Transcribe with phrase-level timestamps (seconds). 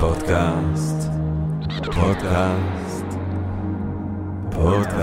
[0.00, 1.10] פודקאסט,
[1.84, 3.04] פודקאסט,
[4.50, 4.98] פודקאסט.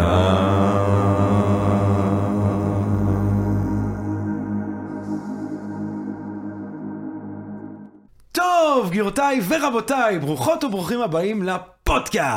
[8.31, 11.74] טוב, גבירותיי ורבותיי, ברוכות וברוכים הבאים לפודקאסט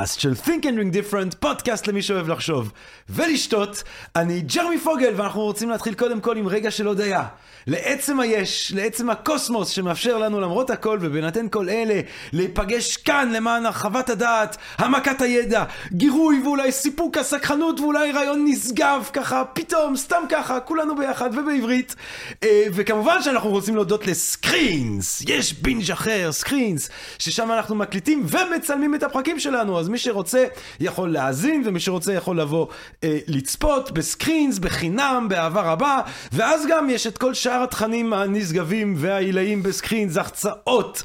[0.06, 2.72] של Think and Ring Different, פודקאסט למי שאוהב לחשוב
[3.08, 3.82] ולשתות.
[4.16, 7.24] אני ג'רמי פוגל, ואנחנו רוצים להתחיל קודם כל עם רגע של הודיה.
[7.66, 12.00] לעצם היש, לעצם הקוסמוס שמאפשר לנו למרות הכל ובהינתן כל אלה,
[12.32, 19.44] להיפגש כאן למען הרחבת הדעת, העמקת הידע, גירוי ואולי סיפוק הסקחנות ואולי רעיון נשגב ככה,
[19.44, 21.94] פתאום, סתם ככה, כולנו ביחד ובעברית.
[22.42, 29.02] אה, וכמובן שאנחנו רוצים להודות לסקרינס, יש בינג' אחר, סקרינס, ששם אנחנו מקליטים ומצלמים את
[29.02, 30.44] הפרקים שלנו, אז מי שרוצה
[30.80, 32.66] יכול להאזין ומי שרוצה יכול לבוא
[33.04, 36.00] אה, לצפות בסקרינס, בחינם, באהבה רבה,
[36.32, 41.02] ואז גם יש את כל שאר התכנים הנשגבים והעילאים בסקרינס, החצאות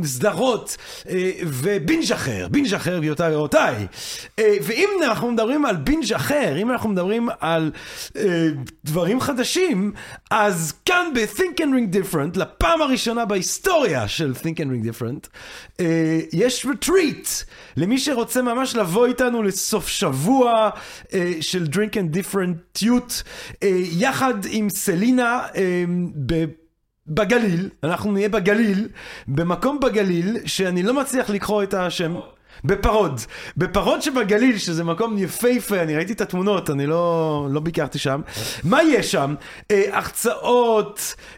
[0.00, 0.76] וסדרות
[1.46, 3.86] ובינג' אחר, בינג' אחר גבירותיי ורבותיי.
[4.38, 7.70] אה, ואם אנחנו מדברים על בינג' אחר, אם אנחנו מדברים על
[8.16, 8.48] אה,
[8.84, 9.92] דברים חדשים,
[10.30, 15.28] אז כאן ב-Think and Ring Different, לפעם הראשונה בהיסטוריה של Think and Ring Different,
[15.80, 17.44] אה, יש retreat
[17.76, 20.70] למי שרוצה ממש לבוא איתנו לסוף שבוע
[21.40, 23.22] של Drink and Different יות,
[23.92, 25.40] יחד עם סלינה
[26.26, 26.44] ב...
[27.08, 28.88] בגליל, אנחנו נהיה בגליל,
[29.28, 32.14] במקום בגליל שאני לא מצליח לקרוא את השם.
[32.64, 33.20] בפרוד,
[33.56, 38.20] בפרוד שבגליל, שזה מקום יפהפה, אני ראיתי את התמונות, אני לא, לא ביקרתי שם.
[38.64, 39.34] מה יש שם?
[39.70, 41.37] אה, הרצאות אה,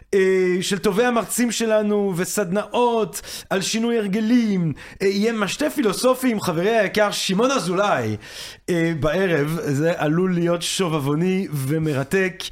[0.61, 4.73] של טובי המרצים שלנו וסדנאות על שינוי הרגלים.
[5.01, 8.17] אה, יהיה משתה פילוסופי עם חברי היקר שמעון אזולאי
[8.69, 12.43] אה, בערב, זה עלול להיות שובבוני ומרתק.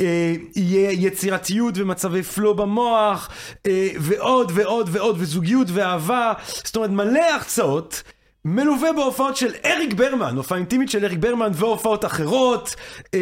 [0.00, 3.30] אה, יהיה יצירתיות ומצבי פלו במוח,
[3.66, 6.32] אה, ועוד ועוד ועוד, וזוגיות ואהבה,
[6.64, 8.02] זאת אומרת מלא הרצאות.
[8.48, 12.74] מלווה בהופעות של אריק ברמן, הופעה אינטימית של אריק ברמן והופעות אחרות.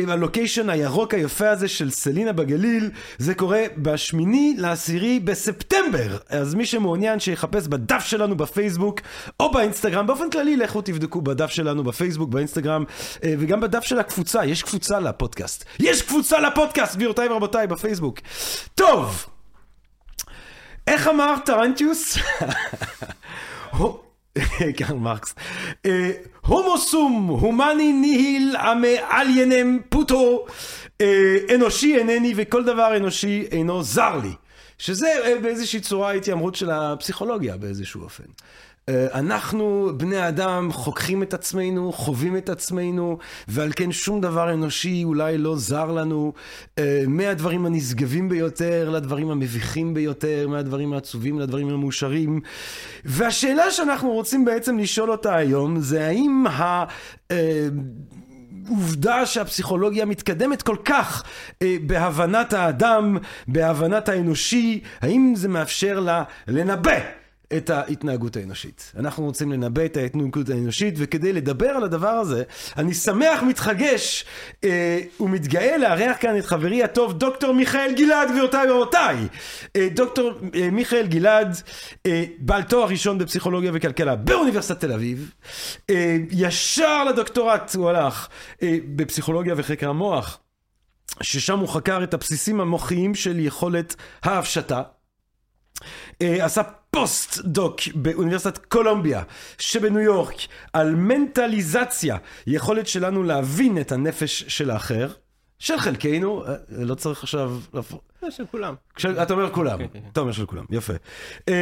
[0.09, 6.17] ה location הירוק היפה הזה של סלינה בגליל, זה קורה בשמיני לעשירי בספטמבר.
[6.29, 9.01] אז מי שמעוניין שיחפש בדף שלנו בפייסבוק
[9.41, 12.85] או באינסטגרם, באופן כללי לכו תבדקו בדף שלנו בפייסבוק, באינסטגרם
[13.25, 15.65] וגם בדף של הקבוצה, יש קבוצה לפודקאסט.
[15.79, 18.19] יש קבוצה לפודקאסט, גבירותיי ורבותיי, בפייסבוק.
[18.75, 19.27] טוב,
[20.87, 22.19] איך אמר טרנטיוס?
[24.77, 25.35] קרל מרקס.
[26.47, 30.47] הומוסום, הומני ניהיל עמי עליינם פוטו,
[31.55, 34.33] אנושי אינני וכל דבר אנושי אינו זר לי.
[34.79, 38.25] שזה באיזושהי צורה התיימרות של הפסיכולוגיה באיזשהו אופן.
[38.91, 43.19] אנחנו, בני אדם, חוקרים את עצמנו, חווים את עצמנו,
[43.49, 46.33] ועל כן שום דבר אנושי אולי לא זר לנו,
[47.07, 52.41] מהדברים הנשגבים ביותר לדברים המביכים ביותר, מהדברים העצובים לדברים המאושרים.
[53.05, 56.85] והשאלה שאנחנו רוצים בעצם לשאול אותה היום, זה האם ה...
[58.69, 61.25] עובדה שהפסיכולוגיה מתקדמת כל כך
[61.63, 63.17] אה, בהבנת האדם,
[63.49, 67.24] בהבנת האנושי, האם זה מאפשר לה לנבא
[67.57, 68.93] את ההתנהגות האנושית.
[68.99, 72.43] אנחנו רוצים לנבא את ההתנהגות האנושית, וכדי לדבר על הדבר הזה,
[72.77, 74.25] אני שמח, מתחגש
[74.65, 79.17] אה, ומתגאה לארח כאן את חברי הטוב, דוקטור מיכאל גלעד, גבירותיי ורבותיי.
[79.77, 81.57] אה, דוקטור אה, מיכאל גלעד,
[82.07, 85.33] אה, בעל תואר ראשון בפסיכולוגיה וכלכלה באוניברסיטת תל אביב,
[85.91, 88.29] אה, ישר לדוקטורט הוא הלך
[88.63, 90.39] אה, בפסיכולוגיה וחקר המוח.
[91.23, 94.83] ששם הוא חקר את הבסיסים המוחיים של יכולת ההפשטה.
[96.21, 96.63] עשה
[96.95, 99.23] פוסט דוק באוניברסיטת קולומביה
[99.59, 100.35] שבניו יורק
[100.73, 102.17] על מנטליזציה,
[102.47, 105.09] יכולת שלנו להבין את הנפש של האחר,
[105.59, 107.59] של חלקנו, לא צריך עכשיו...
[108.31, 108.75] של כולם.
[109.23, 109.79] אתה אומר כולם,
[110.13, 110.93] אתה אומר של כולם, יפה.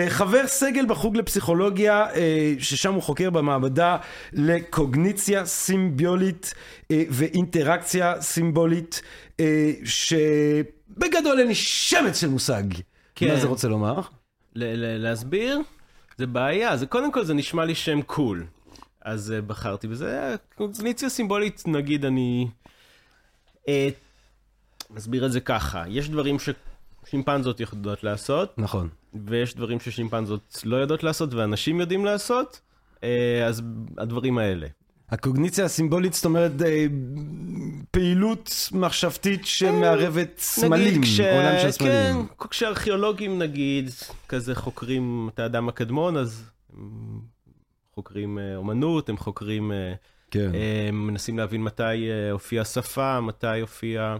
[0.09, 2.07] חבר סגל בחוג לפסיכולוגיה,
[2.59, 3.97] ששם הוא חוקר במעבדה
[4.33, 6.55] לקוגניציה סימביולית
[6.91, 9.03] ואינטראקציה סימבולית,
[9.85, 12.63] שבגדול אין לי שמץ של מושג.
[13.23, 14.01] מה זה רוצה לומר?
[14.55, 15.61] להסביר,
[16.19, 18.47] זה בעיה, זה קודם כל זה נשמע לי שם קול,
[19.01, 22.47] אז uh, בחרתי בזה, קוגניציה סימבולית נגיד אני
[23.69, 23.89] אה,
[24.91, 31.03] מסביר את זה ככה, יש דברים ששימפנזות יודעות לעשות, נכון, ויש דברים ששימפנזות לא יודעות
[31.03, 32.61] לעשות ואנשים יודעים לעשות,
[33.05, 33.63] אה, אז
[33.99, 34.67] הדברים האלה.
[35.13, 36.53] הקוגניציה הסימבולית, זאת אומרת,
[37.91, 41.21] פעילות מחשבתית שמערבת סמלים, כש...
[41.21, 42.27] עולם של סמלים.
[42.39, 43.91] כן, כשארכיאולוגים נגיד,
[44.29, 46.45] כזה חוקרים את האדם הקדמון, אז
[46.77, 47.21] הם
[47.95, 49.73] חוקרים אומנות, הם חוקרים,
[50.31, 50.51] כן.
[50.89, 54.17] הם מנסים להבין מתי הופיעה שפה, מתי הופיעה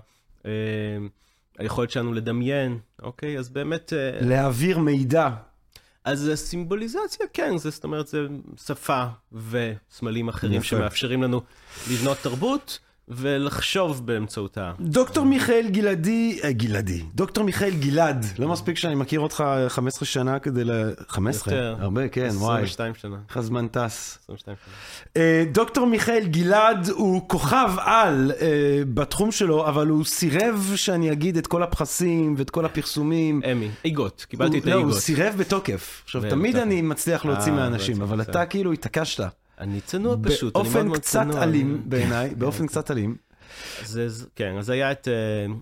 [1.59, 3.39] היכולת שלנו לדמיין, אוקיי?
[3.39, 3.93] אז באמת...
[4.21, 5.29] להעביר מידע.
[6.05, 8.27] אז הסימבוליזציה, כן, זה, זאת אומרת, זה
[8.67, 10.63] שפה וסמלים אחרים.
[10.63, 11.41] שמאפשרים לנו
[11.91, 12.79] לבנות תרבות
[13.09, 14.73] ולחשוב באמצעותה.
[14.81, 20.39] דוקטור מיכאל גלעדי, אה, גלעדי, דוקטור מיכאל גלעד, לא מספיק שאני מכיר אותך 15 שנה
[20.39, 20.71] כדי ל...
[21.09, 21.55] 15?
[21.55, 21.77] יותר.
[21.83, 22.63] הרבה, כן, וואי.
[22.63, 23.17] 22 שנה.
[23.29, 24.19] איך הזמן טס.
[24.25, 24.75] 22 שנה.
[25.17, 28.47] אה, דוקטור מיכאל גלעד הוא כוכב על אה,
[28.95, 33.41] בתחום שלו, אבל הוא סירב שאני אגיד את כל הפרסים ואת כל הפרסומים.
[33.53, 35.01] אמי, איגות, קיבלתי את הוא- לא, הוא האיגות.
[35.03, 36.01] סירב בתוקף.
[36.05, 36.23] עכשיו.
[36.31, 38.21] תמיד אני מצליח להוציא מהאנשים, אבל.
[38.21, 39.21] אתה כאילו התעקשת.
[39.63, 41.43] אני צנוע פשוט, אני מאוד באופן מאוד קצת צנוע.
[41.43, 43.17] אלים בעיניי, באופן קצת אלים.
[44.37, 45.55] כן, אז היה את אה,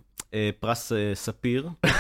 [0.61, 1.69] פרס אה, ספיר.
[1.85, 1.91] אה,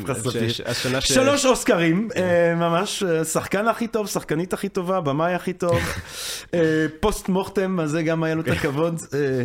[0.06, 1.00] פרס ש- ספיר.
[1.00, 1.12] ש...
[1.12, 5.80] שלוש אוסקרים, אה, ממש, אה, שחקן הכי טוב, שחקנית הכי טובה, במאי הכי טוב,
[6.54, 6.60] אה,
[7.00, 9.00] פוסט מורטם, אז זה גם היה לו את הכבוד.
[9.14, 9.44] אה,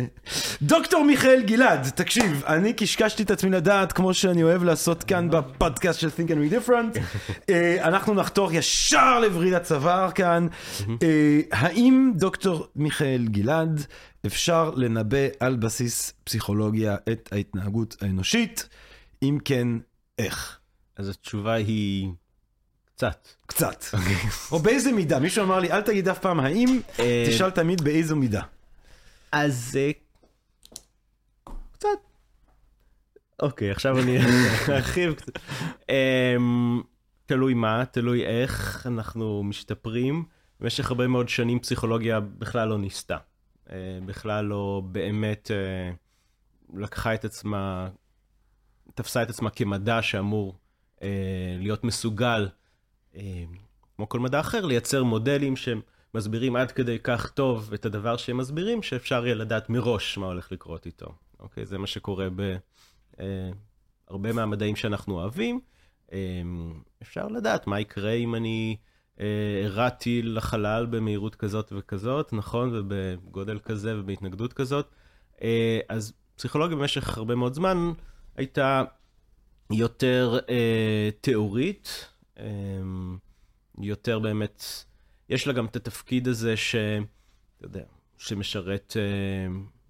[0.62, 6.00] דוקטור מיכאל גלעד, תקשיב, אני קשקשתי את עצמי לדעת, כמו שאני אוהב לעשות כאן בפודקאסט
[6.00, 6.98] של Think and Be Different,
[7.50, 10.46] אה, אנחנו נחתור ישר לווריד הצוואר כאן.
[11.02, 13.86] אה, האם דוקטור מיכאל גלעד,
[14.26, 18.68] אפשר לנבא על בסיס פסיכולוגיה את ההתנהגות האנושית?
[19.22, 19.68] אם כן,
[20.18, 20.58] איך?
[20.96, 22.08] אז התשובה היא
[22.94, 23.28] קצת.
[23.46, 23.84] קצת.
[24.52, 25.18] או באיזה מידה.
[25.18, 28.42] מישהו אמר לי, אל תגיד אף פעם האם, אה, תשאל תמיד באיזו מידה.
[29.32, 29.90] אז אה,
[31.72, 31.88] קצת.
[33.42, 34.18] אוקיי, עכשיו אני
[34.68, 35.38] ארחיב קצת.
[35.88, 36.82] אמ,
[37.26, 40.24] תלוי מה, תלוי איך אנחנו משתפרים.
[40.60, 43.16] במשך הרבה מאוד שנים פסיכולוגיה בכלל לא ניסתה.
[43.72, 45.90] אה, בכלל לא באמת אה,
[46.74, 47.88] לקחה את עצמה,
[48.94, 50.54] תפסה את עצמה כמדע שאמור
[51.02, 52.48] אה, להיות מסוגל,
[53.96, 58.82] כמו כל מדע אחר, לייצר מודלים שמסבירים עד כדי כך טוב את הדבר שהם מסבירים,
[58.82, 61.14] שאפשר יהיה לדעת מראש מה הולך לקרות איתו.
[61.40, 61.66] אוקיי?
[61.66, 62.28] זה מה שקורה
[64.08, 65.60] בהרבה מהמדעים שאנחנו אוהבים.
[67.02, 68.76] אפשר לדעת מה יקרה אם אני
[69.20, 72.70] אה, הרעתי לחלל במהירות כזאת וכזאת, נכון?
[72.74, 74.86] ובגודל כזה ובהתנגדות כזאת.
[75.42, 77.92] אה, אז פסיכולוגיה במשך הרבה מאוד זמן
[78.36, 78.82] הייתה
[79.70, 82.06] יותר אה, תיאורית,
[83.78, 84.64] יותר באמת,
[85.28, 86.74] יש לה גם את התפקיד הזה ש...
[87.56, 87.82] אתה יודע,
[88.18, 88.96] שמשרת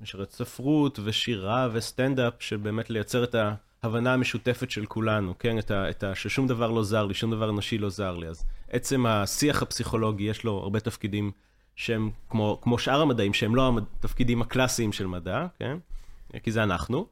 [0.01, 3.35] משרת ספרות ושירה וסטנדאפ, שבאמת לייצר את
[3.83, 5.59] ההבנה המשותפת של כולנו, כן?
[5.59, 8.29] את ה, את ה, ששום דבר לא זר לי, שום דבר אנושי לא זר לי.
[8.29, 11.31] אז עצם השיח הפסיכולוגי, יש לו הרבה תפקידים
[11.77, 15.79] שהם כמו, כמו שאר המדעים, שהם לא התפקידים הקלאסיים של מדע, כן?
[16.43, 17.07] כי זה אנחנו.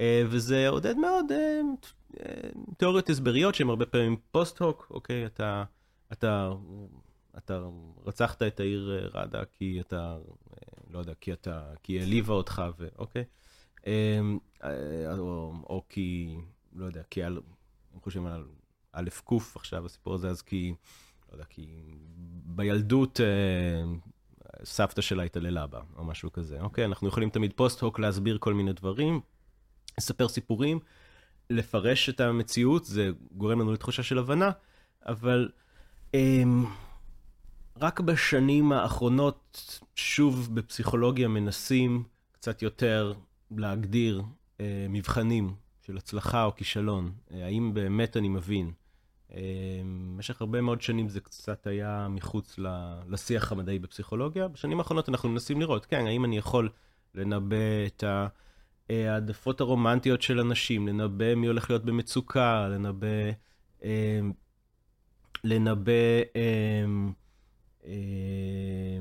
[0.00, 1.60] אה, וזה עודד מאוד אה,
[2.76, 5.26] תיאוריות הסבריות שהן הרבה פעמים פוסט-הוק, אוקיי?
[5.26, 5.64] אתה,
[6.12, 6.50] אתה,
[7.38, 7.60] אתה
[8.06, 10.16] רצחת את העיר אה, ראדה כי אתה,
[10.90, 13.24] לא יודע, כי אתה, כי העליבה אותך, ו- אוקיי?
[13.86, 14.20] אה, אה,
[15.18, 16.36] או, או כי,
[16.72, 17.40] לא יודע, כי על,
[17.92, 18.44] אני חושב על
[18.92, 20.74] א' ק' עכשיו, הסיפור הזה, אז כי,
[21.28, 21.66] לא יודע, כי
[22.44, 23.82] בילדות אה,
[24.64, 26.84] סבתא שלה התעללה בה, או משהו כזה, אוקיי?
[26.84, 29.20] אנחנו יכולים תמיד פוסט-הוק להסביר כל מיני דברים,
[29.98, 30.78] לספר סיפורים,
[31.50, 34.50] לפרש את המציאות, זה גורם לנו לתחושה של הבנה,
[35.06, 35.48] אבל
[36.14, 36.64] אמ,
[37.76, 43.12] רק בשנים האחרונות, שוב בפסיכולוגיה מנסים קצת יותר
[43.50, 44.39] להגדיר אה,
[44.88, 45.54] מבחנים
[45.86, 47.12] של הצלחה או כישלון.
[47.32, 48.72] אה, האם באמת אני מבין?
[49.32, 49.40] אה,
[49.84, 52.58] במשך הרבה מאוד שנים זה קצת היה מחוץ
[53.08, 54.48] לשיח המדעי בפסיכולוגיה.
[54.48, 56.68] בשנים האחרונות אנחנו מנסים לראות, כן, האם אני יכול
[57.14, 58.04] לנבא את.
[58.04, 58.26] אה,
[59.12, 63.06] העדפות הרומנטיות של אנשים, לנבא מי הולך להיות במצוקה, לנבא,
[63.84, 64.20] אה,
[65.44, 65.92] לנבא
[66.36, 66.84] אה,
[67.84, 68.98] אה,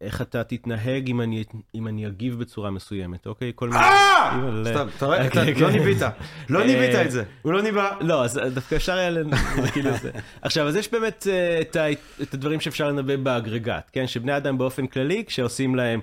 [0.00, 3.52] איך אתה תתנהג אם אני, אם אני אגיב בצורה מסוימת, אוקיי?
[3.54, 3.80] כל מיני...
[3.80, 4.36] אה!
[4.36, 5.78] אבל, סתם, אתה רואה, אתה אוקיי, לא כן.
[5.78, 6.12] ניבאת.
[6.48, 7.24] לא אה, ניבאת את זה.
[7.42, 7.96] הוא לא ניבא.
[8.00, 9.36] לא, אז דווקא אפשר היה לנ...
[9.72, 10.10] כאילו זה.
[10.42, 11.92] עכשיו, אז יש באמת אה, את, ה...
[12.22, 14.06] את הדברים שאפשר לנבא באגרגט, כן?
[14.06, 16.00] שבני אדם באופן כללי, כשעושים להם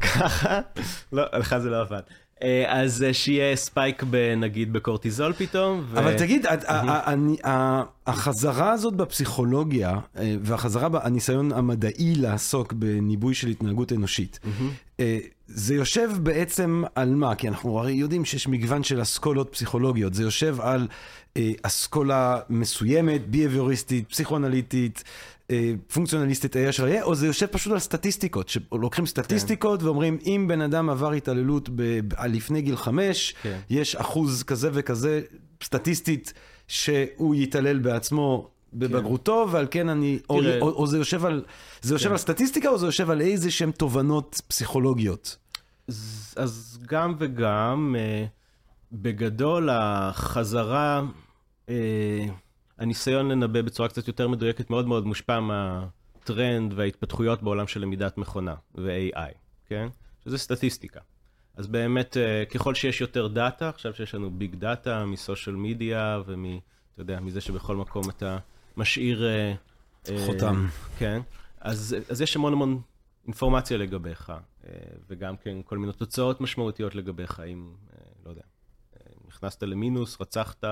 [0.00, 0.60] ככה,
[1.12, 2.00] לא, לך זה לא עבד.
[2.42, 4.04] אה, אז אה, שיהיה ספייק
[4.36, 5.84] נגיד בקורטיזול פתאום.
[5.90, 6.56] ו- אבל תגיד, ה- ה-
[6.90, 14.40] ה- אני- ה- החזרה הזאת בפסיכולוגיה, אה, והחזרה בניסיון המדעי לעסוק בניבוי של התנהגות אנושית,
[15.00, 17.34] אה, זה יושב בעצם על מה?
[17.34, 20.14] כי אנחנו הרי יודעים שיש מגוון של אסכולות פסיכולוגיות.
[20.14, 20.86] זה יושב על
[21.36, 25.10] אה, אסכולה מסוימת, ביהביוריסטית, פסיכואנליטית, אה,
[25.92, 30.60] פונקציונליסטית, היה של היה, או זה יושב פשוט על סטטיסטיקות, שלוקחים סטטיסטיקות ואומרים, אם בן
[30.60, 33.58] אדם עבר התעללות ב- לפני גיל חמש, כן.
[33.70, 35.20] יש אחוז כזה וכזה,
[35.62, 36.32] סטטיסטית,
[36.68, 41.44] שהוא יתעלל בעצמו בבגרותו, ועל כן אני, או, או, או זה יושב על,
[41.82, 42.12] זה יושב כן.
[42.12, 45.36] על סטטיסטיקה, או זה יושב על איזה שהן תובנות פסיכולוגיות?
[45.88, 48.24] אז, אז גם וגם, אה,
[48.92, 51.02] בגדול החזרה,
[51.68, 52.26] אה,
[52.80, 58.54] הניסיון לנבא בצורה קצת יותר מדויקת מאוד מאוד מושפע מהטרנד וההתפתחויות בעולם של למידת מכונה
[58.74, 59.32] ו-AI,
[59.66, 59.88] כן?
[60.24, 61.00] שזה סטטיסטיקה.
[61.56, 66.20] אז באמת, אה, ככל שיש יותר data, עכשיו שיש לנו big data מ social media
[66.26, 66.58] ומ...
[66.94, 68.38] אתה יודע, מזה שבכל מקום אתה
[68.76, 69.26] משאיר...
[69.26, 69.54] אה,
[70.08, 70.66] אה, חותם.
[70.98, 71.20] כן.
[71.60, 72.80] אז, אז יש המון המון
[73.26, 74.32] אינפורמציה לגביך,
[75.08, 77.74] וגם כן כל מיני תוצאות משמעותיות לגביך, אם,
[78.24, 78.42] לא יודע,
[79.28, 80.64] נכנסת למינוס, רצחת,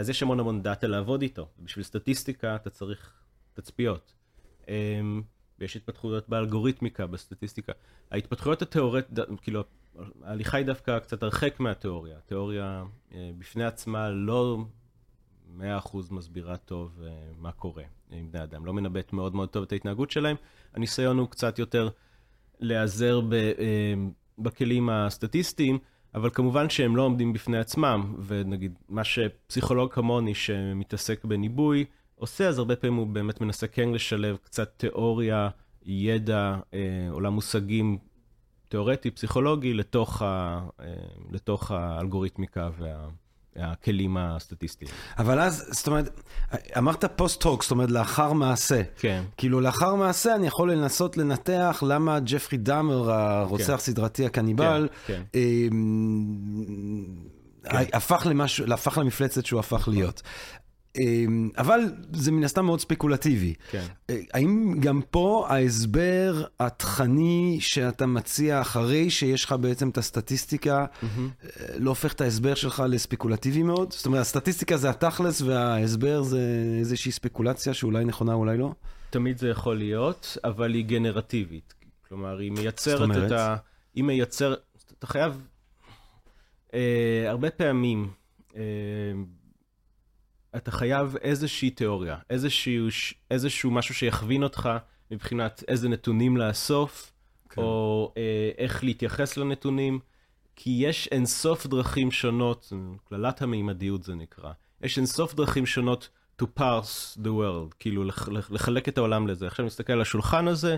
[0.00, 1.48] אז יש המון המון data לעבוד איתו.
[1.58, 3.12] בשביל סטטיסטיקה אתה צריך
[3.54, 4.14] תצפיות.
[5.58, 7.72] ויש התפתחויות באלגוריתמיקה, בסטטיסטיקה.
[8.10, 9.64] ההתפתחויות התיאורטיות, כאילו,
[10.22, 12.18] ההליכה היא דווקא קצת הרחק מהתיאוריה.
[12.18, 14.58] התיאוריה אה, בפני עצמה לא
[15.48, 19.62] מאה אחוז מסבירה טוב אה, מה קורה עם בני אדם, לא מנבאת מאוד מאוד טוב
[19.62, 20.36] את ההתנהגות שלהם.
[20.74, 21.88] הניסיון הוא קצת יותר
[22.60, 23.94] להיעזר אה,
[24.38, 25.78] בכלים הסטטיסטיים,
[26.14, 31.84] אבל כמובן שהם לא עומדים בפני עצמם, ונגיד, מה שפסיכולוג כמוני שמתעסק בניבוי,
[32.14, 35.48] עושה, אז הרבה פעמים הוא באמת מנסה כן לשלב קצת תיאוריה,
[35.82, 37.98] ידע, אה, עולם מושגים
[38.68, 40.86] תיאורטי, פסיכולוגי, לתוך, ה, אה,
[41.30, 43.08] לתוך האלגוריתמיקה וה...
[43.60, 44.90] הכלים הסטטיסטיים.
[45.18, 46.20] אבל אז, זאת אומרת,
[46.78, 48.82] אמרת פוסט-הוק, זאת אומרת, לאחר מעשה.
[48.98, 49.22] כן.
[49.36, 53.78] כאילו, לאחר מעשה אני יכול לנסות לנתח למה ג'פרי דאמר, הרוצח כן.
[53.78, 55.38] סדרתי הקניבל, כן, כן.
[57.74, 57.84] אה, כן.
[57.92, 60.22] הפך למשהו, הפך למפלצת שהוא הפך להיות.
[60.96, 61.80] אמ, אבל
[62.12, 63.54] זה מן הסתם מאוד ספקולטיבי.
[63.70, 63.84] כן.
[64.10, 71.06] אה, האם גם פה ההסבר התכני שאתה מציע אחרי שיש לך בעצם את הסטטיסטיקה, mm-hmm.
[71.78, 73.92] לא הופך את ההסבר שלך לספקולטיבי מאוד?
[73.92, 76.40] זאת אומרת, הסטטיסטיקה זה התכלס וההסבר זה
[76.78, 78.72] איזושהי ספקולציה שאולי נכונה, אולי לא?
[79.10, 81.74] תמיד זה יכול להיות, אבל היא גנרטיבית.
[82.08, 83.56] כלומר, היא מייצרת את ה...
[83.94, 84.58] היא מייצרת...
[84.98, 85.42] אתה חייב...
[86.74, 88.08] אה, הרבה פעמים...
[88.56, 88.62] אה,
[90.56, 92.88] אתה חייב איזושהי תיאוריה, איזשהו,
[93.30, 94.70] איזשהו משהו שיכווין אותך
[95.10, 97.12] מבחינת איזה נתונים לאסוף,
[97.48, 97.62] כן.
[97.62, 99.98] או אה, איך להתייחס לנתונים,
[100.56, 102.72] כי יש אינסוף דרכים שונות,
[103.08, 104.52] קללת המימדיות זה נקרא,
[104.82, 106.08] יש אינסוף דרכים שונות
[106.42, 109.46] to parse the world, כאילו לח, לחלק את העולם לזה.
[109.46, 110.76] עכשיו נסתכל על השולחן הזה,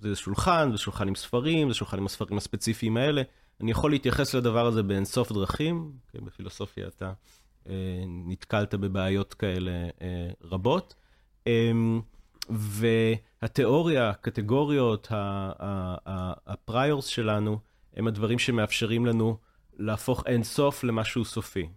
[0.00, 3.22] זה שולחן, זה שולחן עם ספרים, זה שולחן עם הספרים הספציפיים האלה.
[3.60, 7.12] אני יכול להתייחס לדבר הזה באינסוף דרכים, כן, בפילוסופיה אתה
[8.26, 9.70] נתקלת בבעיות כאלה
[10.02, 10.94] אה, רבות.
[11.46, 12.00] אמ,
[12.50, 15.08] והתיאוריה, הקטגוריות,
[16.46, 17.58] הפריורס שלנו,
[17.96, 19.36] הם הדברים שמאפשרים לנו
[19.78, 21.68] להפוך אין סוף למשהו סופי.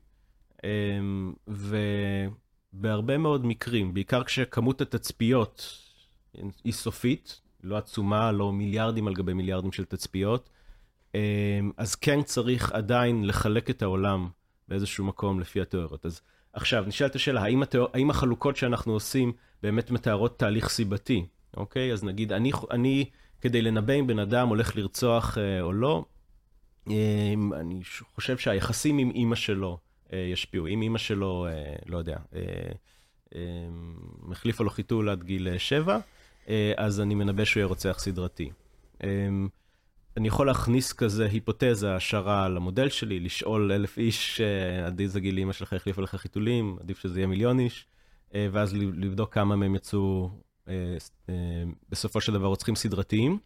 [0.63, 5.79] אמ, ובהרבה מאוד מקרים, בעיקר כשכמות התצפיות
[6.63, 10.49] היא סופית, לא עצומה, לא מיליארדים על גבי מיליארדים של תצפיות,
[11.15, 14.29] אמ, אז כן צריך עדיין לחלק את העולם
[14.67, 16.05] באיזשהו מקום לפי התיאוריות.
[16.05, 16.21] אז
[16.53, 17.87] עכשיו, נשאלת השאלה, האם, התיאור...
[17.93, 21.25] האם החלוקות שאנחנו עושים באמת מתארות תהליך סיבתי,
[21.57, 21.93] אוקיי?
[21.93, 23.05] אז נגיד, אני, אני
[23.41, 26.05] כדי לנבא אם בן אדם הולך לרצוח אה, או לא,
[26.89, 27.79] אה, אני
[28.15, 29.77] חושב שהיחסים עם אימא שלו
[30.13, 30.67] אה, ישפיעו.
[30.67, 32.41] אם אימא שלו, אה, לא יודע, אה,
[33.35, 33.41] אה,
[34.31, 35.99] החליפה לו חיתול עד גיל שבע,
[36.49, 38.51] אה, אז אני מנבא שהוא יהיה רוצח סדרתי.
[39.03, 39.09] אה,
[40.17, 45.39] אני יכול להכניס כזה היפותזה, השערה למודל שלי, לשאול אלף איש, אה, עד איזה גיל
[45.39, 47.85] אמא שלך החליפה לך חיתולים, עדיף שזה יהיה מיליון איש,
[48.35, 50.29] אה, ואז לבדוק כמה מהם יצאו
[50.67, 50.73] אה,
[51.89, 53.37] בסופו של דבר רוצחים סדרתיים.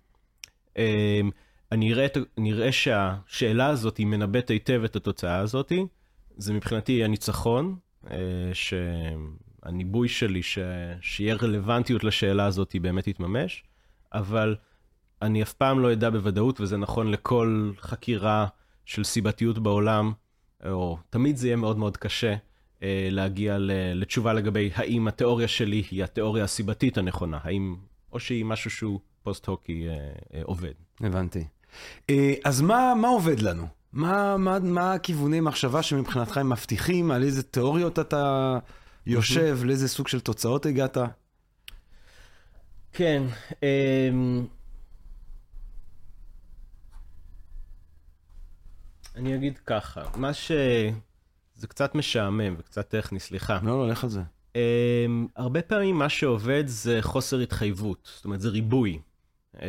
[1.71, 2.07] אני אראה,
[2.37, 5.71] אני אראה שהשאלה הזאת היא מנבאת היטב את התוצאה הזאת.
[6.37, 7.75] זה מבחינתי הניצחון,
[8.53, 10.59] שהניבוי שלי, ש...
[11.01, 13.63] שיהיה רלוונטיות לשאלה הזאת, באמת תתממש,
[14.13, 14.55] אבל
[15.21, 18.47] אני אף פעם לא אדע בוודאות, וזה נכון לכל חקירה
[18.85, 20.11] של סיבתיות בעולם,
[20.65, 22.35] או תמיד זה יהיה מאוד מאוד קשה
[22.83, 23.57] אה, להגיע
[23.95, 27.75] לתשובה לגבי האם התיאוריה שלי היא התיאוריה הסיבתית הנכונה, האם,
[28.11, 29.93] או שהיא משהו שהוא פוסט-הוקי אה,
[30.33, 30.73] אה, עובד.
[30.99, 31.47] הבנתי.
[32.09, 33.67] אה, אז מה, מה עובד לנו?
[33.93, 37.11] מה, מה, מה הכיווני מחשבה שמבחינתך הם מבטיחים?
[37.11, 38.57] על איזה תיאוריות אתה
[39.05, 39.59] יושב?
[39.63, 40.97] לאיזה סוג של תוצאות הגעת?
[42.93, 43.23] כן,
[43.63, 44.09] אה,
[49.17, 50.51] אני אגיד ככה, מה ש...
[51.55, 53.59] זה קצת משעמם וקצת טכני, סליחה.
[53.63, 54.21] לא, לא, לך על זה.
[54.53, 54.57] Um,
[55.35, 58.99] הרבה פעמים מה שעובד זה חוסר התחייבות, זאת אומרת, זה ריבוי.
[59.55, 59.59] Um,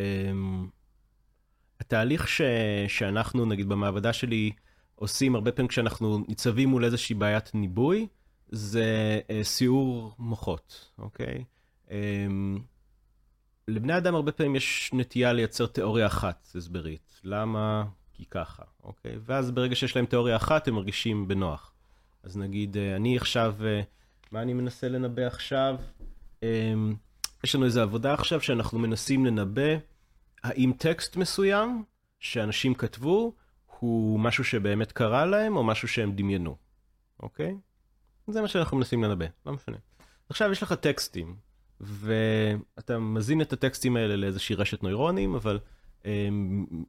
[1.81, 2.43] התהליך ש...
[2.89, 4.51] שאנחנו, נגיד, במעבדה שלי
[4.95, 8.07] עושים הרבה פעמים כשאנחנו ניצבים מול איזושהי בעיית ניבוי,
[8.49, 11.45] זה uh, סיעור מוחות, אוקיי?
[11.89, 11.91] Um,
[13.69, 17.21] לבני אדם הרבה פעמים יש נטייה לייצר תיאוריה אחת הסברית.
[17.25, 17.85] למה?
[18.19, 19.19] כי ככה, אוקיי?
[19.25, 21.73] ואז ברגע שיש להם תיאוריה אחת, הם מרגישים בנוח.
[22.23, 23.81] אז נגיד, אה, אני עכשיו, אה,
[24.33, 25.77] מה אני מנסה לנבא עכשיו?
[26.43, 26.95] אמ,
[27.45, 29.77] יש לנו איזו עבודה עכשיו שאנחנו מנסים לנבא
[30.45, 31.85] האם טקסט מסוים
[32.21, 33.33] שאנשים כתבו
[33.79, 36.57] הוא משהו שבאמת קרה להם או משהו שהם דמיינו,
[37.23, 37.57] אוקיי?
[38.29, 39.77] זה מה שאנחנו מנסים לנבא, לא משנה.
[40.29, 41.37] עכשיו יש לך טקסטים,
[41.81, 45.59] ואתה מזין את הטקסטים האלה לאיזושהי רשת נוירונים, אבל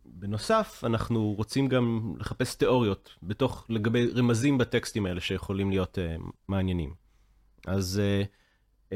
[0.06, 6.94] בנוסף, אנחנו רוצים גם לחפש תיאוריות בתוך, לגבי רמזים בטקסטים האלה שיכולים להיות uh, מעניינים.
[7.68, 8.94] אז uh, um,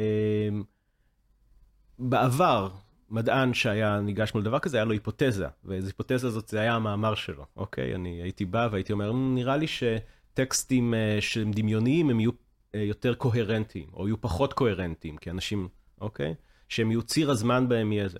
[2.00, 2.70] בעבר,
[3.10, 7.15] מדען שהיה ניגש מול דבר כזה, היה לו היפותזה, ואיזו היפותזה הזאת, זה היה המאמר
[7.15, 7.96] שלו, אוקיי?
[7.96, 12.32] אני הייתי בא והייתי אומר, נראה לי שטקסטים uh, שהם דמיוניים, הם יהיו
[12.74, 15.67] יותר קוהרנטיים, או יהיו פחות קוהרנטיים, כי אנשים,
[16.01, 16.34] אוקיי?
[16.70, 18.20] שהם יהיו ציר הזמן בהם יהיה זה.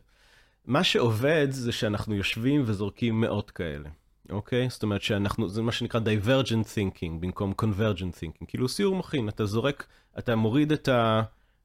[0.66, 3.90] מה שעובד זה שאנחנו יושבים וזורקים מאות כאלה,
[4.30, 4.70] אוקיי?
[4.70, 9.46] זאת אומרת שאנחנו, זה מה שנקרא divergent thinking במקום convergent thinking, כאילו סיור מוחין, אתה
[9.46, 9.88] זורק,
[10.20, 11.22] אתה מוריד את ה...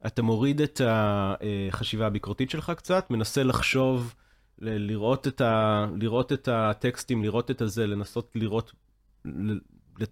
[0.07, 4.14] אתה מוריד את החשיבה הביקורתית שלך קצת, מנסה לחשוב,
[4.59, 8.73] ל- לראות את, ה, לראות את הטקסטים, לראות את הזה, לנסות לראות,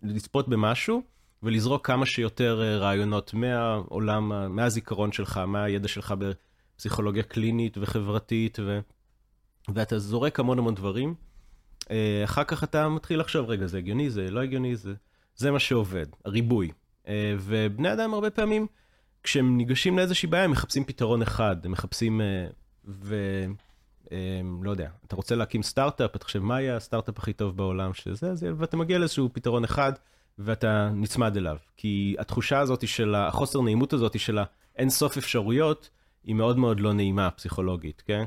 [0.03, 1.03] לצפות במשהו,
[1.43, 6.15] ולזרוק כמה שיותר אה, רעיונות מהעולם, מהזיכרון שלך, מהידע שלך
[6.77, 8.81] בפסיכולוגיה קלינית וחברתית, ו...
[9.69, 11.15] ואתה זורק המון המון דברים.
[11.91, 14.95] אה, אחר כך אתה מתחיל לחשוב, רגע, זה הגיוני, זה לא הגיוני, זה,
[15.37, 16.71] זה מה שעובד, הריבוי.
[17.09, 18.67] אה, ובני אדם הרבה פעמים,
[19.23, 22.21] כשהם ניגשים לאיזושהי בעיה, הם מחפשים פתרון אחד, הם מחפשים,
[22.85, 23.17] ו...
[24.63, 28.35] לא יודע, אתה רוצה להקים סטארט-אפ, אתה חושב, מה יהיה הסטארט-אפ הכי טוב בעולם שזה,
[28.35, 29.93] זה, ואתה מגיע לאיזשהו פתרון אחד,
[30.39, 31.57] ואתה נצמד אליו.
[31.77, 35.91] כי התחושה הזאת של החוסר נעימות הזאת של האין סוף אפשרויות,
[36.27, 38.25] היא מאוד מאוד לא נעימה פסיכולוגית, כן?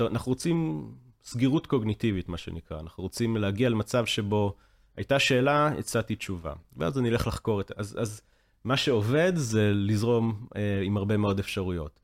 [0.00, 0.88] אנחנו רוצים
[1.24, 2.80] סגירות קוגניטיבית, מה שנקרא.
[2.80, 4.54] אנחנו רוצים להגיע למצב שבו
[4.96, 6.52] הייתה שאלה, הצעתי תשובה.
[6.76, 7.72] ואז אני אלך לחקור את...
[7.76, 8.22] אז, אז
[8.64, 12.00] מה שעובד זה לזרום אה, עם הרבה מאוד אפשרויות.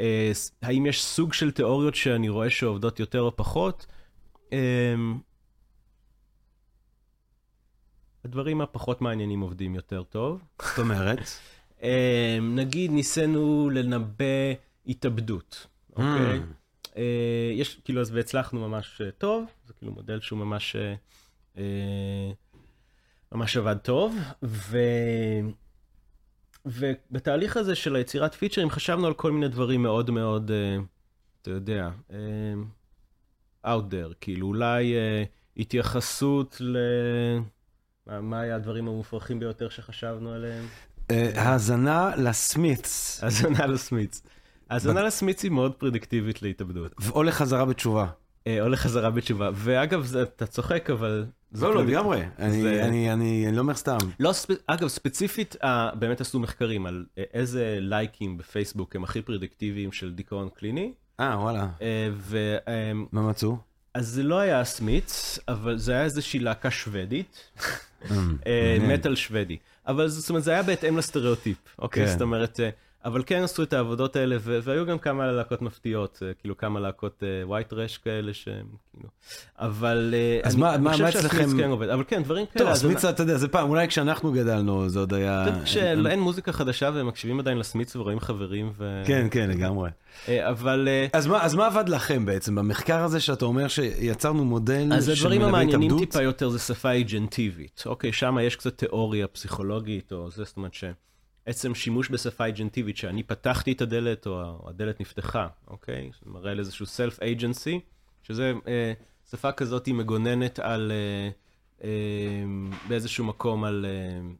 [0.00, 3.86] אה, האם יש סוג של תיאוריות שאני רואה שעובדות יותר או פחות?
[4.52, 4.94] אה,
[8.24, 10.42] הדברים הפחות מעניינים עובדים יותר טוב.
[10.62, 11.18] זאת אומרת?
[11.82, 14.24] אה, נגיד ניסינו לנבא
[14.86, 16.40] התאבדות, אוקיי?
[16.96, 20.76] אה, יש, כאילו, אז והצלחנו ממש אה, טוב, זה כאילו מודל שהוא ממש,
[23.32, 24.78] ממש עבד טוב, ו...
[26.66, 30.50] ובתהליך הזה של היצירת פיצ'רים חשבנו על כל מיני דברים מאוד מאוד,
[31.42, 31.90] אתה יודע,
[33.66, 34.94] out there, כאילו אולי
[35.56, 36.76] התייחסות ל...
[38.06, 40.64] מה היה הדברים המופרכים ביותר שחשבנו עליהם?
[41.34, 43.24] האזנה לסמית'ס.
[43.24, 44.22] האזנה לסמית'ס.
[44.70, 46.92] האזנה לסמית'ס היא מאוד פרדיקטיבית להתאבדות.
[47.10, 48.06] או לחזרה בתשובה.
[48.48, 49.50] או לחזרה בתשובה.
[49.54, 51.26] ואגב, אתה צוחק, אבל...
[51.52, 52.22] לא, לא, לגמרי.
[52.38, 53.96] אני לא אומר סתם.
[54.20, 54.32] לא,
[54.66, 55.56] אגב, ספציפית,
[55.94, 60.92] באמת עשו מחקרים על איזה לייקים בפייסבוק הם הכי פרדיקטיביים של דיכאון קליני.
[61.20, 61.68] אה, וואלה.
[63.12, 63.56] מה מצאו?
[63.94, 67.50] אז זה לא היה סמיץ, אבל זה היה איזושהי להקה שוודית,
[68.80, 69.56] מטאל שוודי.
[69.88, 72.02] אבל זאת אומרת, זה היה בהתאם לסטריאוטיפ, אוקיי?
[72.08, 72.60] זאת אומרת,
[73.04, 77.72] אבל כן עשו את העבודות האלה, והיו גם כמה להקות מפתיעות, כאילו כמה להקות ווייט
[77.72, 79.08] רש כאלה שהם, כאילו,
[79.58, 80.14] אבל...
[80.42, 81.58] אז מה אצלכם?
[81.58, 82.66] כן עובד, אבל כן, דברים כאלה.
[82.66, 85.46] טוב, סמיץ, אתה יודע, זה פעם, אולי כשאנחנו גדלנו, זה עוד היה...
[85.64, 89.02] כשאין מוזיקה חדשה והם מקשיבים עדיין לסמיץ ורואים חברים ו...
[89.06, 89.90] כן, כן, לגמרי.
[90.28, 90.88] אבל...
[91.12, 96.22] אז מה עבד לכם בעצם במחקר הזה שאתה אומר שיצרנו מודל אז הדברים המעניינים טיפה
[96.22, 97.82] יותר זה שפה אג'נטיבית.
[97.86, 100.84] אוקיי, שם יש קצת תיאוריה פסיכולוגית, או זה, זאת אומרת ש...
[101.48, 106.10] עצם שימוש בשפה אג'נטיבית, שאני פתחתי את הדלת או הדלת נפתחה, אוקיי?
[106.24, 107.78] זה מראה על איזשהו self agency,
[108.22, 108.92] שזה אה,
[109.30, 111.30] שפה כזאת היא מגוננת על, אה,
[111.84, 111.90] אה,
[112.88, 114.30] באיזשהו מקום על, אה,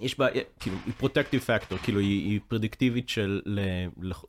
[0.00, 0.26] יש בה,
[0.60, 3.40] כאילו, היא protective factor, כאילו היא, היא פרדיקטיבית של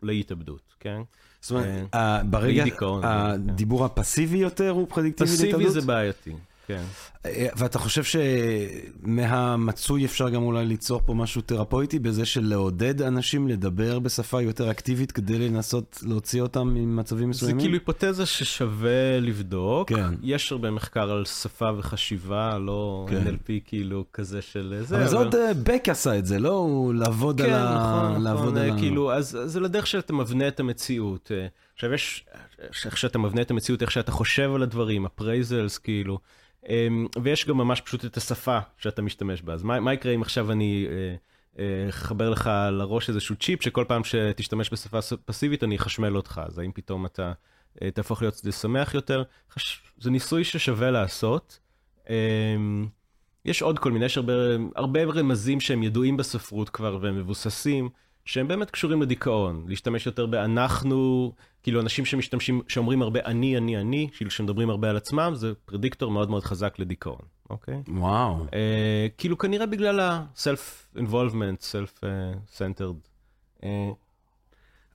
[0.02, 1.02] להתאבדות, כן?
[1.42, 2.66] זאת אומרת, אה, ברגע,
[3.04, 3.86] הדיבור כן.
[3.86, 5.56] הפסיבי יותר הוא פרדיקטיבי להתאבדות?
[5.56, 6.34] פסיבי זה בעייתי.
[6.68, 6.84] כן.
[7.56, 8.20] ואתה חושב
[9.04, 14.72] שמהמצוי אפשר גם אולי ליצור פה משהו תרפויטי בזה של לעודד אנשים לדבר בשפה יותר
[14.72, 17.60] אקטיבית כדי לנסות להוציא אותם ממצבים מסוימים?
[17.60, 19.90] זה כאילו היפותזה ששווה לבדוק.
[19.90, 20.14] כן.
[20.22, 23.28] יש הרבה מחקר על שפה וחשיבה, לא כן.
[23.28, 24.98] NLP כאילו כזה של זה.
[24.98, 26.54] אבל זה עוד בק עשה את זה, לא?
[26.54, 28.14] הוא לעבוד כן, על ה...
[28.16, 31.32] כן, נכון, נכון, כאילו, אז זה לדרך שאתה מבנה את המציאות.
[31.74, 32.26] עכשיו יש,
[32.86, 36.20] איך שאתה מבנה את המציאות, איך שאתה חושב על הדברים, ה appraisals, כאילו.
[36.70, 39.54] אמ, ויש גם ממש פשוט את השפה שאתה משתמש בה.
[39.54, 40.88] אז מה, מה יקרה אם עכשיו אני
[41.90, 46.72] אחבר לך לראש איזשהו צ'יפ, שכל פעם שתשתמש בשפה פסיבית אני אחשמל אותך, אז האם
[46.72, 47.34] פתאום אתה
[47.94, 49.24] תהפוך להיות שמח יותר?
[49.98, 51.60] זה ניסוי ששווה לעשות.
[52.10, 52.88] אמ,
[53.46, 54.34] יש עוד כל מיני, יש הרבה,
[54.76, 57.90] הרבה רמזים שהם ידועים בספרות כבר והם מבוססים,
[58.26, 59.66] שהם באמת קשורים לדיכאון.
[59.68, 61.32] להשתמש יותר באנחנו,
[61.64, 66.12] כאילו אנשים שמשתמשים, שאומרים הרבה אני, אני, אני, כאילו שמדברים הרבה על עצמם, זה פרדיקטור
[66.12, 67.82] מאוד מאוד חזק לדיכאון, אוקיי?
[67.88, 68.46] וואו.
[68.54, 73.66] אה, כאילו כנראה בגלל ה-self involvement, self uh,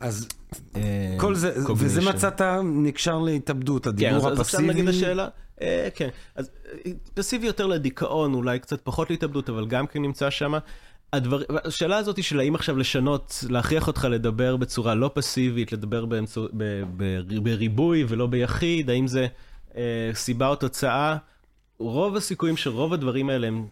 [0.01, 0.29] אז
[0.77, 2.15] אה, כל זה, וזה cognition.
[2.15, 4.69] מצאת נקשר להתאבדות, כן, הדיבור אז, אז עכשיו הפסיבי.
[4.69, 5.29] נגיד השאלה,
[5.61, 6.51] אה, כן, אז
[7.15, 10.53] פסיבי יותר לדיכאון, אולי קצת פחות להתאבדות, אבל גם כן נמצא שם.
[11.12, 16.05] הדבר, השאלה הזאת היא של האם עכשיו לשנות, להכריח אותך לדבר בצורה לא פסיבית, לדבר
[16.07, 19.27] באמצע, ב, ב, בריבוי ולא ביחיד, האם זה
[19.77, 21.16] אה, סיבה או תוצאה?
[21.79, 23.66] רוב הסיכויים שרוב הדברים האלה הם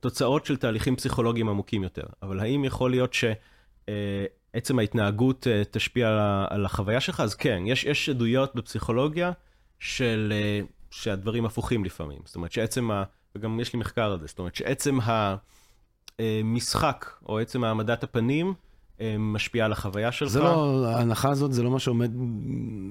[0.00, 2.04] תוצאות של תהליכים פסיכולוגיים עמוקים יותר.
[2.22, 7.20] אבל האם יכול להיות שעצם ההתנהגות אה, תשפיע על ה- על החוויה שלך?
[7.20, 9.32] אז כן, יש, יש עדויות בפסיכולוגיה
[9.78, 12.18] של, אה, שהדברים הפוכים לפעמים.
[12.24, 13.02] זאת אומרת שעצם ה...
[13.34, 14.98] וגם יש לי מחקר על זה, זאת אומרת שעצם
[16.20, 18.54] המשחק, או עצם העמדת הפנים,
[19.00, 20.28] אה, משפיעה על החוויה שלך.
[20.28, 22.10] זה לא, ההנחה הזאת זה לא מה שעומד,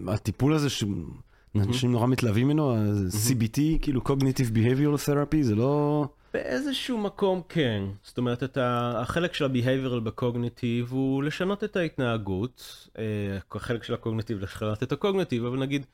[0.08, 6.06] הטיפול הזה שאנשים נורא מתלהבים ממנו, ה-CBT, כאילו Cognitive Behavioral Therapy, זה לא...
[6.34, 7.84] באיזשהו מקום כן.
[8.04, 13.04] זאת אומרת, אתה, החלק של ה-behavioral בקוגניטיב הוא לשנות את ההתנהגות, אה,
[13.52, 15.86] החלק של הקוגניטיב לשנות את הקוגניטיב, אבל נגיד,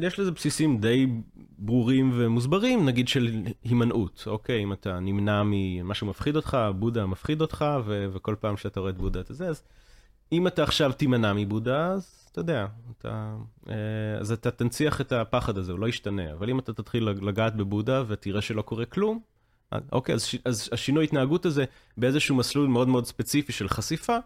[0.00, 1.06] יש לזה בסיסים די
[1.58, 3.28] ברורים ומוסברים, נגיד של
[3.64, 4.62] הימנעות, אוקיי?
[4.62, 8.96] אם אתה נמנע ממשהו מפחיד אותך, בודה מפחיד אותך, ו- וכל פעם שאתה רואה את
[8.98, 9.62] בודה אתה זה, אז
[10.32, 12.66] אם אתה עכשיו תימנע מבודה, אז אתה יודע,
[12.98, 13.36] אתה,
[13.68, 13.74] אה,
[14.20, 16.32] אז אתה תנציח את הפחד הזה, הוא לא ישתנה.
[16.32, 19.20] אבל אם אתה תתחיל לגעת בבודה ותראה שלא קורה כלום,
[19.92, 21.64] אוקיי, אז, אז השינוי התנהגות הזה
[21.96, 24.16] באיזשהו מסלול מאוד מאוד ספציפי של חשיפה,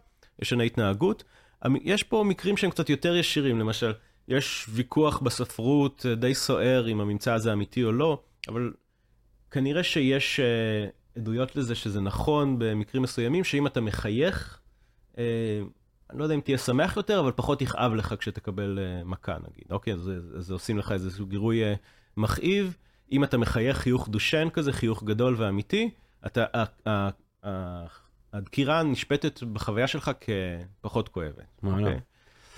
[0.42, 1.24] ישנה התנהגות.
[1.62, 3.92] המ- יש פה מקרים שהם קצת יותר ישירים, למשל,
[4.30, 8.72] יש ויכוח בספרות אה, די סוער אם הממצא הזה אמיתי או לא, אבל
[9.50, 14.60] כנראה שיש אה, עדויות לזה שזה נכון במקרים מסוימים, שאם אתה מחייך,
[15.18, 15.24] אה,
[16.10, 19.64] אני לא יודע אם תהיה שמח יותר, אבל פחות יכאב לך כשתקבל מכה נגיד.
[19.70, 21.62] אוקיי, אז, אז, עושים לך איזשהו גירוי
[22.16, 22.76] מכאיב.
[23.12, 25.90] אם אתה מחייך חיוך דושן כזה, חיוך גדול ואמיתי,
[26.26, 26.44] אתה,
[28.32, 30.10] הדקירה נשפטת בחוויה שלך
[30.80, 31.44] כפחות כואבת.
[31.62, 31.86] וואלה.
[31.86, 32.00] אוקיי?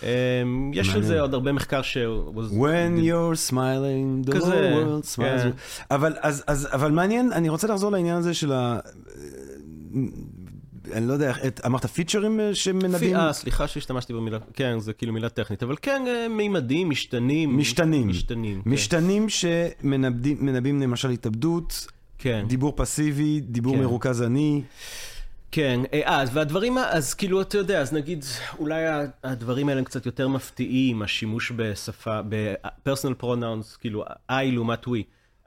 [0.03, 1.03] אמ, יש על.
[1.03, 1.97] זה עוד הרבה מחקר ש...
[2.37, 5.17] When you're smiling, the world smiles.
[5.17, 5.51] כן.
[5.91, 8.79] אבל, אז, אז, אבל מעניין, אני רוצה לחזור לעניין הזה של ה...
[10.93, 13.17] אני לא יודע, את- אמרת פיצ'רים אה, שמנבאים?
[13.17, 17.57] אה, סליחה שהשתמשתי במילה, כן, זה כאילו מילה טכנית, אבל כן, אה, מימדים, משתנים.
[17.59, 18.09] משתנים.
[18.09, 18.71] משתנים, כן.
[18.71, 21.87] משתנים שמנבאים מנבאים למשל התאבדות,
[22.19, 22.45] כן.
[22.49, 23.81] דיבור פסיבי, דיבור כן.
[23.81, 24.63] מרוכז אני.
[25.53, 28.25] כן, אה, אז והדברים, ה- אז כאילו, אתה יודע, אז נגיד,
[28.59, 34.87] אולי ה- הדברים האלה הם קצת יותר מפתיעים, השימוש בשפה, ב-personal pronouns, כאילו, I לעומת
[34.87, 34.91] we,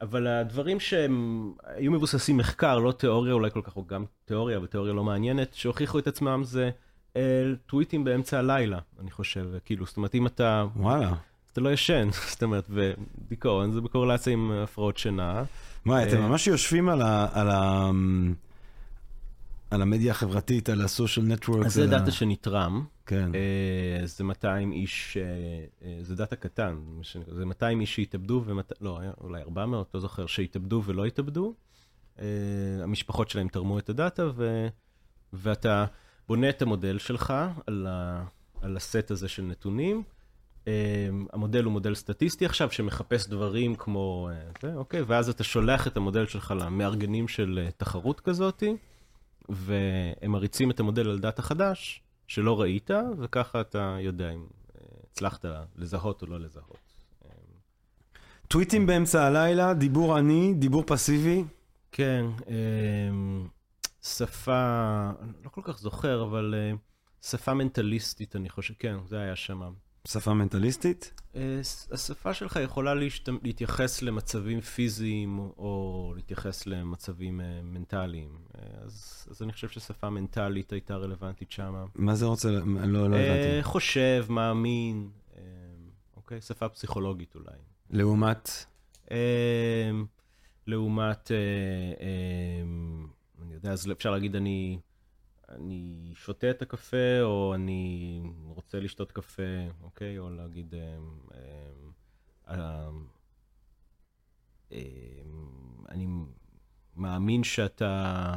[0.01, 4.65] אבל הדברים שהם היו מבוססים מחקר, לא תיאוריה אולי כל כך, או גם תיאוריה, אבל
[4.67, 6.69] תיאוריה לא מעניינת, שהוכיחו את עצמם זה
[7.15, 7.21] אה,
[7.65, 11.11] טוויטים באמצע הלילה, אני חושב, כאילו, זאת אומרת, אם אתה, וואלה.
[11.53, 15.43] אתה לא ישן, זאת אומרת, ודיכאון, זה בקורלציה עם הפרעות שינה.
[15.85, 17.01] וואי, אתם אה, ממש יושבים על
[17.49, 17.89] ה...
[19.75, 21.65] על המדיה החברתית, על ה social network.
[21.65, 22.85] אז זה data שנתרם.
[23.05, 23.35] כן.
[23.35, 25.23] אה, זה 200 איש, אה,
[25.87, 26.77] אה, זה data קטן,
[27.27, 28.71] זה 200 איש שהתאבדו, ומת...
[28.81, 31.53] לא, אולי 400, לא זוכר, שהתאבדו ולא התאבדו.
[32.83, 34.67] המשפחות שלהם תרמו את ה data, ו...
[35.33, 35.85] ואתה
[36.27, 37.33] בונה את המודל שלך
[37.67, 38.23] על, ה...
[38.61, 40.03] על הסט הזה של נתונים.
[41.33, 44.29] המודל הוא מודל סטטיסטי עכשיו, שמחפש דברים כמו
[44.61, 48.75] זה, אוקיי, ואז אתה שולח את המודל שלך למארגנים של תחרות כזאתי,
[49.49, 54.81] והם מריצים את המודל על דאטה חדש, שלא ראית, וככה אתה יודע אם אה,
[55.11, 56.85] הצלחת לזהות או לא לזהות.
[58.47, 61.43] טוויטים באמצע הלילה, דיבור אני, דיבור פסיבי.
[61.91, 63.47] כן, אמ,
[64.03, 65.09] שפה,
[65.43, 66.71] לא כל כך זוכר, אבל אה,
[67.21, 69.61] שפה מנטליסטית, אני חושב, כן, זה היה שם.
[70.07, 71.21] שפה מנטליסטית.
[71.35, 71.59] אה,
[71.91, 73.29] השפה שלך יכולה להשת...
[73.43, 78.37] להתייחס למצבים פיזיים או להתייחס למצבים אה, מנטליים.
[78.57, 81.85] אה, אז, אז אני חושב ששפה מנטלית הייתה רלוונטית שם.
[81.95, 83.63] מה זה רוצה, לא, לא הבנתי.
[83.63, 85.09] חושב, מאמין,
[86.15, 86.41] אוקיי?
[86.41, 87.57] שפה פסיכולוגית אולי.
[87.89, 88.49] לעומת,
[90.67, 91.31] לעומת,
[93.41, 94.79] אני יודע, אז אפשר להגיד אני,
[95.49, 99.43] אני שותה את הקפה, או אני רוצה לשתות קפה,
[99.81, 100.19] אוקיי?
[100.19, 100.97] או להגיד, אה,
[102.47, 102.89] אה,
[104.71, 104.79] אה,
[105.89, 106.07] אני
[106.95, 108.33] מאמין שאתה,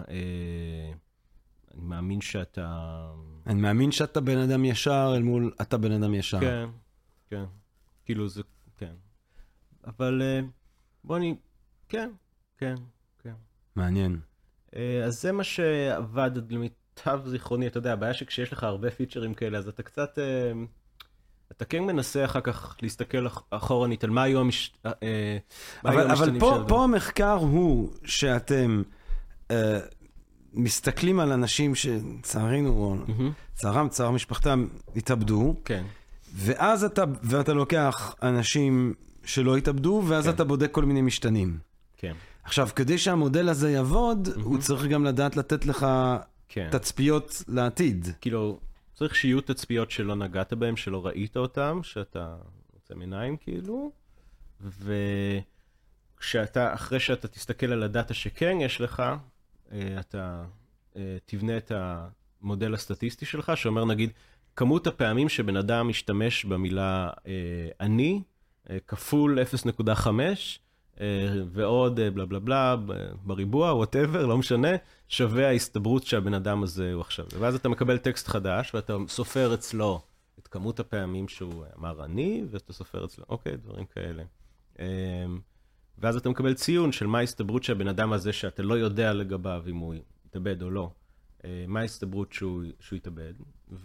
[1.74, 3.10] אני מאמין שאתה...
[3.46, 6.40] אני מאמין שאתה בן אדם ישר אל מול אתה בן אדם ישר.
[6.40, 6.68] כן,
[7.28, 7.44] כן.
[8.04, 8.42] כאילו זה,
[8.76, 8.94] כן.
[9.84, 10.22] אבל
[11.04, 11.36] בוא אני,
[11.88, 12.10] כן,
[12.56, 12.74] כן,
[13.18, 13.34] כן.
[13.76, 14.20] מעניין.
[15.06, 16.30] אז זה מה שעבד
[17.06, 20.18] למיטב זיכרוני, אתה יודע, הבעיה שכשיש לך הרבה פיצ'רים כאלה, אז אתה קצת...
[20.18, 20.52] אה,
[21.52, 24.72] אתה כן מנסה אחר כך להסתכל אח- אחורנית על מה היו המש...
[24.86, 25.38] אה, היו
[25.84, 26.64] אבל, אבל פה.
[26.68, 28.82] פה המחקר הוא שאתם
[29.50, 29.78] אה,
[30.52, 31.72] מסתכלים על אנשים
[32.66, 35.84] או מהמם, צערם, צער משפחתם, התאבדו, כן,
[36.34, 40.30] ואז אתה, ואתה לוקח אנשים שלא התאבדו, ואז כן.
[40.30, 41.58] אתה בודק כל מיני משתנים.
[41.96, 42.12] כן,
[42.44, 45.86] עכשיו, כדי שהמודל הזה יעבוד, הוא צריך גם לדעת לתת לך
[46.48, 46.68] כן.
[46.72, 48.08] תצפיות לעתיד.
[48.20, 48.60] כאילו,
[48.94, 52.36] צריך שיהיו תצפיות שלא נגעת בהן, שלא ראית אותן, שאתה
[52.74, 53.92] עוצם עיניים כאילו,
[56.20, 59.02] וכשאתה, אחרי שאתה תסתכל על הדאטה שכן יש לך,
[59.72, 60.44] אה, אתה
[60.96, 64.10] אה, תבנה את המודל הסטטיסטי שלך, שאומר נגיד,
[64.56, 68.22] כמות הפעמים שבן אדם משתמש במילה אה, אני,
[68.86, 70.32] כפול 0.5, אה,
[71.52, 72.76] ועוד אה, בלה בלה בלה,
[73.24, 74.68] בריבוע, whatever, לא משנה,
[75.08, 77.26] שווה ההסתברות שהבן אדם הזה הוא עכשיו.
[77.38, 80.00] ואז אתה מקבל טקסט חדש, ואתה סופר אצלו
[80.38, 84.22] את כמות הפעמים שהוא אמר אני, ואתה סופר אצלו, אוקיי, דברים כאלה.
[84.80, 84.86] אה,
[85.98, 89.76] ואז אתה מקבל ציון של מה ההסתברות שהבן אדם הזה, שאתה לא יודע לגביו אם
[89.76, 89.94] הוא
[90.26, 91.07] יתאבד או לא, אה,
[91.68, 93.32] מה ההסתברות שהוא, שהוא יתאבד,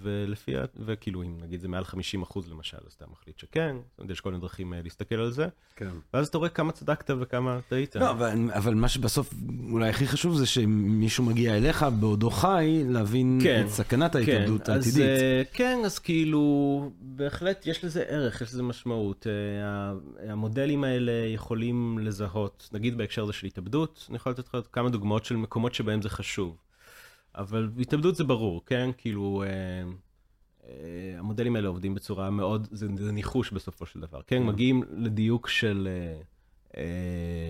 [0.01, 0.51] ולפי,
[0.85, 4.21] וכאילו אם נגיד זה מעל 50 אחוז למשל, אז אתה מחליט שכן, זאת אומרת, יש
[4.21, 5.89] כל מיני דרכים אה, להסתכל על זה, כן.
[6.13, 7.95] ואז אתה רואה כמה צדקת וכמה טעית.
[7.95, 9.33] לא, אבל, אבל מה שבסוף
[9.71, 14.87] אולי הכי חשוב זה שמישהו מגיע אליך בעודו חי, להבין כן, את סכנת ההתאבדות אז,
[14.87, 15.21] העתידית.
[15.21, 19.27] אה, כן, אז כאילו, בהחלט יש לזה ערך, יש לזה משמעות.
[19.27, 24.89] אה, המודלים האלה יכולים לזהות, נגיד בהקשר הזה של התאבדות, אני יכול לתת לך כמה
[24.89, 26.57] דוגמאות של מקומות שבהם זה חשוב.
[27.35, 28.89] אבל התאבדות זה ברור, כן?
[28.97, 29.91] כאילו, אה,
[30.67, 34.43] אה, המודלים האלה עובדים בצורה מאוד, זה, זה ניחוש בסופו של דבר, כן?
[34.43, 36.21] מגיעים לדיוק של אה,
[36.77, 37.49] אה,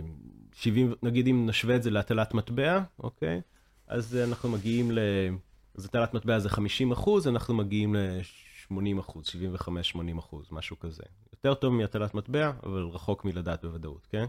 [0.53, 3.41] 70, נגיד אם נשווה את זה להטלת מטבע, אוקיי?
[3.87, 4.99] אז אה, אנחנו מגיעים ל...
[5.75, 11.03] אז הטלת מטבע זה 50 אחוז, אנחנו מגיעים ל-80 אחוז, 75-80 אחוז, משהו כזה.
[11.33, 14.25] יותר טוב מהטלת מטבע, אבל רחוק מלדעת בוודאות, כן?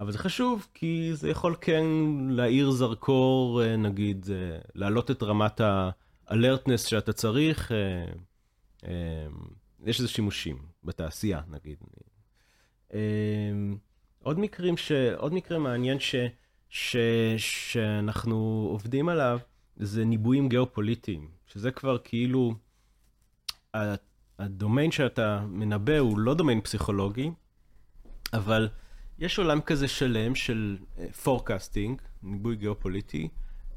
[0.00, 1.84] אבל זה חשוב, כי זה יכול כן
[2.30, 7.72] להאיר זרקור, אה, נגיד, אה, להעלות את רמת האלרטנס שאתה צריך.
[7.72, 9.26] אה,
[9.84, 11.78] יש לזה שימושים בתעשייה, נגיד.
[14.22, 14.92] עוד מקרים ש...
[15.16, 16.14] עוד מקרה מעניין ש...
[16.68, 16.96] ש...
[17.36, 19.38] שאנחנו עובדים עליו,
[19.76, 22.54] זה ניבויים גיאופוליטיים, שזה כבר כאילו,
[24.38, 27.30] הדומיין שאתה מנבא הוא לא דומיין פסיכולוגי,
[28.32, 28.68] אבל
[29.20, 30.76] יש עולם כזה שלם של
[31.22, 33.28] forecasting, ניבוי גיאופוליטי,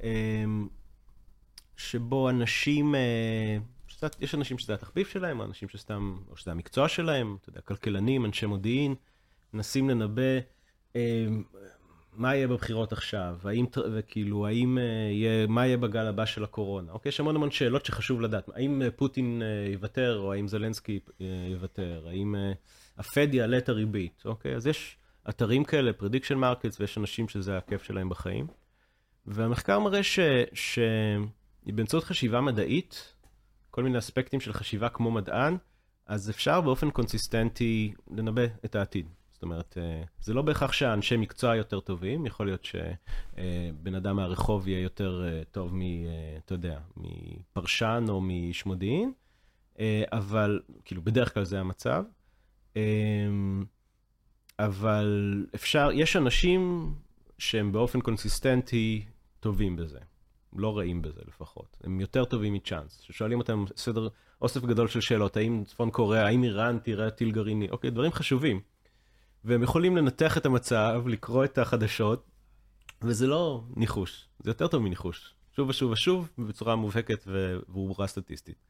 [0.04, 0.68] אמ,
[1.78, 6.88] שבו אנשים, אה, שקצת, יש אנשים שזה התחביב שלהם, או אנשים שסתם, או שזה המקצוע
[6.88, 8.96] שלהם, אתה יודע, כלכלנים, אנשי מודיעין,
[9.54, 10.40] מנסים לנבא
[10.96, 11.26] אה,
[12.14, 16.92] מה יהיה בבחירות עכשיו, האם, וכאילו, האם אה, יהיה, מה יהיה בגל הבא של הקורונה.
[16.92, 18.50] אוקיי, יש המון המון שאלות שחשוב לדעת.
[18.54, 22.52] האם אה, פוטין אה, יוותר, או האם זלנסקי אה, יוותר, האם אה,
[22.98, 24.56] הפד יעלה את הריבית, אוקיי?
[24.56, 24.98] אז יש
[25.30, 28.48] אתרים כאלה, prediction markets, ויש אנשים שזה הכיף שלהם בחיים.
[29.26, 30.20] והמחקר מראה ש...
[30.54, 30.80] ש...
[31.66, 33.16] באמצעות חשיבה מדעית,
[33.72, 35.58] כל מיני אספקטים של חשיבה כמו מדען,
[36.06, 39.08] אז אפשר באופן קונסיסטנטי לנבא את העתיד.
[39.32, 44.68] זאת אומרת, אה, זה לא בהכרח שהאנשי מקצוע יותר טובים, יכול להיות שבן אדם מהרחוב
[44.68, 45.82] יהיה יותר אה, טוב מ...
[45.82, 49.12] אה, אתה יודע, מפרשן או מאיש מודיעין,
[50.12, 52.04] אבל, כאילו, בדרך כלל זה המצב.
[54.60, 56.94] אבל אפשר, יש אנשים
[57.38, 59.06] שהם באופן קונסיסטנטי
[59.40, 60.00] טובים בזה.
[60.56, 61.78] לא רעים בזה לפחות.
[61.84, 63.00] הם יותר טובים מצ'אנס.
[63.02, 64.08] ששואלים אותם סדר,
[64.42, 68.62] אוסף גדול של שאלות, האם צפון קוריאה, האם איראן תראה טיל גרעיני, אוקיי, דברים חשובים.
[69.44, 72.32] והם יכולים לנתח את המצב, לקרוא את החדשות,
[73.02, 75.34] וזה לא ניחוש, זה יותר טוב מניחוש.
[75.56, 78.66] שוב ושוב ושוב, בצורה מובהקת וברורה סטטיסטית.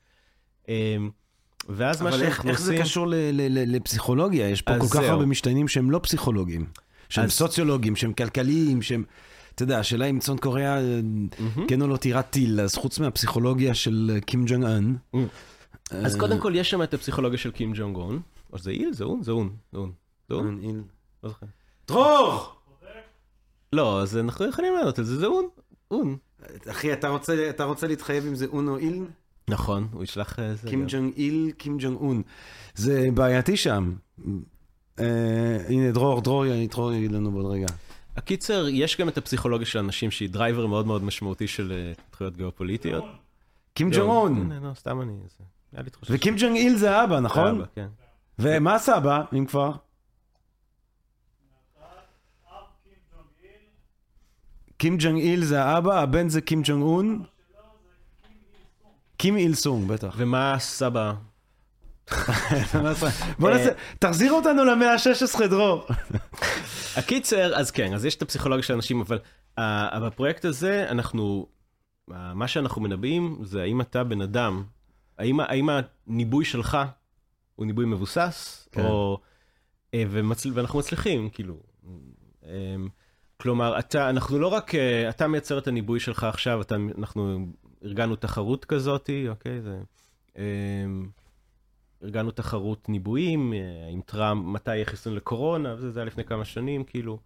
[1.70, 2.84] ואז מה אבל איך, שאנחנו איך זה עושים...
[2.84, 4.50] קשור ל, ל, ל, לפסיכולוגיה?
[4.50, 4.96] יש פה כל כך.
[4.96, 6.66] הרבה משתנים שהם לא פסיכולוגיים.
[7.10, 9.04] שהם אז- סוציולוגיים, שהם כלכליים, שהם...
[9.56, 11.00] אתה יודע, השאלה אם צפון קוריאה אה,
[11.68, 14.96] כן או לא תירת טיל, אז חוץ מהפסיכולוגיה של אה, קים ג'ונג אן.
[15.92, 18.22] אז קודם כל יש שם את הפסיכולוגיה של קים ג'ונג און,
[18.54, 18.94] או שזה איל?
[18.94, 19.24] זה און?
[19.24, 19.50] זה און.
[19.72, 19.92] זה און.
[20.30, 20.62] זה און?
[21.24, 21.46] לא זוכר.
[21.88, 22.54] דרור!
[23.74, 25.46] לא, אז אנחנו יכולים לענות על זה, זה און.
[25.92, 26.18] און.
[26.72, 29.04] אחי, אתה רוצה, אתה רוצה להתחייב אם זה און או איל?
[29.48, 30.40] נכון, הוא ישלח...
[30.40, 30.86] אה, זה קים.
[30.88, 32.22] ג'ונג איל, קים ג'ונג און.
[32.76, 33.94] זה בעייתי שם.
[35.00, 35.06] אה,
[35.70, 37.68] הנה, דרור, דרור, דרור יגיד לנו בעוד רגע.
[38.18, 42.38] הקיצר, יש גם את הפסיכולוגיה של אנשים שהיא driver מאוד מאוד משמעותי של אה, התפתחויות
[42.38, 43.04] גיאופוליטיות.
[43.74, 43.90] קים.
[43.92, 44.38] ג'ונג און.
[44.38, 45.12] הנה, לא, סתם אני...
[45.38, 46.14] זה- היה לי תחושה.
[46.16, 47.48] וקים ג'ונג איל זה האבא, נכון?
[47.48, 47.88] אבא, כן.
[48.40, 49.72] ומה הסבא, אם כבר?
[54.78, 57.24] קים ג'ונג איל זה האבא, הבן זה קים ג'ונג און.
[59.24, 60.14] קים איל סונג, בטח.
[60.18, 61.14] ומה הסבא?
[63.40, 65.88] בוא אה, נעשה, תחזיר אותנו למאה ה-16, דרור.
[66.98, 69.20] הקיצר, אז כן, אז יש את הפסיכולוגיה של אנשים, אבל
[69.60, 69.64] uh,
[70.02, 71.48] בפרויקט הזה, אנחנו,
[72.10, 74.64] uh, מה שאנחנו מנבאים זה האם אתה בן אדם,
[75.18, 75.70] האם, האם
[76.08, 76.78] הניבוי שלך
[77.56, 78.86] הוא ניבוי מבוסס, כן.
[78.86, 79.18] או...
[79.92, 81.60] Uh, ומצל, ואנחנו מצליחים, כאילו.
[82.44, 82.48] Um,
[83.38, 84.78] כלומר, אתה, אנחנו לא רק, uh,
[85.10, 87.48] אתה מייצר את הניבוי שלך עכשיו, אתה, אנחנו
[87.84, 89.62] ארגנו תחרות כזאת, אוקיי?
[89.62, 89.80] זה...
[90.34, 90.38] Um,
[92.04, 93.60] ארגנו תחרות ניבויים, אה,
[93.92, 97.20] עם טראמפ, מתי יהיה חיסון לקורונה, וזה זה היה לפני כמה שנים, כאילו.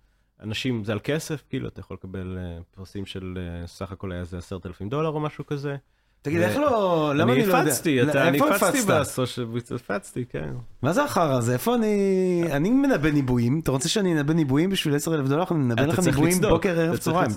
[0.43, 4.21] אנשים, זה על כסף, כאילו, אתה יכול לקבל uh, פרסים של uh, סך הכל היה
[4.21, 5.75] איזה עשרת אלפים דולר או משהו כזה.
[6.21, 7.13] תגיד, איך לא...
[7.15, 7.71] למה אני לא יודע?
[7.71, 8.99] הפצתי, אתה, אני הפצתי הפצת?
[8.99, 10.49] בסושיאל, הפצתי, כן.
[10.81, 11.53] מה זה החרא הזה?
[11.53, 12.43] איפה אני...
[12.51, 13.59] אני מנבא ניבויים.
[13.63, 15.43] אתה רוצה שאני אנבא ניבויים בשביל 10 אלף דולר?
[15.51, 17.31] אני מנבא לך ניבויים בוקר, ערב, צהריים.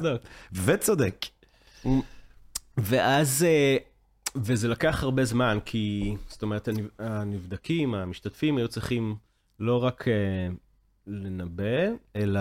[0.64, 1.26] וצודק.
[2.76, 3.76] ואז, אה,
[4.36, 9.16] וזה לקח הרבה זמן, כי, זאת אומרת, הנב- הנבדקים, המשתתפים, היו צריכים
[9.58, 10.48] לא רק אה,
[11.06, 12.40] לנבא, אלא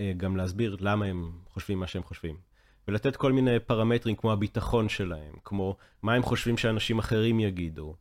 [0.00, 2.36] אה, גם להסביר למה הם חושבים מה שהם חושבים.
[2.88, 7.94] ולתת כל מיני פרמטרים כמו הביטחון שלהם, כמו מה הם חושבים שאנשים אחרים יגידו,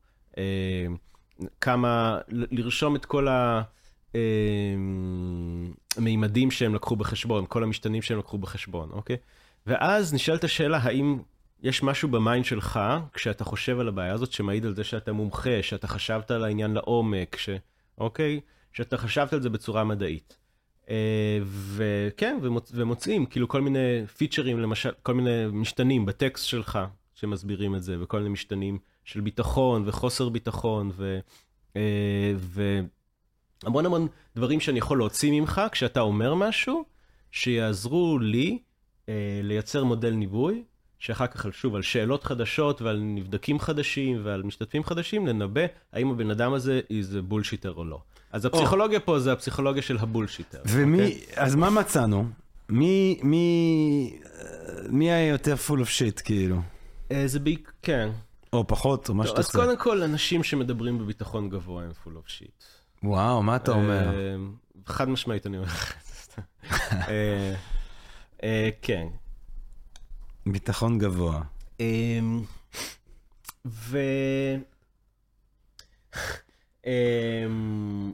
[1.62, 3.62] כמה, לרשום את כל ה...
[5.98, 9.18] מימדים שהם לקחו בחשבון, כל המשתנים שהם לקחו בחשבון, אוקיי?
[9.68, 11.20] ואז נשאלת השאלה, האם
[11.64, 12.80] יש משהו ב mind שלך,
[13.14, 17.38] כשאתה חושב על הבעיה הזאת, שמעיד על זה שאתה מומחה, שאתה חשבת על העניין לעומק,
[17.38, 17.50] ש...
[17.98, 18.40] אוקיי?
[18.74, 20.38] שאתה חשבת על זה בצורה מדעית.
[20.90, 22.72] אה, וכן, ומוצ...
[22.76, 26.80] ומוצאים כאילו כל מיני פיצ'רים, למשל, כל מיני משתנים בטקסט שלך
[27.16, 31.20] שמסבירים את זה, וכל מיני משתנים של ביטחון וחוסר ביטחון, ו...
[31.76, 32.34] אה,
[33.64, 36.86] והמון המון דברים שאני יכול להוציא ממך כשאתה אומר משהו,
[37.32, 38.60] שיעזרו לי
[39.10, 40.64] אה, לייצר מודל ניבוי,
[41.00, 45.62] שאחר כך, על- שוב, על שאלות חדשות ועל נבדקים חדשים ועל משתתפים חדשים, לנבא
[45.94, 48.02] האם הבן אדם הזה איזה בולשיטר או לא.
[48.32, 50.62] אז הפסיכולוגיה פה זה הפסיכולוגיה של הבולשיטר.
[50.66, 50.98] ומי...
[51.02, 51.22] אוקיי?
[51.36, 52.26] אז מה מצאנו?
[52.70, 53.20] מי...
[53.24, 54.20] מי...
[54.90, 56.62] מי היה יותר full of shit, כאילו?
[57.12, 58.10] אה, זה בעיקר, כן.
[58.54, 59.52] או פחות, או מה טוב, אז.
[59.52, 62.64] קודם כל, אנשים שמדברים בביטחון גבוה הם full of shit.
[63.04, 64.08] וואו, מה אתה אומר?
[64.08, 64.36] אה,
[64.86, 66.42] חד משמעית אני אומר לך את זה.
[68.44, 69.08] אה, כן.
[70.46, 71.42] ביטחון גבוה.
[71.80, 72.42] אמ,
[73.66, 74.00] ו...
[76.86, 78.12] אמ,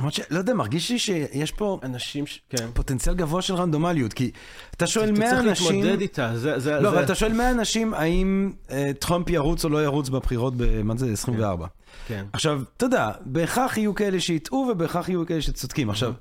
[0.00, 2.40] למרות שלא יודע, מרגיש לי שיש פה אנשים ש...
[2.50, 2.68] כן.
[2.74, 4.30] פוטנציאל גבוה של רנדומליות, כי
[4.76, 5.76] אתה שואל אתה 100 צריך אנשים...
[5.82, 6.58] להתמודד איתה, זה...
[6.58, 10.08] זה- לא, זה- אבל אתה שואל 100 אנשים האם אה, טראמפ ירוץ או לא ירוץ
[10.08, 11.66] בבחירות, ב- מה זה, 24.
[12.06, 12.24] כן.
[12.32, 15.90] עכשיו, אתה יודע, בהכרח יהיו כאלה שיטעו ובהכרח יהיו כאלה שצודקים.
[15.90, 16.12] עכשיו,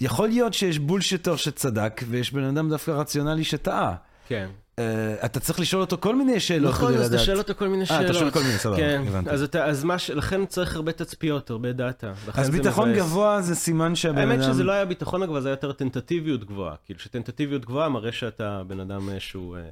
[0.00, 3.94] יכול להיות שיש בולשיטר שצדק ויש בן אדם דווקא רציונלי שטעה.
[4.28, 4.48] כן.
[4.78, 7.26] אה, אתה צריך לשאול אותו כל מיני שאלות נכון, כדי אז אתה לדעת.
[7.26, 8.04] שואל אותו כל מיני אה, שאלות.
[8.04, 9.30] אתה שואל כל מיני, סבבה, כן, הבנתי.
[9.30, 9.96] אז אתה, אז מה.
[10.14, 12.12] לכן צריך הרבה תצפיות, הרבה דאטה.
[12.34, 13.02] אז ביטחון מבאס.
[13.02, 14.30] גבוה זה סימן שהבן אדם...
[14.30, 16.74] האמת שזה לא היה ביטחון גבוה, זה היה יותר טנטטיביות גבוהה.
[16.84, 19.62] כאילו שטנטטיביות גבוהה מראה שאתה בן אדם אה, שהוא, אה,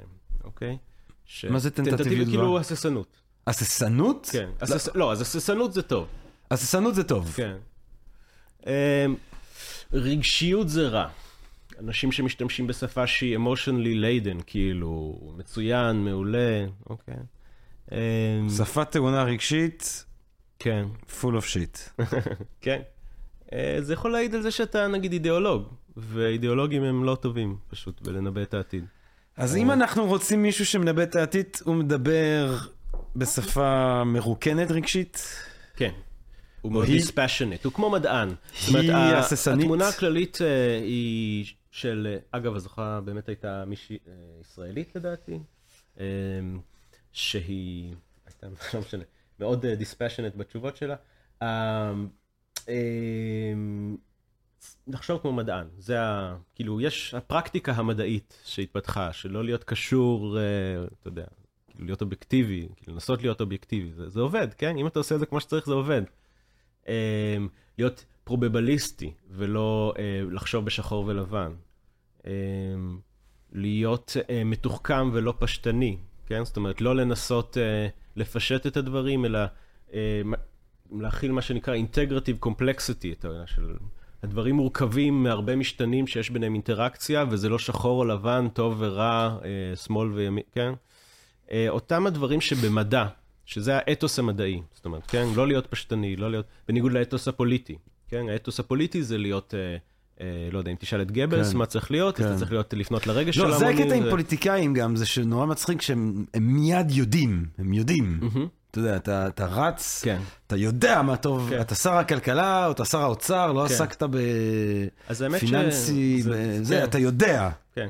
[0.44, 0.76] אוקיי?
[1.24, 2.60] ש- מה זה טנטטיביות כאילו גבוהה?
[2.60, 3.06] הססנות.
[3.46, 4.28] הססנות?
[4.32, 4.48] כן.
[4.60, 4.88] הסס...
[4.94, 6.06] לא, אז הססנות זה טוב.
[6.50, 7.32] הססנות זה טוב.
[7.36, 7.56] כן.
[9.92, 11.08] רגשיות זה רע.
[11.80, 17.14] אנשים שמשתמשים בשפה שהיא emotionally laden, כאילו, מצוין, מעולה, אוקיי.
[17.92, 17.96] אמ,
[18.56, 20.04] שפה טעונה רגשית,
[20.58, 22.02] כן, full of shit.
[22.60, 22.80] כן.
[23.52, 28.42] אה, זה יכול להעיד על זה שאתה נגיד אידיאולוג, ואידיאולוגים הם לא טובים פשוט בלנבא
[28.42, 28.84] את העתיד.
[29.36, 32.58] אז אם אנחנו רוצים מישהו שמנבא את העתיד, הוא מדבר
[33.16, 35.36] בשפה מרוקנת רגשית?
[35.76, 35.90] כן.
[36.60, 38.28] הוא מאוד dispassionate, הוא כמו מדען.
[38.28, 39.60] זאת היא אומרת, הססנית?
[39.60, 45.38] התמונה הכללית אה, היא של, אגב, הזוכה באמת הייתה מישהי אה, ישראלית לדעתי,
[46.00, 46.04] אה,
[47.12, 47.94] שהיא,
[48.26, 49.04] הייתה, לא משנה,
[49.38, 50.96] מאוד dispassionate בתשובות שלה.
[54.86, 56.36] לחשוב כמו מדען, זה ה...
[56.54, 60.38] כאילו, יש הפרקטיקה המדעית שהתפתחה, שלא להיות קשור,
[61.00, 61.24] אתה יודע,
[61.70, 64.76] כאילו להיות אובייקטיבי, כאילו לנסות להיות אובייקטיבי, זה, זה עובד, כן?
[64.76, 66.02] אם אתה עושה את זה כמו שצריך, זה עובד.
[66.88, 67.36] אה,
[67.78, 71.52] להיות פרובבליסטי, ולא אה, לחשוב בשחור ולבן.
[72.26, 72.32] אה,
[73.52, 76.44] להיות אה, מתוחכם ולא פשטני, כן?
[76.44, 79.40] זאת אומרת, לא לנסות אה, לפשט את הדברים, אלא
[80.92, 83.74] להכיל מה שנקרא integrative complexity, אתה יודע, של...
[84.22, 89.38] הדברים מורכבים מהרבה משתנים שיש ביניהם אינטראקציה, וזה לא שחור או לבן, טוב ורע,
[89.74, 90.72] שמאל וימין, כן?
[91.68, 93.06] אותם הדברים שבמדע,
[93.50, 95.26] שזה האתוס המדעי, זאת אומרת, כן?
[95.34, 96.46] לא להיות פשטני, לא להיות...
[96.68, 97.76] בניגוד לאתוס הפוליטי,
[98.08, 98.22] כן?
[98.32, 99.76] האתוס הפוליטי זה להיות אה,
[100.20, 101.56] אה, לא יודע, אם תשאל את גבלס כן.
[101.58, 102.30] מה צריך להיות, אז כן.
[102.30, 103.76] אתה צריך להיות, לפנות לרגש של לא, ההמונים.
[103.76, 108.18] זה הקטע עם ו- פוליטיקאים גם, זה שנורא מצחיק שהם הם מיד יודעים, הם יודעים.
[108.22, 110.18] מהמם, אתה יודע, אתה, אתה רץ, כן.
[110.46, 111.60] אתה יודע מה טוב, כן.
[111.60, 113.74] אתה שר הכלכלה או אתה שר האוצר, לא כן.
[113.74, 114.02] עסקת
[115.08, 116.84] אז האמת ש- בפיננסי, זה- זה, כן.
[116.84, 117.50] אתה יודע.
[117.74, 117.88] כן.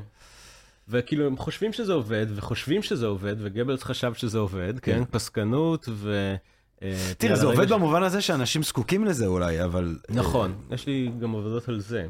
[0.87, 5.03] וכאילו הם חושבים שזה עובד, וחושבים שזה עובד, וגבלס חשב שזה עובד, כן?
[5.11, 6.35] פסקנות ו...
[6.81, 9.97] אה, תראה, זה עובד במובן הזה שאנשים זקוקים לזה אולי, אבל...
[10.09, 12.07] נכון, יש לי גם עבודות על זה.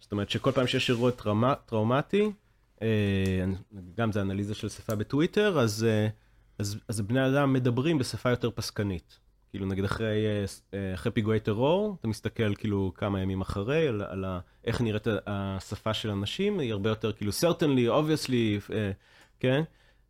[0.00, 2.30] זאת אומרת שכל פעם שיש אירוע טראומה- טראומטי,
[2.82, 2.88] אה,
[3.96, 6.08] גם זה אנליזה של שפה בטוויטר, אז, אה,
[6.58, 9.18] אז, אז בני אדם מדברים בשפה יותר פסקנית.
[9.50, 10.44] כאילו נגיד אחרי, אה,
[10.74, 15.06] אה, אחרי פיגועי טרור, אתה מסתכל כאילו כמה ימים אחרי, על, על ה, איך נראית
[15.26, 18.90] השפה של אנשים, היא הרבה יותר כאילו certainly, obviously, אה,
[19.40, 19.62] כן?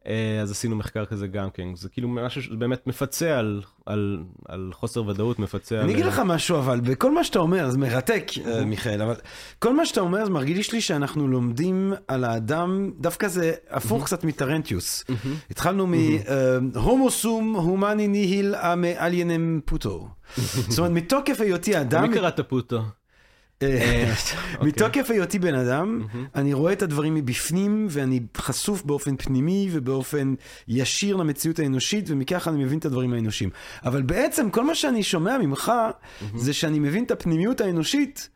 [0.06, 4.18] אה, אז עשינו מחקר כזה גם כן, זה כאילו משהו שבאמת מפצה על, על,
[4.48, 5.82] על חוסר ודאות, מפצה על...
[5.82, 9.14] אני אגיד לך משהו, אבל בכל מה שאתה אומר, זה מרתק, אה, מיכאל, אבל
[9.58, 14.24] כל מה שאתה אומר, זה מרגיש לי שאנחנו לומדים על האדם, דווקא זה הפוך קצת
[14.24, 15.04] מטרנטיוס.
[15.50, 20.08] התחלנו מ-הומו סום הומני ניהיל אמה אליינם פוטו.
[20.68, 22.82] זאת אומרת, מתוקף היותי אדם, מי קראת פוטו?
[23.62, 24.12] אה,
[24.54, 24.68] אוקיי.
[24.68, 26.02] מתוקף היותי בן אדם,
[26.34, 30.34] אני רואה את הדברים מבפנים, ואני חשוף באופן פנימי ובאופן
[30.68, 33.50] ישיר למציאות האנושית, ומכך אני מבין את הדברים האנושיים.
[33.84, 35.72] אבל בעצם כל מה שאני שומע ממך,
[36.36, 38.28] זה שאני מבין את הפנימיות האנושית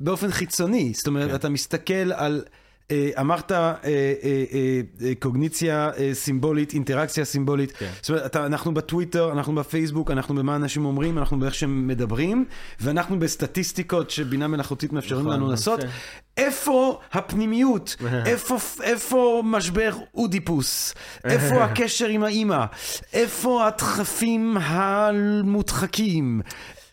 [0.00, 0.92] באופן חיצוני.
[0.94, 1.34] זאת אומרת, כן.
[1.34, 2.44] אתה מסתכל על...
[2.90, 7.72] אה, אמרת אה, אה, קוגניציה סימבולית, אינטראקציה סימבולית.
[7.72, 7.90] כן.
[8.00, 12.44] זאת אומרת, אתה, אנחנו בטוויטר, אנחנו בפייסבוק, אנחנו במה אנשים אומרים, אנחנו באיך שהם מדברים,
[12.80, 15.80] ואנחנו בסטטיסטיקות שבינה מלאכותית מאפשרים נכון, לנו לעשות.
[15.80, 15.88] כן.
[16.36, 17.96] איפה הפנימיות?
[18.26, 20.94] איפה, איפה משבר אודיפוס?
[21.24, 22.64] איפה הקשר עם האימא?
[23.12, 26.40] איפה הדחפים המודחקים?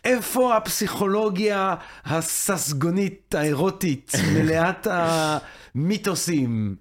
[0.04, 1.74] איפה הפסיכולוגיה
[2.04, 4.86] הססגונית, האירוטית, מלאת
[5.74, 6.76] המיתוסים?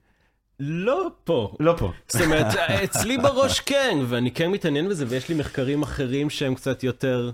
[0.60, 1.56] לא פה.
[1.60, 1.92] לא פה.
[2.08, 6.84] זאת אומרת, אצלי בראש כן, ואני כן מתעניין בזה, ויש לי מחקרים אחרים שהם קצת
[6.84, 7.32] יותר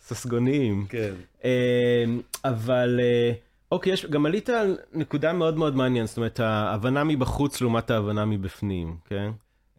[0.00, 0.86] ססגוניים.
[0.88, 1.14] כן.
[1.44, 2.04] אה,
[2.44, 3.32] אבל, אה,
[3.72, 8.24] אוקיי, יש, גם עלית על נקודה מאוד מאוד מעניינת, זאת אומרת, ההבנה מבחוץ לעומת ההבנה
[8.24, 9.30] מבפנים, כן?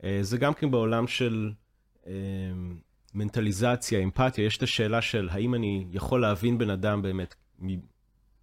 [0.04, 1.52] אה, זה גם כן בעולם של
[2.08, 2.14] אה,
[3.14, 7.36] מנטליזציה, אמפתיה, יש את השאלה של האם אני יכול להבין בן אדם באמת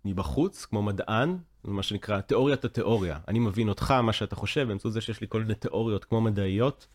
[0.05, 3.19] מבחוץ, כמו מדען, מה שנקרא תיאוריית התיאוריה.
[3.29, 6.87] אני מבין אותך, מה שאתה חושב, באמצעות זה שיש לי כל מיני תיאוריות כמו מדעיות,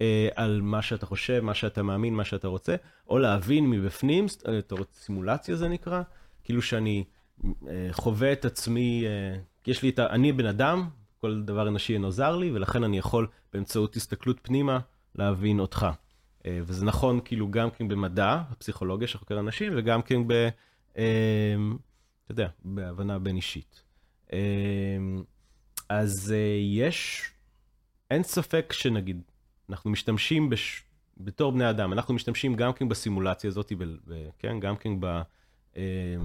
[0.00, 2.74] אה, על מה שאתה חושב, מה שאתה מאמין, מה שאתה רוצה,
[3.08, 4.60] או להבין מבפנים, אה,
[4.94, 6.02] סימולציה זה נקרא,
[6.44, 7.04] כאילו שאני
[7.44, 10.06] אה, חווה את עצמי, אה, יש לי את ה...
[10.06, 10.88] אני בן אדם,
[11.20, 14.78] כל דבר אנושי אינו זר לי, ולכן אני יכול באמצעות הסתכלות פנימה
[15.14, 15.86] להבין אותך.
[16.46, 20.48] אה, וזה נכון כאילו גם כן במדע, הפסיכולוגיה שחוקר אנשים, וגם כן ב...
[20.98, 21.54] אה,
[22.24, 23.82] אתה יודע, בהבנה בין אישית.
[24.32, 24.38] אה,
[25.88, 27.22] אז אה, יש,
[28.10, 29.22] אין ספק שנגיד,
[29.70, 30.82] אנחנו משתמשים בש...
[31.16, 33.84] בתור בני אדם, אנחנו משתמשים גם כן בסימולציה הזאת, ב...
[33.84, 34.28] ב...
[34.38, 35.22] כן, גם כן ב...
[35.76, 36.16] אה,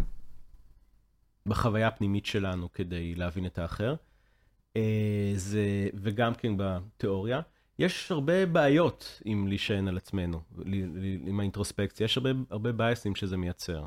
[1.46, 3.96] בחוויה הפנימית שלנו כדי להבין את האחר.
[4.78, 5.90] אה, זה...
[5.94, 7.42] וגם כן בתיאוריה.
[7.80, 10.42] יש הרבה בעיות עם להישען על עצמנו,
[11.26, 13.86] עם האינטרוספקציה, יש הרבה, הרבה בייסים שזה מייצר.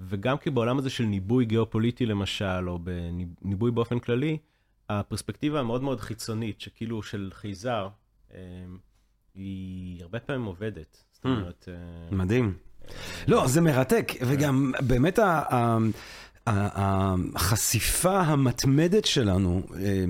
[0.00, 4.38] אה, וגם כי בעולם הזה של ניבוי גיאופוליטי למשל, או בניבוי באופן כללי,
[4.88, 7.88] הפרספקטיבה המאוד מאוד חיצונית, שכאילו של חייזר,
[8.34, 8.38] אה,
[9.34, 11.04] היא הרבה פעמים עובדת.
[11.12, 12.54] זאת אומרת, אה, מדהים.
[13.28, 15.18] לא, זה מרתק, וגם באמת
[16.46, 20.04] החשיפה המתמדת שלנו אה,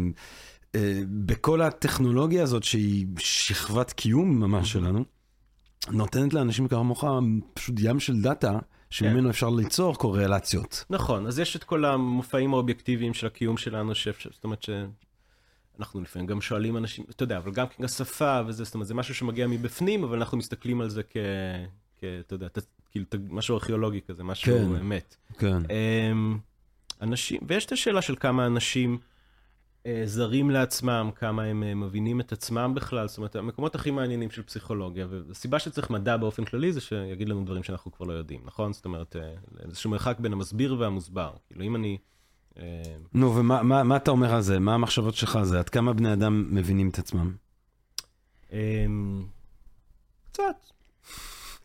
[0.75, 5.05] אה, בכל הטכנולוגיה הזאת, שהיא שכבת קיום ממש שלנו,
[5.91, 7.05] נותנת לאנשים כמוך
[7.55, 8.59] פשוט ים של דאטה,
[8.91, 10.85] שממנו אפשר ליצור קורלציות.
[10.91, 16.27] נכון, אז יש את כל המופעים האובייקטיביים של הקיום שלנו, שאפשר, זאת אומרת שאנחנו לפעמים
[16.27, 19.47] גם שואלים אנשים, אתה יודע, אבל גם כן השפה וזה, זאת אומרת, זה משהו שמגיע
[19.47, 21.17] מבפנים, אבל אנחנו מסתכלים על זה כ...
[22.01, 22.59] כ אתה יודע, ת-
[22.91, 24.77] כאילו, ת- משהו ארכיאולוגי כזה, משהו כן.
[24.81, 25.17] אמת.
[25.39, 25.57] כן.
[25.71, 26.39] אמ,
[27.03, 28.99] אנשים, ויש את השאלה של כמה אנשים
[30.05, 34.43] זרים לעצמם, כמה הם אה, מבינים את עצמם בכלל, זאת אומרת, המקומות הכי מעניינים של
[34.43, 38.73] פסיכולוגיה, והסיבה שצריך מדע באופן כללי זה שיגיד לנו דברים שאנחנו כבר לא יודעים, נכון?
[38.73, 41.33] זאת אומרת, אה, איזשהו מרחק בין המסביר והמוסבר.
[41.47, 41.99] כאילו, אם אני...
[42.59, 42.63] אה,
[43.15, 44.59] נו, ומה מה- מה אתה אומר על זה?
[44.59, 45.59] מה המחשבות שלך על זה?
[45.59, 47.33] עד כמה בני אדם מבינים את עצמם?
[48.53, 49.27] אמ,
[50.33, 50.57] קצת.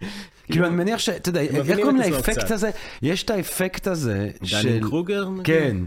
[0.51, 1.09] כאילו, אני מניח ש...
[1.09, 2.51] אתה יודע, איך קוראים לאפקט.
[2.51, 2.71] הזה?
[3.01, 4.69] יש את האפקט הזה של...
[4.69, 5.29] דני קרוגר?
[5.43, 5.77] כן.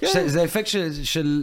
[0.00, 0.28] כן.
[0.28, 0.68] זה האפקט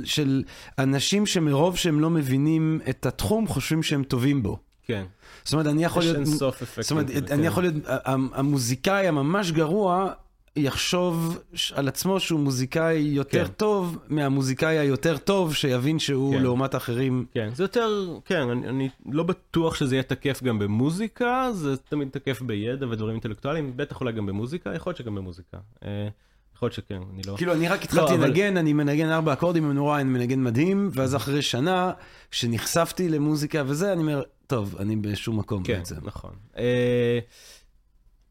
[0.05, 0.43] של,
[0.79, 4.57] אנשים שמרוב שהם לא מבינים את התחום, חושבים שהם טובים בו.
[4.85, 5.03] כן.
[5.43, 6.27] זאת אומרת, אני יכול יש להיות...
[6.27, 6.83] אין סוף אפקטים.
[6.83, 7.43] זאת אומרת, אני כן.
[7.43, 7.75] יכול להיות
[8.05, 10.11] המוזיקאי הממש גרוע,
[10.55, 11.39] יחשוב
[11.73, 13.53] על עצמו שהוא מוזיקאי יותר כן.
[13.53, 16.41] טוב מהמוזיקאי היותר טוב, שיבין שהוא כן.
[16.41, 17.25] לעומת אחרים.
[17.33, 22.09] כן, זה יותר, כן, אני, אני לא בטוח שזה יהיה תקף גם במוזיקה, זה תמיד
[22.09, 25.57] תקף בידע ודברים אינטלקטואליים, בטח אולי גם במוזיקה, יכול להיות שגם במוזיקה.
[25.85, 26.07] אה,
[26.55, 27.37] יכול להיות שכן, אני לא...
[27.37, 30.89] כאילו, אני רק התחלתי אבל- לנגן, אני מנגן ארבע אקורדים, אני נורא, אני מנגן מדהים,
[30.93, 31.91] ואז אחרי שנה,
[32.31, 35.95] כשנחשפתי למוזיקה וזה, אני אומר, טוב, אני בשום מקום כן, בעצם.
[36.03, 36.31] נכון.
[36.57, 37.19] אה,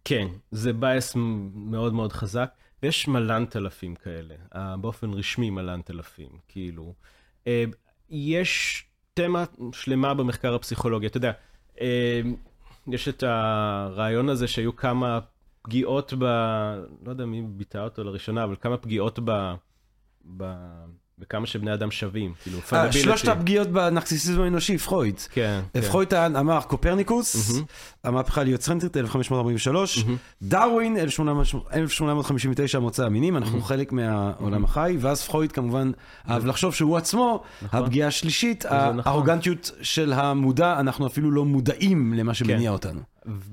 [0.05, 1.13] כן, זה בייס
[1.55, 2.51] מאוד מאוד חזק,
[2.83, 6.95] ויש מלנת אלפים כאלה, אה, באופן רשמי מלנת אלפים, כאילו.
[7.47, 7.65] אה,
[8.11, 8.85] יש
[9.15, 11.33] תמה שלמה במחקר הפסיכולוגי, אתה יודע,
[11.81, 12.21] אה,
[12.87, 15.19] יש את הרעיון הזה שהיו כמה
[15.63, 16.25] פגיעות ב...
[17.07, 19.55] לא יודע מי ביטא אותו לראשונה, אבל כמה פגיעות ב...
[20.37, 20.45] ב...
[21.23, 22.93] בכמה שבני אדם שווים, כאילו, אה, fallibility.
[22.93, 25.21] שלושת הפגיעות בנרקסיסיזם האנושי, פרויד.
[25.31, 25.81] כן, כן.
[25.81, 27.65] פרויד אמר קופרניקוס, מהמם.
[28.05, 30.05] המהפכה ההליוצנטרית 1543,
[30.43, 35.91] דרווין 1800 1859 מוצא המינים, אנחנו חלק מהעולם החי, ואז פרויד כמובן
[36.31, 37.43] אהב לחשוב שהוא עצמו,
[37.73, 39.01] הפגיעה השלישית, נכון.
[39.05, 42.69] הארוגנטיות של המודע, אנחנו אפילו לא מודעים למה שמניע כן.
[42.69, 43.01] אותנו.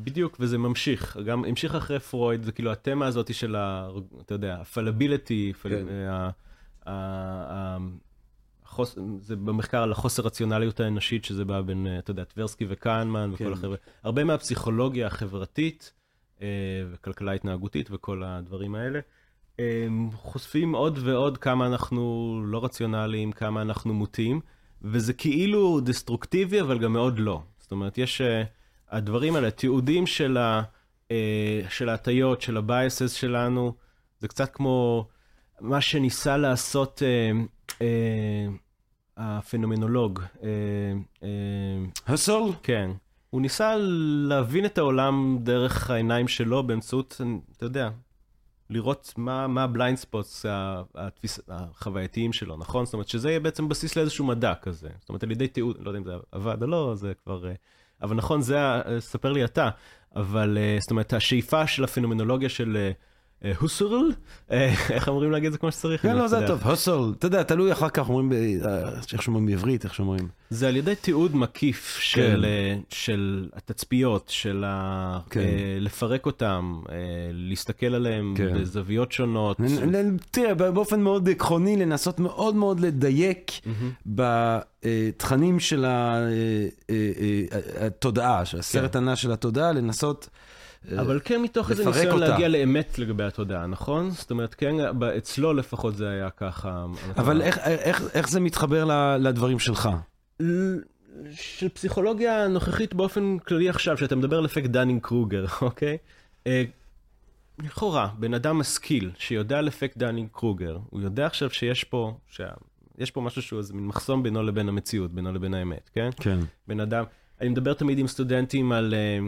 [0.04, 3.90] בדיוק, וזה ממשיך, גם המשיך אחרי פרויד, זה כאילו התמה הזאת של ה...
[4.26, 5.70] אתה יודע, הפלביליטי, פל...
[5.70, 6.30] כן.
[8.66, 8.98] החוס...
[9.22, 13.44] זה במחקר על החוסר רציונליות האנושית, שזה בא בין, אה, אתה יודע, טברסקי וקהנמן וכל
[13.44, 13.52] כן.
[13.52, 13.78] החבר'ה.
[14.04, 15.94] הרבה מהפסיכולוגיה החברתית
[16.42, 16.48] אה,
[16.92, 19.00] וכלכלה התנהגותית וכל הדברים האלה,
[20.14, 24.42] חושפים עוד ועוד כמה אנחנו לא רציונליים, כמה אנחנו מוטים,
[24.82, 27.42] וזה כאילו דסטרוקטיבי, אבל גם מאוד לא.
[27.60, 28.22] זאת אומרת, יש...
[28.22, 28.44] אה,
[28.92, 30.38] הדברים האלה, תיעודים של
[31.88, 33.74] ההטיות, של ה biases שלנו,
[34.20, 35.08] זה קצת כמו
[35.62, 37.32] מה שניסה לעשות אה,
[37.82, 38.48] אה,
[39.18, 40.20] הפנומנולוג.
[40.44, 40.50] אה,
[41.24, 41.30] אה,
[42.14, 42.52] הסול?
[42.64, 42.92] כן.
[43.30, 43.76] הוא ניסה
[44.28, 47.22] להבין את העולם דרך העיניים שלו באמצעות,
[47.58, 47.90] אתה יודע,
[48.70, 50.46] לראות מה, מה ה blind spots
[50.96, 52.86] התפיס, החווייתיים שלו, נכון?
[52.86, 54.90] זאת אומרת, שזה יהיה בעצם בסיס לאיזשהו מדע כזה.
[55.00, 57.48] זאת אומרת, על ידי תיעוד, לא יודע אם זה עבד או לא, זה כבר...
[57.48, 57.54] אה,
[58.02, 59.70] אבל נכון, זה, ה- ספר לי אתה,
[60.16, 62.92] אבל אה, זאת אומרת, השאיפה של הפנומנולוגיה של
[63.46, 64.12] אה, אה, הוסרל,
[64.52, 66.02] אה, איך אמורים להגיד את זה כמו שצריך?
[66.02, 66.48] כן, אני לא, זה.
[66.48, 70.28] טוב, הסול, אתה יודע, תלוי אחר כך אומרים, אה, איך שאומרים בעברית, איך שאומרים.
[70.50, 72.46] זה על ידי תיעוד מקיף של,
[72.90, 74.66] של התצפיות, של.
[75.30, 75.42] כן.
[75.80, 76.82] לפרק אותם,
[77.34, 78.62] להסתכל עליהם כן.
[78.62, 79.58] בזוויות שונות.
[80.32, 83.52] תראה, באופן מאוד עקרוני, לנסות מאוד מאוד לדייק
[84.06, 85.86] בתכנים של
[87.80, 90.30] התודעה, של הסרט הנע של התודעה, לנסות...
[90.92, 92.28] אה, אבל כן מתוך איזה ניסיון אותה.
[92.28, 94.10] להגיע לאמת לגבי התודעה, נכון?
[94.12, 94.76] זאת אומרת, כן,
[95.18, 96.86] אצלו לפחות זה היה ככה.
[97.18, 98.86] אבל איך- איך איך זה מתחבר
[99.18, 99.90] לדברים שלך?
[101.32, 105.98] של פסיכולוגיה נוכחית באופן כללי עכשיו, שאתה מדבר על אפקט דנינג קרוגר, אוקיי?
[106.48, 106.64] אה,
[107.64, 112.48] לכאורה, בן אדם משכיל שיודע על אפקט דנינג קרוגר, הוא יודע עכשיו שיש פה, שה...
[112.98, 116.10] יש פה משהו שהוא איזה מין מחסום בינו לבין המציאות, בינו לבין האמת, כן?
[116.18, 116.40] כן.
[116.68, 117.04] בן אדם,
[117.42, 119.20] אני מדבר תמיד עם סטודנטים על אה,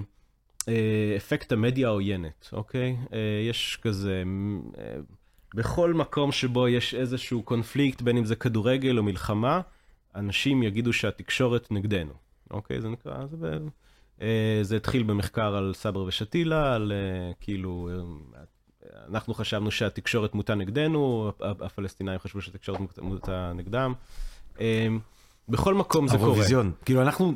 [1.17, 2.97] אפקט המדיה העוינת, אוקיי?
[3.13, 3.17] אה,
[3.49, 4.23] יש כזה,
[4.77, 4.93] אה,
[5.55, 9.61] בכל מקום שבו יש איזשהו קונפליקט, בין אם זה כדורגל או מלחמה,
[10.15, 12.13] אנשים יגידו שהתקשורת נגדנו,
[12.51, 12.81] אוקיי?
[12.81, 13.67] זה נקרא, זה, ב-
[14.21, 18.41] אה, זה התחיל במחקר על סברה ושתילה, על אה, כאילו, אה,
[19.09, 23.93] אנחנו חשבנו שהתקשורת מוטה נגדנו, הפ- הפלסטינאים חשבו שהתקשורת מוטה נגדם.
[25.51, 26.29] בכל מקום זה קורה.
[26.29, 26.71] האירוויזיון.
[26.85, 27.33] כאילו אנחנו,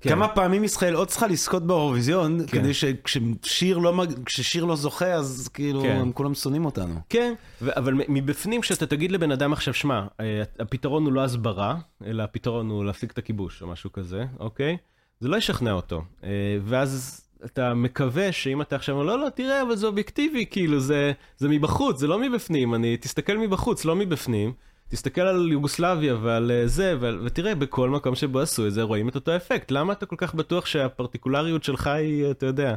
[0.00, 0.10] כן.
[0.10, 2.58] כמה פעמים ישראל עוד צריכה לזכות באירוויזיון, כן.
[2.58, 5.96] כדי שכששיר לא כששיר לא זוכה, אז כאילו כן.
[6.00, 6.94] הם כולם שונאים אותנו.
[7.08, 11.76] כן, ו- אבל מבפנים, כשאתה תגיד לבן אדם עכשיו, שמע, אה, הפתרון הוא לא הסברה,
[12.06, 14.76] אלא הפתרון הוא להפסיק את הכיבוש או משהו כזה, אוקיי?
[15.20, 16.02] זה לא ישכנע אותו.
[16.24, 16.30] אה,
[16.64, 21.12] ואז אתה מקווה שאם אתה עכשיו אומר, לא, לא, תראה, אבל זה אובייקטיבי, כאילו, זה,
[21.36, 24.52] זה מבחוץ, זה לא מבפנים, אני, תסתכל מבחוץ, לא מבפנים.
[24.94, 29.08] תסתכל על יוגוסלביה ועל אה, זה, ועל, ותראה, בכל מקום שבו עשו את זה, רואים
[29.08, 29.70] את אותו אפקט.
[29.70, 32.74] למה אתה כל כך בטוח שהפרטיקולריות שלך היא, אתה יודע,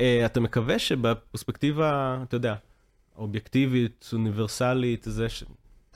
[0.00, 2.54] אה, אתה מקווה שבפרספקטיבה, אתה יודע,
[3.16, 5.44] אובייקטיבית, אוניברסלית, זה ש...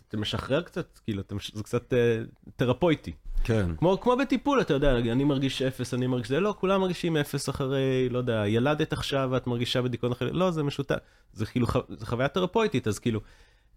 [0.09, 1.50] אתה משחרר קצת, כאילו, אתה מש...
[1.55, 2.22] זה קצת אה,
[2.57, 3.12] תרפויטי.
[3.44, 3.76] כן.
[3.76, 7.48] כמו, כמו בטיפול, אתה יודע, אני מרגיש אפס, אני מרגיש זה, לא, כולם מרגישים אפס
[7.48, 10.96] אחרי, לא יודע, ילדת עכשיו ואת מרגישה בדיכאון אחרי, לא, זה משותף.
[11.32, 13.20] זה כאילו, ח- זה חוויה תרפויטית, אז כאילו,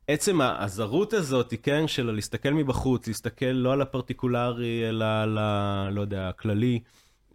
[0.08, 5.90] עצם הזרות הזאת, כן, של להסתכל מבחוץ, להסתכל לא על הפרטיקולרי, אלא על ה...
[5.92, 6.80] לא יודע, הכללי,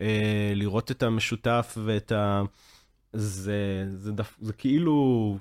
[0.01, 2.43] אה, לראות את המשותף ואת ה...
[3.13, 5.39] זה, זה, דף, זה כאילו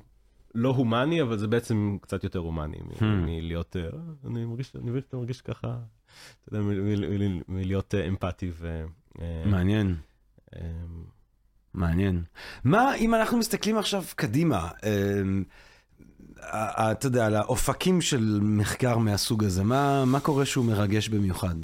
[0.56, 3.04] לא הומני, אבל זה בעצם קצת יותר הומני Hmm.
[3.04, 3.90] מלהיות, אה,
[4.28, 5.78] אני מרגיש, אני מבין שאתה מרגיש ככה,
[6.46, 6.66] אתה יודע,
[7.48, 8.84] מלהיות אה, אמפתי ו...
[9.22, 9.96] אה, מעניין.
[10.56, 10.62] אה,
[11.74, 12.24] מעניין.
[12.64, 15.22] מה אם אנחנו מסתכלים עכשיו קדימה, אה,
[16.92, 21.56] אתה יודע, על האופקים של מחקר מהסוג הזה, מה, מה קורה שהוא מרגש במיוחד?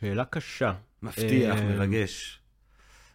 [0.00, 0.72] שאלה קשה.
[1.02, 2.40] מבטיח, אה, מרגש.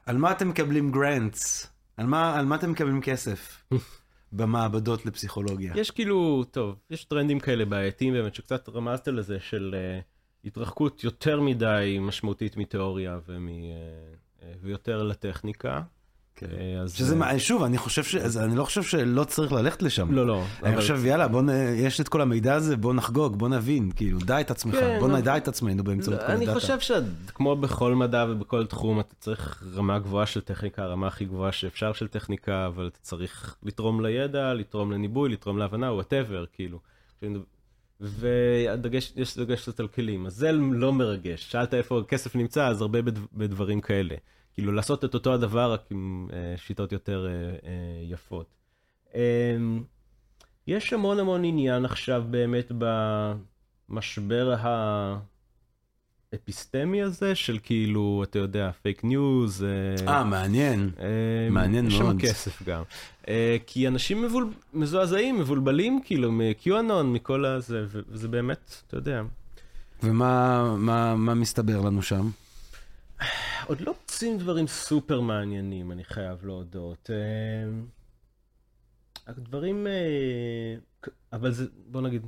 [0.05, 1.73] על מה אתם מקבלים גרנטס?
[1.97, 3.63] על מה, על מה אתם מקבלים כסף?
[4.31, 5.73] במעבדות לפסיכולוגיה.
[5.75, 11.41] יש כאילו, טוב, יש טרנדים כאלה בעייתיים באמת, שקצת רמזת לזה, של uh, התרחקות יותר
[11.41, 15.81] מדי משמעותית מתיאוריה ומ, uh, ויותר לטכניקה.
[16.35, 16.45] כן.
[16.59, 18.15] אה, אז, שזה, אה, מה- שוב, אני חושב ש...
[18.15, 20.11] אז אני לא חושב שלא צריך ללכת לשם.
[20.11, 20.43] לא, לא.
[20.63, 21.49] אני אבל- חושב, יאללה, בוא נ...
[21.75, 25.07] יש את כל המידע הזה, בוא נחגוג, בוא נבין, כאילו, דע את עצמך, כן, בוא
[25.07, 26.59] אבל- נדע את עצמנו באמצעות לא, כל אני הדאטה.
[26.59, 31.51] חושב שכמו בכל מדע ובכל תחום, אתה צריך רמה גבוהה של טכניקה, הרמה הכי גבוהה
[31.51, 36.79] שאפשר של טכניקה, אבל אתה צריך לתרום לידע, לתרום לניבוי, לתרום להבנה, whatever, כאילו.
[37.99, 41.51] והדגש, יש דגש קצת על כלים, אז זה לא מרגש.
[41.51, 44.15] שאלת איפה הכסף נמצא, אז הרבה בד- בדברים כאלה.
[44.53, 47.53] כאילו לעשות את אותו הדבר, רק עם אה, שיטות יותר אה, אה,
[48.03, 48.45] יפות.
[49.15, 49.57] אה,
[50.67, 52.71] יש המון המון עניין עכשיו באמת
[53.89, 54.55] במשבר
[56.33, 59.65] האפיסטמי הזה, של כאילו, אתה יודע, fake news.
[60.07, 60.91] אה, מעניין.
[61.51, 62.11] מעניין יש מאוד.
[62.11, 62.83] שם כסף גם.
[63.27, 64.49] אה, כי אנשים מבול...
[64.73, 69.21] מזועזעים, מבולבלים, כאילו, מ-QAnon, מכל הזה, וזה באמת, אתה יודע.
[70.03, 72.29] ומה מה, מה מסתבר לנו שם?
[73.67, 77.09] עוד לא מוצאים דברים סופר מעניינים, אני חייב להודות.
[77.09, 77.71] אה,
[79.27, 80.75] הדברים, אה,
[81.33, 82.25] אבל זה, בוא נגיד,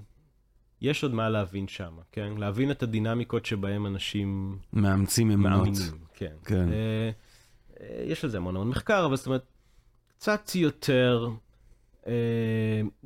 [0.82, 2.34] יש עוד מה להבין שם, כן?
[2.38, 5.58] להבין את הדינמיקות שבהם אנשים מאמצים אמונות.
[5.58, 6.36] מאמינים, כן.
[6.46, 6.70] כן.
[6.74, 7.12] אה,
[8.06, 9.46] יש על זה המון המון מחקר, אבל זאת אומרת,
[10.18, 11.30] קצת יותר,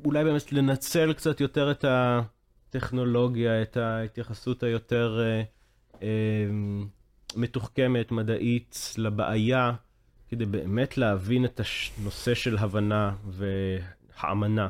[0.04, 5.20] אולי באמת לנצל קצת יותר את הטכנולוגיה, את ההתייחסות היותר
[7.36, 9.72] מתוחכמת, מדעית, לבעיה,
[10.28, 11.60] כדי באמת להבין את
[11.98, 14.68] הנושא של הבנה והאמנה.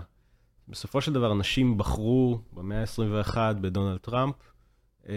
[0.69, 4.35] בסופו של דבר אנשים בחרו במאה ה-21 בדונלד טראמפ,
[5.09, 5.13] אמ,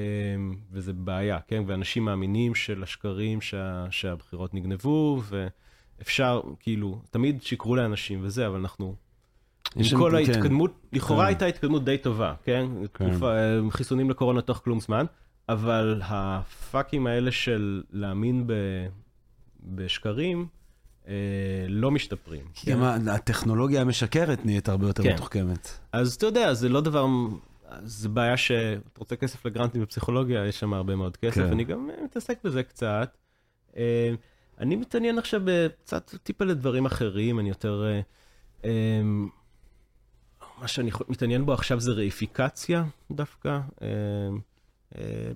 [0.71, 1.63] וזה בעיה, כן?
[1.67, 5.21] ואנשים מאמינים של השקרים שה, שהבחירות נגנבו,
[5.99, 8.95] ואפשר, כאילו, תמיד שיקרו לאנשים וזה, אבל אנחנו...
[9.75, 10.15] עם כל כן.
[10.15, 11.27] ההתקדמות, לכאורה כן.
[11.27, 12.65] הייתה התקדמות די טובה, כן?
[12.91, 15.05] תקופה, אה, חיסונים לקורונה תוך כלום זמן,
[15.49, 18.53] אבל הפאקים האלה של להאמין ב,
[19.63, 20.47] בשקרים,
[21.07, 21.13] אה,
[21.67, 22.45] לא משתפרים.
[22.53, 25.13] כי ה- הטכנולוגיה המשקרת נהיית הרבה יותר כן.
[25.13, 25.79] מתוחכמת.
[25.91, 27.07] אז אתה יודע, זה לא דבר,
[27.83, 31.51] זה בעיה שאתה רוצה כסף לגרנטים בפסיכולוגיה, יש שם הרבה מאוד כסף, כן.
[31.51, 33.17] אני גם אה, מתעסק בזה קצת.
[33.77, 34.13] אה,
[34.59, 35.41] אני מתעניין עכשיו
[35.83, 37.83] קצת טיפה לדברים אחרים, אני יותר...
[37.85, 38.01] אה,
[38.65, 39.01] אה,
[40.61, 43.87] מה שאני מתעניין בו עכשיו זה ראיפיקציה דווקא, אה,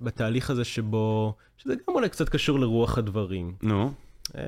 [0.02, 3.54] בתהליך הזה שבו, שזה גם אולי קצת קשור לרוח הדברים.
[3.62, 3.92] נו,
[4.36, 4.42] אה,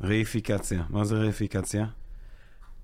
[0.00, 0.82] ראיפיקציה.
[0.90, 1.86] מה זה ראיפיקציה?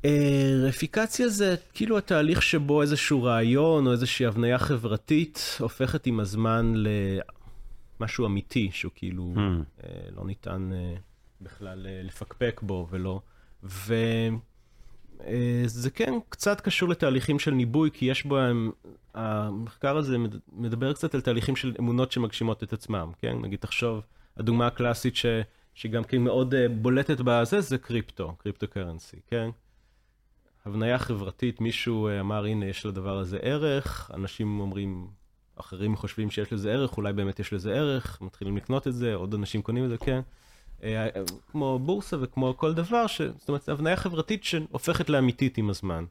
[0.04, 6.72] אה, רפיקציה זה כאילו התהליך שבו איזשהו רעיון או איזושהי הבניה חברתית הופכת עם הזמן
[8.00, 9.40] למשהו אמיתי, שהוא כאילו Hmm.
[9.84, 10.94] אה, לא ניתן אה,
[11.40, 13.20] בכלל אה, לפקפק בו ולא.
[13.64, 14.30] וזה
[15.94, 18.70] כן קצת קשור לתהליכים של ניבוי, כי יש בו, הם-
[19.16, 23.38] המחקר הזה מד- מדבר קצת על תהליכים של אמונות שמגשימות את עצמם, כן?
[23.42, 24.02] נגיד, תחשוב,
[24.36, 25.26] הדוגמה הקלאסית ש...
[25.74, 29.50] שהיא גם כן מאוד אה, בולטת בזה, זה קריפטו, קריפטו קרנסי, כן?
[30.66, 35.08] הבניה חברתית, מישהו אה, אמר, הנה, יש לדבר הזה ערך, אנשים אומרים,
[35.56, 39.34] אחרים חושבים שיש לזה ערך, אולי באמת יש לזה ערך, מתחילים לקנות את זה, עוד
[39.34, 40.20] אנשים קונים את זה, כן?
[40.82, 41.08] אה,
[41.50, 43.22] כמו בורסה וכמו כל דבר, ש...
[43.22, 46.04] זאת אומרת, הבניה חברתית שהופכת לאמיתית עם הזמן.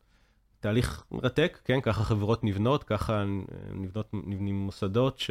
[0.65, 1.81] תהליך מרתק, כן?
[1.81, 3.25] ככה חברות נבנות, ככה אה,
[3.73, 5.29] נבנות, נבנים מוסדות, ש...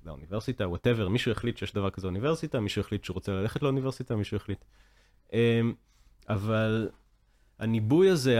[0.00, 4.16] יודע, אוניברסיטה, whatever, מישהו החליט שיש דבר כזה אוניברסיטה, מישהו החליט שהוא רוצה ללכת לאוניברסיטה,
[4.16, 4.64] מישהו החליט.
[5.32, 5.74] אמ,
[6.28, 6.90] אבל
[7.58, 8.38] הניבוי הזה,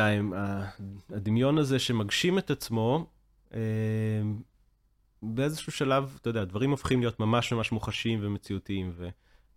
[1.11, 3.07] הדמיון הזה שמגשים את עצמו,
[3.55, 3.59] אמ,
[5.23, 8.91] באיזשהו שלב, אתה יודע, דברים הופכים להיות ממש ממש מוחשיים ומציאותיים.
[8.95, 9.09] ו...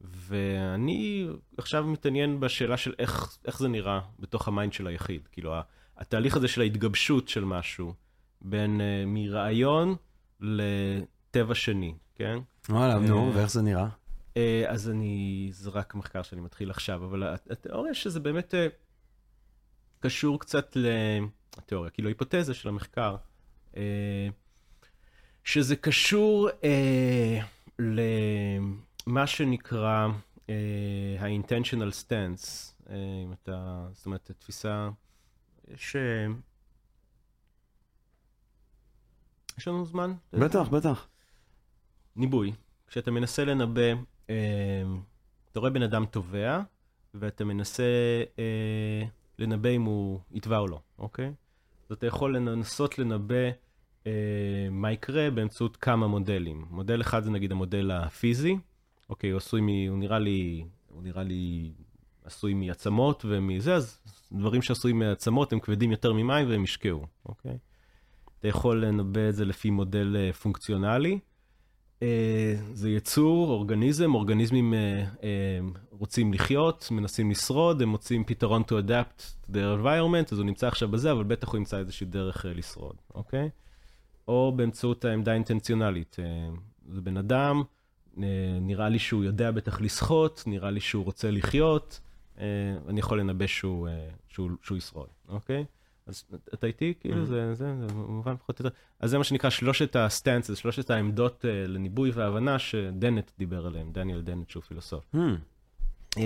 [0.02, 5.28] ואני עכשיו מתעניין בשאלה של איך, איך זה נראה בתוך ה mind של היחיד.
[5.32, 5.54] כאילו,
[5.98, 7.94] התהליך הזה של ההתגבשות של משהו,
[8.42, 9.96] בין uh, מרעיון
[10.40, 12.38] לטבע שני, כן?
[12.70, 13.88] וואלה, נו, אה, ואיך זה נראה?
[14.38, 18.68] אה, אז אני, זה רק מחקר שאני מתחיל עכשיו, אבל הת- התיאוריה שזה באמת אה,
[20.00, 20.86] קשור קצת ל...
[21.58, 23.16] התיאוריה, כאילו היפותזה של המחקר,
[23.78, 24.28] אה,
[25.44, 27.40] שזה קשור אה,
[27.80, 30.08] למה שנקרא
[30.50, 30.56] אה,
[31.20, 32.48] ה-intentional stance,
[33.26, 34.90] אם אתה, זאת אומרת, התפיסה,
[35.74, 35.96] יש...
[39.58, 40.14] יש לנו זמן?
[40.34, 41.08] בטח, בטח.
[42.16, 42.52] ניבוי,
[42.88, 43.94] כשאתה מנסה לנבא
[44.30, 44.84] אה,
[45.52, 46.62] אתה רואה בן אדם תובע,
[47.14, 47.84] ואתה מנסה
[48.40, 49.04] אה,
[49.40, 51.34] לנבא אם הוא יתבע או לא, אוקיי?
[51.90, 53.50] אז אתה יכול לנסות לנבא
[54.08, 56.66] אה, מה יקרה באמצעות כמה מודלים.
[56.70, 58.58] מודל אחד זה נגיד המודל הפיזי,
[59.10, 59.68] אוקיי, הוא עשוי מ...
[59.90, 60.66] הוא נראה לי...
[60.88, 61.72] הוא נראה לי
[62.26, 64.00] עשוי מעצמות ומזה, אז
[64.32, 67.58] דברים שעשויים מעצמות הם כבדים יותר ממים והם ישקעו, אוקיי?
[68.42, 71.20] אתה יכול לנבא את זה לפי מודל אה, פונקציונלי.
[72.04, 75.60] אה, זה יצור, אורגניזם, אורגניזמים אה,
[75.90, 80.68] רוצים לחיות, מנסים לשרוד, הם מוצאים פתרון to adapt to their environment, אז הוא נמצא
[80.68, 83.50] עכשיו בזה, אבל בטח הוא ימצא איזושהי דרך לשרוד, אוקיי?
[84.28, 86.16] או באמצעות העמדה האינטנציונלית.
[86.88, 87.64] זה בן אדם,
[88.62, 92.00] נראה לי שהוא יודע בטח לשחות, נראה לי שהוא רוצה לחיות,
[92.88, 93.88] אני יכול לנבא שהוא,
[94.30, 95.66] שהוא, שהוא ישרוד, אוקיי?
[96.06, 96.24] אז
[96.54, 96.94] אתה איתי?
[97.00, 97.26] כאילו, mm-hmm.
[97.26, 98.78] זה, זה, זה מובן פחות או יותר.
[99.00, 104.22] אז זה מה שנקרא שלושת הסטנצס, שלושת העמדות uh, לניבוי והבנה שדנט דיבר עליהם, דניאל
[104.22, 105.06] דנט שהוא פילוסוף.
[105.16, 105.18] Mm.
[106.16, 106.20] Uh,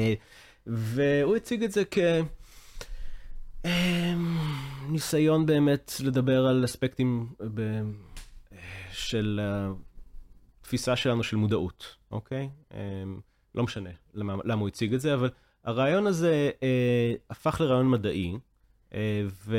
[0.67, 1.83] והוא הציג את זה
[3.63, 7.81] כניסיון אמ, uh, באמת לדבר על אספקטים ב,
[8.91, 9.39] של
[10.61, 12.49] התפיסה שלנו של מודעות, אוקיי?
[12.71, 12.75] Um,
[13.55, 15.29] לא משנה למה, למה הוא הציג את זה, אבל
[15.65, 16.63] הרעיון הזה uh,
[17.29, 18.37] הפך לרעיון מדעי.
[18.93, 19.57] אה, ו...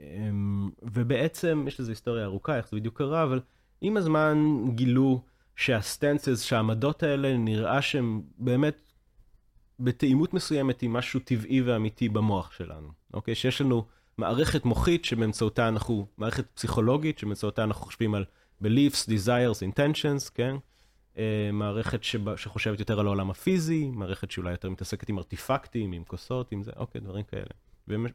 [0.00, 3.40] אמ, ובעצם, יש לזה היסטוריה ארוכה, איך זה בדיוק קרה, אבל
[3.80, 5.22] עם הזמן גילו
[5.56, 8.80] שהסטנסס, שהעמדות האלה, נראה שהם באמת
[9.80, 12.88] בתאימות מסוימת עם משהו טבעי ואמיתי במוח שלנו.
[13.14, 13.34] אוקיי?
[13.34, 13.84] שיש לנו
[14.18, 18.24] מערכת מוחית שבאמצעותה אנחנו, מערכת פסיכולוגית שבאמצעותה אנחנו חושבים על
[18.62, 20.56] beliefs, desires, intentions, כן?
[21.18, 26.04] אה, מערכת שבה, שחושבת יותר על העולם הפיזי, מערכת שאולי יותר מתעסקת עם ארטיפקטים, עם
[26.04, 27.50] כוסות, עם זה, אוקיי, דברים כאלה.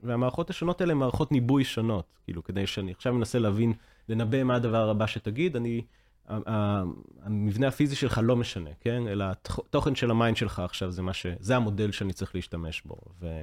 [0.04, 3.74] והמערכות השונות האלה הן מערכות ניבוי שונות, כאילו, כדי שאני עכשיו מנסה להבין,
[4.10, 5.82] לנבא מה הדבר הבא שתגיד, אני,
[6.28, 9.08] המבנה הפיזי שלך לא משנה, כן?
[9.08, 11.26] אלא התוכן של ה mind שלך עכשיו זה מה ש...
[11.40, 12.96] זה המודל שאני צריך להשתמש בו.
[13.22, 13.42] ו...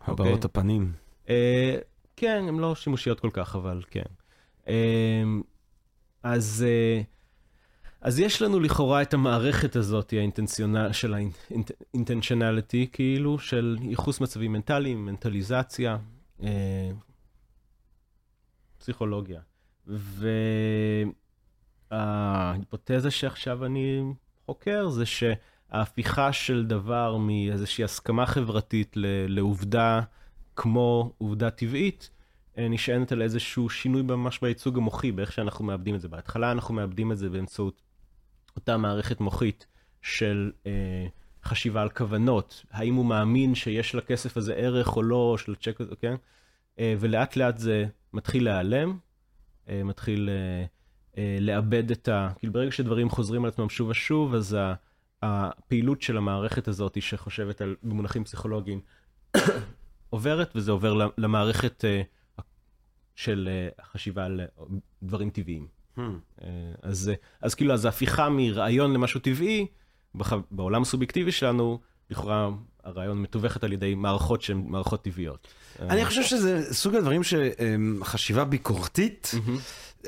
[0.00, 0.40] הבעות אוקיי?
[0.44, 0.92] הפנים.
[1.28, 1.76] אה,
[2.16, 4.02] כן, הן לא שימושיות כל כך, אבל כן.
[4.68, 5.24] אה,
[6.22, 6.64] אז...
[6.66, 7.02] אה,
[8.04, 15.06] אז יש לנו לכאורה את המערכת הזאת, האינטנציונל, של האינטנציונליטי, כאילו, של ייחוס מצבים מנטליים,
[15.06, 15.96] מנטליזציה,
[16.42, 16.90] אה,
[18.78, 19.40] פסיכולוגיה.
[21.90, 24.02] וההיפותזה שעכשיו אני
[24.46, 28.92] חוקר זה שההפיכה של דבר מאיזושהי הסכמה חברתית
[29.28, 30.00] לעובדה
[30.56, 32.10] כמו עובדה טבעית,
[32.58, 36.08] אה, נשענת על איזשהו שינוי ממש בייצוג המוחי, באיך שאנחנו מאבדים את זה.
[36.08, 37.83] בהתחלה אנחנו מאבדים את זה באמצעות
[38.56, 39.66] אותה מערכת מוחית
[40.02, 41.06] של אה,
[41.44, 45.96] חשיבה על כוונות, האם הוא מאמין שיש לכסף הזה ערך או לא, של הצ'ק הזה,
[46.00, 46.14] כן?
[46.78, 48.98] אה, ולאט לאט זה מתחיל להיעלם,
[49.68, 50.64] אה, מתחיל אה,
[51.18, 52.30] אה, לאבד את ה...
[52.38, 54.74] כאילו ברגע שדברים חוזרים על עצמם שוב ושוב, אז ה,
[55.22, 58.80] הפעילות של המערכת הזאת שחושבת על במונחים פסיכולוגיים
[60.10, 62.02] עוברת, וזה עובר למערכת אה,
[63.14, 64.40] של אה, חשיבה על
[65.02, 65.66] דברים טבעיים.
[65.98, 66.00] Hmm.
[66.42, 66.48] אה,
[66.82, 69.66] אז, אז כאילו, אז ההפיכה מרעיון למשהו טבעי,
[70.50, 71.80] בעולם הסובייקטיבי שלנו,
[72.10, 72.50] לכאורה
[72.84, 75.48] הרעיון מתווכת על ידי מערכות שהן מערכות טבעיות.
[75.80, 79.30] אני חושב שזה סוג הדברים שחשיבה ביקורתית.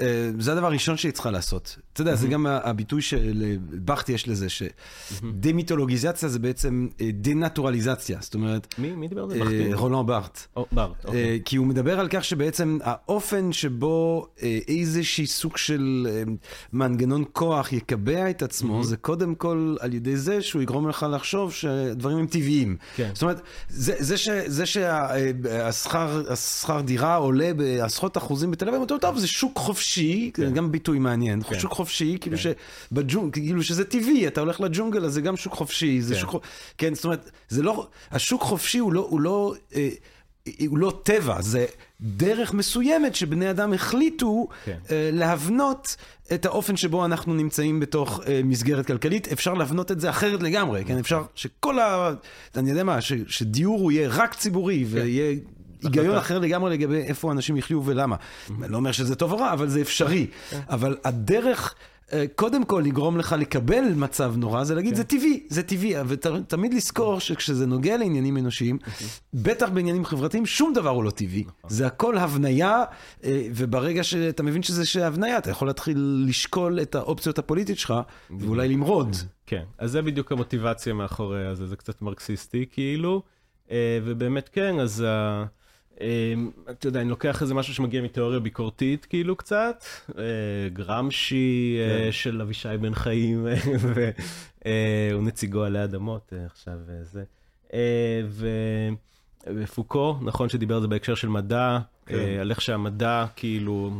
[0.01, 1.77] אה, זה הדבר הראשון שהיא צריכה לעשות.
[1.93, 8.19] אתה יודע, זה גם הביטוי שלבכט יש לזה, שדה-מיתולוגיזציה זה בעצם אה, דה-נטורליזציה.
[8.21, 8.75] זאת אומרת...
[8.79, 9.37] מי דיבר על זה?
[9.37, 10.47] אה, רולן בארט.
[10.73, 11.41] בארט, אוקיי.
[11.45, 14.27] כי הוא מדבר על כך שבעצם האופן שבו
[14.69, 16.07] איזשהי סוג של
[16.73, 21.53] מנגנון כוח יקבע את עצמו, זה קודם כל על ידי זה שהוא יגרום לך לחשוב
[21.53, 22.77] שדברים הם טבעיים.
[22.97, 23.11] כן.
[23.15, 23.41] זאת אומרת,
[24.49, 29.86] זה שהשכר דירה עולה בעשרות אחוזים בתל אביב, טוב, זה שוק חופשי.
[29.87, 30.53] חופשי, כן.
[30.53, 31.59] גם ביטוי מעניין, כן.
[31.59, 32.53] שוק חופשי, כאילו, כן.
[32.93, 36.20] שבג'ונג, כאילו שזה טבעי, אתה הולך לג'ונגל, אז זה גם שוק חופשי, זה כן.
[36.20, 36.47] שוק,
[36.78, 39.89] כן, זאת אומרת, זה לא, השוק חופשי הוא לא, הוא לא, אה,
[40.66, 41.66] הוא לא טבע, זה
[42.01, 44.78] דרך מסוימת שבני אדם החליטו כן.
[44.91, 45.97] אה, להבנות
[46.34, 49.32] את האופן שבו אנחנו נמצאים בתוך אה, מסגרת כלכלית.
[49.32, 50.99] אפשר להבנות את זה אחרת לגמרי, כן?
[50.99, 52.12] אפשר שכל ה...
[52.57, 54.97] אני יודע מה, ש, שדיור הוא יהיה רק ציבורי כן.
[54.97, 55.34] ויהיה
[55.83, 58.16] היגיון אחר לגמרי לגבי איפה אנשים יחיו ולמה.
[58.62, 60.27] אני לא אומר שזה טוב או רע, אבל זה אפשרי.
[60.68, 61.74] אבל הדרך...
[62.12, 64.97] אה, קודם כל לגרום לך לקבל מצב נורא, זה להגיד, כן.
[64.97, 68.79] זה טבעי, זה טבעי, ותמיד לזכור שכשזה נוגע לעניינים אנושיים.
[69.35, 71.45] בטח בעניינים חברתיים, שום דבר הוא לא טבעי.
[71.59, 71.70] נכון.
[71.70, 72.85] זה הכל הבניה,
[73.24, 77.95] אה, וברגע שאתה מבין שזה הבניה, אתה יכול להתחיל לשקול את האופציות הפוליטית שלך,
[78.39, 79.16] ואולי למרוד.
[79.47, 83.22] כן, אז זה בדיוק המוטיבציה מאחורי זה, זה קצת מרקסיסטי כאילו,
[83.70, 85.03] אה, ובאמת כן, אז...
[85.03, 85.47] אמ,
[86.71, 89.85] אתה יודע, אני לוקח איזה משהו שמגיע מתיאוריה ביקורתית, כאילו קצת,
[90.19, 90.25] אה,
[90.73, 92.13] גרמשי אה, כן.
[92.13, 93.47] של אבישי בן חיים,
[93.83, 97.25] והוא נציגו עלי אדמות אה, עכשיו אה, זה.
[97.75, 98.21] אה,
[99.47, 102.15] ופוקו, נכון שדיבר על זה בהקשר של מדע, כן.
[102.15, 103.91] אה, על איך שהמדע כאילו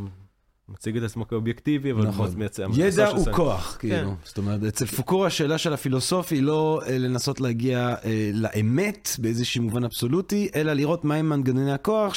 [0.69, 2.27] מציג את עצמו כאובייקטיבי, אבל נכון.
[2.27, 2.67] מאוד מייצר...
[2.77, 3.33] ידע הוא.
[3.33, 4.15] כוח, כאילו.
[4.25, 9.63] זאת אומרת, אצל פוקו השאלה של הפילוסוף היא לא אה, לנסות להגיע אה, לאמת באיזשהו
[9.63, 12.15] מובן אבסולוטי, אלא לראות מהם מנגנוני הכוח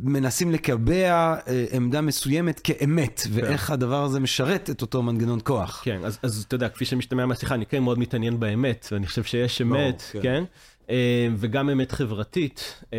[0.00, 5.82] שמנסים לקבע אה, עמדה מסוימת כאמת, ואיך הדבר הזה משרת את אותו מנגנון כוח.
[5.84, 9.22] כן, אז, אז אתה יודע, כפי שמשתמע מהשיחה, אני כן מאוד מתעניין באמת, ואני חושב
[9.22, 10.22] שיש אמת, כן.
[10.22, 10.44] כן?
[10.90, 12.98] אה, וגם אמת חברתית, אה,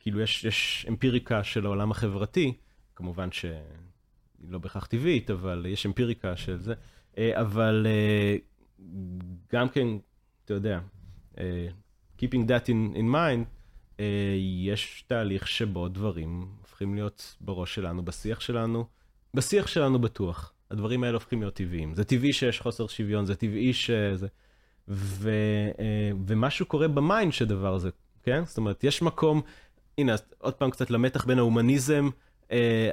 [0.00, 2.52] כאילו יש, יש אמפיריקה של העולם החברתי,
[2.98, 3.52] כמובן שהיא
[4.48, 6.74] לא בהכרח טבעית, אבל יש אמפיריקה של זה,
[7.18, 8.36] אה, אבל אה,
[9.52, 9.86] גם כן,
[10.44, 10.80] אתה יודע,
[11.38, 11.68] אה,
[12.18, 13.44] keeping that in, in mind,
[14.38, 18.84] יש תהליך שבו דברים הופכים להיות בראש שלנו, בשיח שלנו,
[19.34, 20.52] בשיח שלנו בטוח.
[20.70, 21.94] הדברים האלה הופכים להיות טבעיים.
[21.94, 24.26] זה טבעי שיש חוסר שוויון, זה טבעי שזה...
[24.88, 25.30] ו,
[26.26, 27.90] ומשהו קורה ב mind של דבר הזה,
[28.22, 28.44] כן?
[28.44, 29.42] זאת אומרת, יש מקום,
[29.98, 32.08] הנה, עוד פעם קצת למתח בין ההומניזם,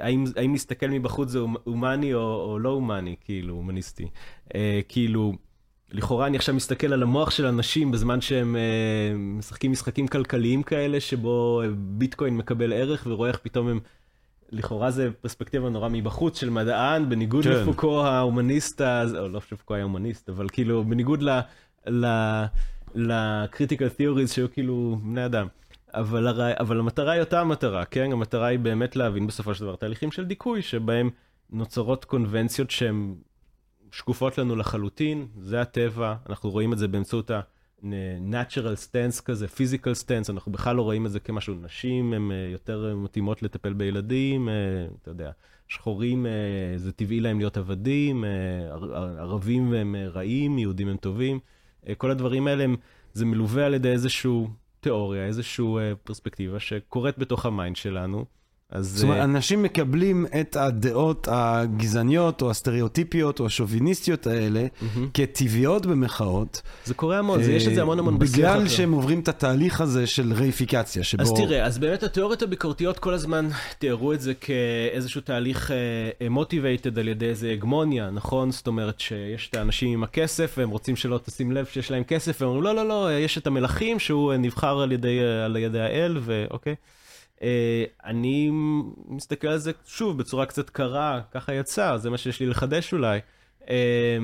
[0.00, 4.08] האם, האם להסתכל מבחוץ זה הומני או, או לא הומני, כאילו, הומניסטי.
[4.54, 5.32] אה, כאילו,
[5.92, 11.00] לכאורה אני עכשיו מסתכל על המוח של אנשים בזמן שהם אה, משחקים משחקים כלכליים כאלה,
[11.00, 13.80] שבו אה, ביטקוין מקבל ערך ורואה איך פתאום הם...
[14.52, 17.50] לכאורה זה פרספקטיבה נורא מבחוץ של מדען, בניגוד כן.
[17.50, 18.80] לפוקו ההומניסט,
[19.18, 21.40] או לא שפוקו היה הומניסט, אבל כאילו בניגוד ל...
[21.86, 22.06] ל...
[22.94, 25.46] לקריטיקל תיאוריז שהיו כאילו בני אדם.
[25.96, 26.52] אבל, הר...
[26.60, 28.12] אבל המטרה היא אותה המטרה, כן?
[28.12, 31.10] המטרה היא באמת להבין בסופו של דבר תהליכים של דיכוי, שבהם
[31.50, 33.14] נוצרות קונבנציות שהן
[33.92, 40.30] שקופות לנו לחלוטין, זה הטבע, אנחנו רואים את זה באמצעות ה-natural stance כזה, physical stance,
[40.30, 44.54] אנחנו בכלל לא רואים את זה כמשהו, נשים הן אה, יותר מתאימות לטפל בילדים, אה,
[45.02, 45.30] אתה יודע,
[45.68, 46.30] שחורים אה,
[46.76, 48.24] זה טבעי להם להיות עבדים,
[48.70, 51.38] ער- ערבים הם רעים, יהודים הם טובים,
[51.96, 52.76] כל הדברים האלה הם,
[53.12, 54.46] זה מלווה על ידי איזושהי
[54.86, 58.24] תיאוריה, איזושהי אה, פרספקטיבה שקורית בתוך ה mind שלנו.
[58.70, 65.08] אז זאת אומרת, אה, אנשים מקבלים את הדעות הגזעניות, או הסטריאוטיפיות, או השוביניסטיות האלה, מהמם.
[65.14, 66.62] כטבעיות במחאות.
[66.84, 68.36] זה קורה המון, זה, יש את זה המון המון בשיח.
[68.36, 68.68] בגלל אחר.
[68.68, 71.22] שהם עוברים את התהליך הזה של רייפיקציה, שבו...
[71.22, 73.48] אז תראה, אז באמת התיאוריות הביקורתיות כל הזמן
[73.78, 75.70] תיארו את זה כאיזשהו תהליך
[76.30, 78.50] מוטיבייטד על ידי איזה הגמוניה, נכון?
[78.50, 82.36] זאת אומרת שיש את האנשים עם הכסף והם רוצים שלא תשים לב שיש להם כסף,
[82.40, 85.56] והם אומרים לא, לא, לא, יש את המלכים שהוא אה, נבחר על ידי, אה, על
[85.56, 86.72] ידי האל, ואוקיי.
[86.72, 86.96] אה,
[88.04, 88.50] אני
[89.08, 93.20] מסתכל על זה שוב בצורה קצת קרה, ככה יצא, זה מה שיש לי לחדש אולי.
[93.70, 94.18] אה,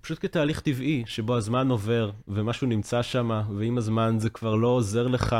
[0.00, 5.06] פשוט כתהליך טבעי, שבו הזמן עובר ומשהו נמצא שם, ועם הזמן זה כבר לא עוזר
[5.06, 5.36] לך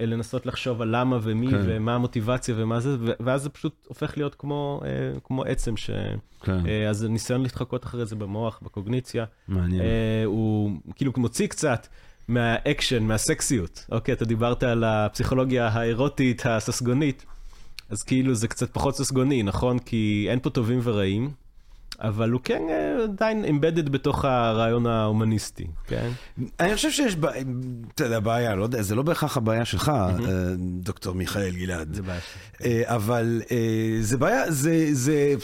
[0.00, 1.62] אה, לנסות לחשוב על למה ומי כן.
[1.66, 5.90] ומה המוטיבציה ומה זה, ואז זה פשוט הופך להיות כמו, אה, כמו עצם, ש...
[6.42, 9.80] כן, אה, אז הניסיון להתחקות אחרי זה במוח, בקוגניציה, מעניין.
[9.80, 11.86] אה, הוא כאילו מוציא קצת
[12.28, 13.86] מהאקשן, מהסקסיות.
[13.92, 17.24] אוקיי, אתה דיברת על הפסיכולוגיה האירוטית הססגונית,
[17.90, 19.78] אז כאילו זה קצת פחות ססגוני, נכון?
[19.78, 21.30] כי אין פה טובים ורעים,
[22.00, 26.10] אבל הוא כן אה, עדיין אמבדד בתוך הרעיון ההומניסטי, כן?
[26.60, 27.16] אני חושב שיש,
[27.94, 30.12] אתה יודע, בעיה, לא יודע, זה לא בהכרח הבעיה שלך, אה,
[30.58, 31.94] דוקטור מיכאל גלעד.
[31.94, 32.20] זה בעיה.
[32.64, 33.42] אה, אבל
[34.00, 35.34] זה בעיה, זה, זה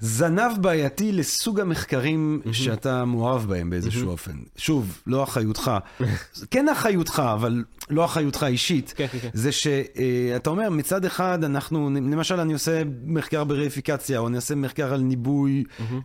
[0.00, 4.36] זנב בעייתי לסוג המחקרים שאתה מאוהב בהם באיזשהו אופן.
[4.56, 5.70] שוב, לא אחריותך,
[6.50, 8.94] כן אחריותך, אבל לא אחריותך אישית.
[8.96, 9.28] כן, כן, כן.
[9.32, 14.94] זה שאתה אומר, מצד אחד אנחנו, למשל אני עושה מחקר ברייפיקציה, או אני עושה מחקר
[14.94, 15.64] על ניבוי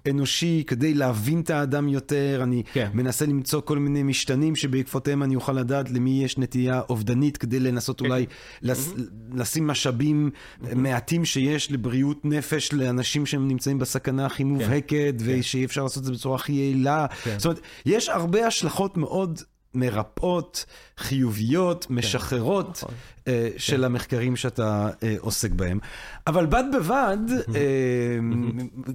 [0.09, 2.89] אנושי כדי להבין את האדם יותר, אני כן.
[2.93, 8.01] מנסה למצוא כל מיני משתנים שבעקבותיהם אני אוכל לדעת למי יש נטייה אובדנית, כדי לנסות
[8.01, 8.25] אולי
[8.61, 8.93] לס,
[9.33, 10.29] לשים משאבים
[10.75, 16.11] מעטים שיש לבריאות נפש לאנשים שהם נמצאים בסכנה הכי מובהקת, ושאי אפשר לעשות את זה
[16.11, 17.05] בצורה הכי יעילה.
[17.23, 17.35] כן.
[17.37, 19.41] זאת אומרת, יש הרבה השלכות מאוד...
[19.73, 20.65] מרפאות,
[20.97, 22.95] חיוביות, משחררות נכון.
[23.27, 25.79] אה, של המחקרים שאתה אה, עוסק בהם.
[26.27, 27.17] אבל בד בבד,
[27.55, 27.61] אה,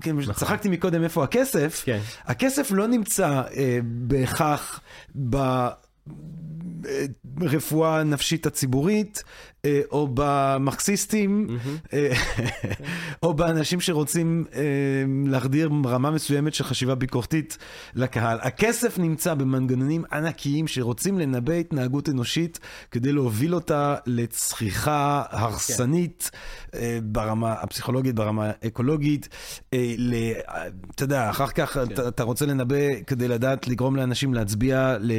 [0.00, 2.00] כן, צחקתי מקודם איפה הכסף, כן.
[2.24, 4.80] הכסף לא נמצא אה, בהכרח
[7.24, 9.22] ברפואה הנפשית הציבורית,
[9.64, 11.46] אה, או במרקסיסטים,
[11.92, 12.12] אה,
[13.22, 14.60] או באנשים שרוצים אה,
[15.26, 17.58] להחדיר רמה מסוימת של חשיבה ביקורתית
[17.94, 18.38] לקהל.
[18.42, 22.58] הכסף נמצא במנגנונים ענקיים שרוצים לנבא התנהגות אנושית
[22.90, 26.30] כדי להוביל אותה לצריכה הרסנית
[26.74, 29.28] אה, ברמה הפסיכולוגית, ברמה האקולוגית.
[29.74, 30.32] אה, ל-
[30.94, 32.76] אתה יודע, אחר כך אתה- אתה רוצה לנבא
[33.06, 35.12] כדי לדעת לגרום לאנשים להצביע ל...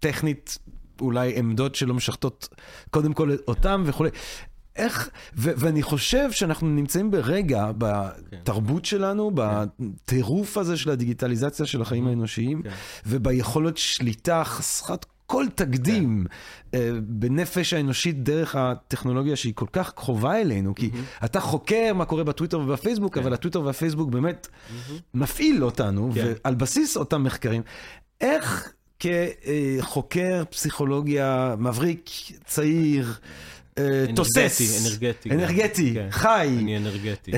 [0.00, 0.58] טכנית
[1.00, 2.48] אולי עמדות שלא משחטות
[2.90, 4.10] קודם כל אותם וכולי.
[4.76, 12.06] איך, ו- ואני חושב שאנחנו נמצאים ברגע, בתרבות שלנו, בטירוף הזה של הדיגיטליזציה של החיים
[12.06, 12.70] האנושיים, כן.
[13.06, 16.26] וביכולת שליטה חסרת כל תקדים
[16.74, 20.90] אה, בנפש האנושית דרך הטכנולוגיה שהיא כל כך קרובה אלינו, כי
[21.24, 24.48] אתה חוקר מה קורה בטוויטר ובפייסבוק, אבל הטוויטר והפייסבוק באמת
[25.14, 26.32] מפעיל אותנו, כן.
[26.44, 27.62] ועל בסיס אותם מחקרים.
[28.20, 32.10] איך כחוקר פסיכולוגיה מבריק,
[32.44, 33.14] צעיר,
[33.78, 35.30] אה, תוסס, אנרגטי.
[35.30, 36.08] אנרגטי, כן.
[36.10, 37.30] חי, אני אנרגטי.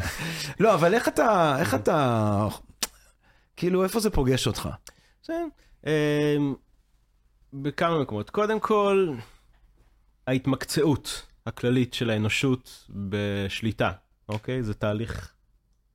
[0.60, 2.48] לא, אבל איך אתה, איך אתה,
[3.56, 4.68] כאילו, איפה זה פוגש אותך?
[5.86, 6.54] אמ,
[7.52, 8.30] בכמה מקומות.
[8.30, 9.14] קודם כל,
[10.26, 13.92] ההתמקצעות הכללית של האנושות בשליטה,
[14.28, 14.62] אוקיי?
[14.62, 15.32] זה תהליך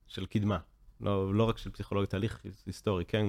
[0.08, 0.58] של קדמה.
[1.02, 3.26] לא, לא רק של פסיכולוגיה, תהליך היסטורי, כן?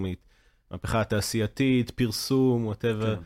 [0.72, 3.16] מהפכה התעשייתית, פרסום, whatever.
[3.16, 3.22] כן.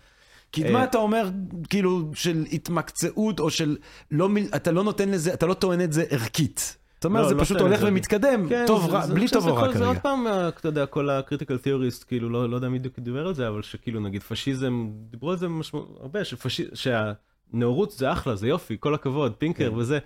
[0.51, 1.28] קדמה אה, אתה אומר,
[1.70, 3.76] כאילו, של התמקצעות, או של,
[4.11, 6.76] לא, אתה לא נותן לזה, אתה לא טוען את זה ערכית.
[6.99, 7.80] אתה אומר, לא, זה לא פשוט הולך.
[7.82, 10.03] ומתקדם, כן, טוב, זה- רע, בלי טוב או רע כל- זה עוד כרגע.
[10.03, 13.49] פעם, אה, אתה יודע, כל הקריטיקל תיאוריסט, כאילו, לא, לא יודע מי דיבר על זה,
[13.49, 18.76] אבל שכאילו, נגיד, פשיזם, דיברו על זה משמעות, הרבה, שפשי, שהנאורות זה אחלה, זה יופי,
[18.80, 19.76] כל הכבוד, פינקר כן.
[19.76, 19.99] וזה,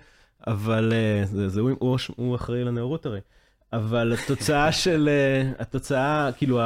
[0.47, 3.19] אבל אה, זה, זה, הוא, הוא, הוא אחראי לנאורות הרי.
[3.73, 6.59] אבל התוצאה של, אה, התוצאה, כאילו,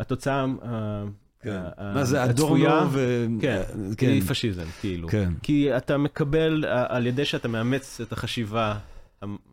[0.00, 1.04] התוצאה, ה-
[1.40, 1.60] כן.
[1.78, 3.26] ה- מה זה, אדורנו ו...
[3.40, 3.62] כן,
[3.96, 4.06] כן.
[4.08, 5.08] היא פשיזם, כאילו.
[5.08, 5.32] כן.
[5.42, 8.78] כי אתה מקבל, על ידי שאתה מאמץ את החשיבה,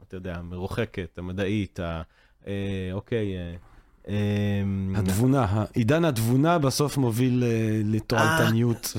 [0.08, 2.02] אתה יודע, המרוחקת, המדעית, ה...
[2.48, 2.54] אה,
[2.94, 3.56] אוקיי, אה, אה,
[4.96, 8.94] התבונה, עידן התבונה בסוף מוביל אה, לתועלתניות.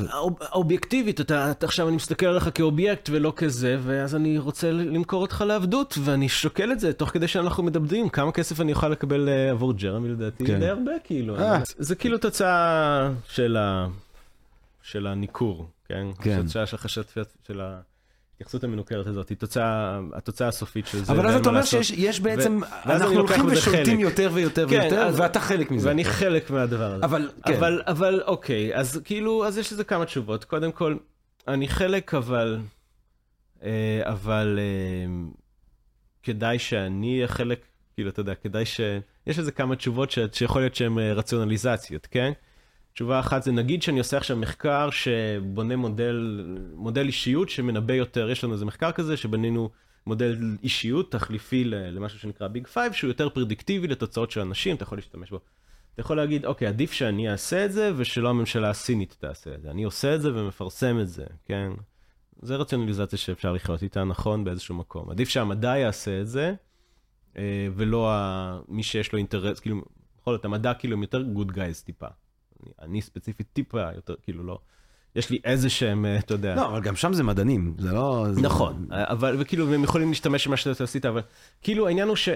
[1.21, 5.99] אתה, אתה עכשיו אני מסתכל עליך כאובייקט ולא כזה, ואז אני רוצה למכור אותך לעבדות,
[6.05, 9.73] ואני שוקל את זה תוך כדי שאנחנו מדברים, כמה כסף אני אוכל לקבל אה, עבור
[9.73, 10.61] ג'רמי לדעתי, כן.
[10.61, 11.39] די הרבה כאילו.
[11.39, 11.61] אה.
[11.79, 13.87] זה כאילו תוצאה של, ה...
[14.83, 16.07] של הניכור, כן?
[16.23, 16.43] כן.
[16.43, 17.61] תוצאה של החשת של
[18.39, 21.13] ההתייחסות המנוכרת הזאת, היא תוצאה, התוצאה הסופית של זה.
[21.13, 21.63] אבל אז אתה אומר.
[21.63, 24.01] שיש יש בעצם, אנחנו הולכים ושולטים.
[24.01, 25.89] יותר ויותר כן, ויותר, אז- ואתה חלק מזה.
[25.89, 27.05] ואני חלק מהדבר הזה.
[27.05, 27.55] אבל, כן.
[27.55, 30.45] אבל, אבל אוקיי, אז כאילו, אז יש לזה כמה תשובות.
[30.45, 30.97] קודם כל,
[31.49, 32.59] אני חלק, אבל,
[33.63, 35.31] אה, אבל אה,
[36.23, 37.61] כדאי שאני אהיה חלק,
[37.95, 38.81] כאילו, אתה יודע, כדאי ש...
[39.27, 40.19] יש לזה כמה תשובות ש...
[40.33, 42.33] שיכול להיות שהן אה, רציונליזציות, כן?
[42.99, 48.45] תשובה אחת זה נגיד שאני עושה עכשיו מחקר שבונה מודל, מודל אישיות שמנבא יותר, יש
[48.45, 49.71] לנו איזה מחקר כזה שבנינו
[50.07, 54.99] מודל אישיות תחליפי למשהו שנקרא Big Five, שהוא יותר פרדיקטיבי לתוצאות של אנשים, אתה יכול
[54.99, 55.41] להשתמש בו.
[55.95, 59.71] אתה יכול להגיד, אוקיי, עדיף שאני אעשה את זה ושלא הממשלה הסינית תעשה את זה.
[59.71, 61.73] אני עושה את זה ומפרסם את זה, כן?
[62.43, 65.11] זה רציונליזציה שאפשר לחיות איתה נכון באיזשהו מקום.
[65.11, 66.55] עדיף שהמדע יעשה את זה,
[67.37, 68.13] אה, ולא.
[68.69, 69.83] מי שיש לו אינטרס, כאילו,
[70.21, 72.07] יכול להיות, המדע כאילו הם יותר גוד גייז טיפה.
[72.63, 74.59] אני, אני ספציפית טיפה יותר, כאילו לא,
[75.17, 76.55] יש לי איזה שהם, אה, אתה יודע.
[76.55, 78.27] לא, אבל גם שם זה מדענים, זה לא...
[78.31, 81.23] זה- נכון, אבל, וכאילו, הם יכולים להשתמש במה שאתה עשית, אבל
[81.63, 82.29] כאילו העניין הוא ש...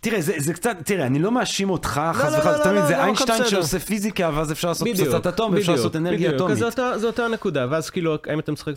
[0.00, 2.86] תראה, זה, זה קצת, תראה, אני לא מאשים אותך, חס לא, וחס, לא, תמיד לא,
[2.86, 3.60] זה לא, איינשטיין הכל בסדר.
[3.60, 6.36] שעושה פיזיקה, ואז אפשר לעשות פצצת אטום, ואפשר לעשות אנרגיה.
[6.36, 6.58] אטומית.
[6.96, 8.74] זו אותה נקודה, ואז כאילו, האם אתה משחק...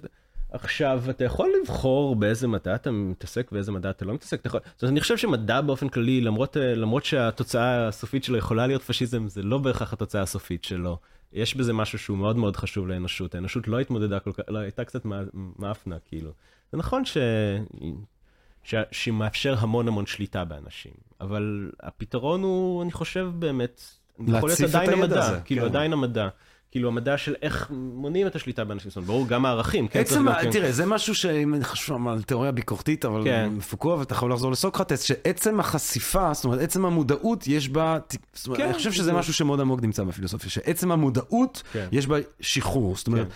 [0.55, 4.39] עכשיו, אתה יכול לבחור באיזה מדע אתה מתעסק ואיזה מדע אתה לא מתעסק.
[4.39, 4.59] אתה יכול...
[4.75, 8.83] זאת אומרת, אני חושב שמדע באופן כללי, למרות, אה, למרות שהתוצאה הסופית שלו יכולה להיות
[8.83, 10.97] פשיזם, זה לא בהכרח התוצאה הסופית שלו.
[11.33, 13.35] יש בזה משהו שהוא מאוד מאוד חשוב לאנושות.
[13.35, 15.23] האנושות לא התמודדה כל כך, לא, הייתה קצת מא-
[15.59, 16.31] מאפנה, כאילו.
[16.71, 17.17] זה נכון ש...
[18.63, 18.75] ש...
[18.91, 23.81] שמאפשר המון המון שליטה באנשים, אבל הפתרון הוא, אני חושב באמת,
[24.27, 25.67] יכול להיות עדיין המדע, הזה, כאילו כן.
[25.67, 26.29] עדיין המדע.
[26.75, 29.99] כאילו המדע של איך מונעים את השליטה באנשים, זאת אומרת, ברור, גם הערכים, כן?
[29.99, 33.59] עצם, גם כן- תראה, זה משהו שאני חושב על תיאוריה ביקורתית, אבל כן.
[33.69, 37.97] פוקו, ואתה יכול לחזור לסוקרטס, שעצם החשיפה, זאת אומרת, עצם המודעות, יש בה,
[38.33, 39.13] זאת אומרת, כן, אני חושב שזה.
[39.13, 41.87] משהו שמאוד עמוק נמצא בפילוסופיה, שעצם המודעות, כן.
[41.91, 42.95] יש בה שחרור.
[42.95, 43.27] זאת אומרת,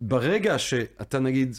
[0.00, 1.56] ברגע שאתה נגיד...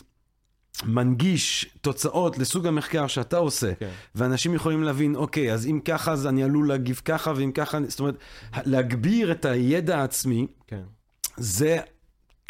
[0.85, 3.89] מנגיש תוצאות לסוג המחקר שאתה עושה, כן.
[4.15, 7.99] ואנשים יכולים להבין, אוקיי, אז אם ככה, אז אני עלול להגיב ככה, ואם ככה, זאת
[7.99, 8.15] אומרת,
[8.65, 10.81] להגביר את הידע העצמי, כן.
[11.37, 11.79] זה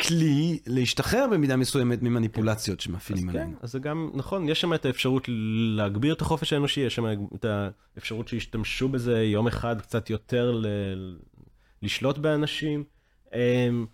[0.01, 3.57] כלי להשתחרר במידה מסוימת ממניפולציות שמפעילים כן, עלינו.
[3.61, 5.23] אז זה גם, נכון, יש שם את האפשרות
[5.75, 7.05] להגביר את החופש האנושי, יש שם
[7.35, 7.45] את
[7.95, 11.17] האפשרות שישתמשו בזה יום אחד קצת יותר ל-
[11.81, 12.83] לשלוט באנשים.
[13.33, 13.85] אמ,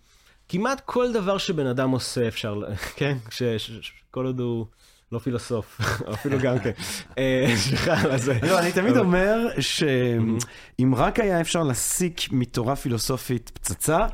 [0.48, 2.60] כמעט כל דבר שבן אדם עושה אפשר,
[2.96, 4.66] כן, ש- ש- ש- כל עוד הוא
[5.12, 5.80] לא פילוסוף,
[6.14, 6.70] אפילו גם כן.
[7.18, 8.38] אה, סליחה על זה.
[8.42, 14.06] לא, אני תמיד אומר שאם רק היה אפשר להסיק מתורה פילוסופית פצצה,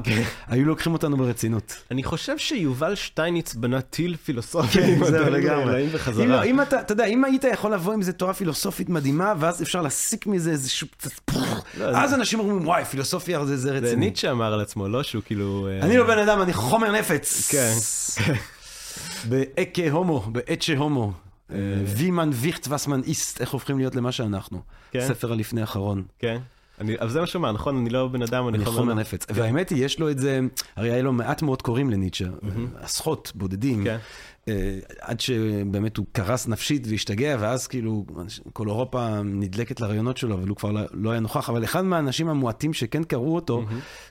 [0.46, 1.76] היו לוקחים אותנו ברצינות.
[1.90, 4.68] אני חושב שיובל שטייניץ בנה טיל פילוסופי.
[4.80, 5.88] כן, זהו לגמרי.
[5.92, 6.26] וחזרה.
[6.26, 9.62] לא, אם אתה, אתה יודע, אם היית יכול לבוא עם איזה תורה פילוסופית מדהימה, ואז
[9.62, 11.18] אפשר להסיק מזה איזשהו פצצ...
[11.18, 14.06] פח, לא, אז אנשים אומרים, וואי, פילוסופיה זה זה זה רציני.
[14.06, 15.68] ניטשה אמר על עצמו, לא שהוא כאילו...
[15.70, 17.48] אה, אני לא בן אדם, אני חומר נפץ.
[17.50, 17.72] כן.
[19.28, 21.12] באקה הומו, באצ'ה הומו.
[21.86, 24.60] וימן ויכט וסמן איסט, איך הופכים להיות למה שאנחנו.
[24.90, 25.00] כן.
[25.08, 26.02] ספר הלפני אחרון.
[26.18, 26.38] כן.
[26.80, 27.76] אני- אבל זה מה שהוא אמר, נכון?
[27.76, 29.26] אני לא בן אדם, אני אני חומר חומר נפץ.
[29.34, 30.40] והאמת היא, יש לו את זה,
[30.76, 32.24] הרי היה לו מעט מאוד קוראים לניטשה,
[32.80, 33.90] עשרות, בודדים, כן.
[33.90, 33.98] אה,
[35.00, 38.06] עד שבאמת הוא קרס נפשית והשתגע, ואז כאילו
[38.52, 41.50] כל אירופה נדלקת לרעיונות שלו, אבל הוא כבר לא- לא היה נוכח.
[41.50, 43.64] אבל אחד מהאנשים המועטים שכן קראו אותו,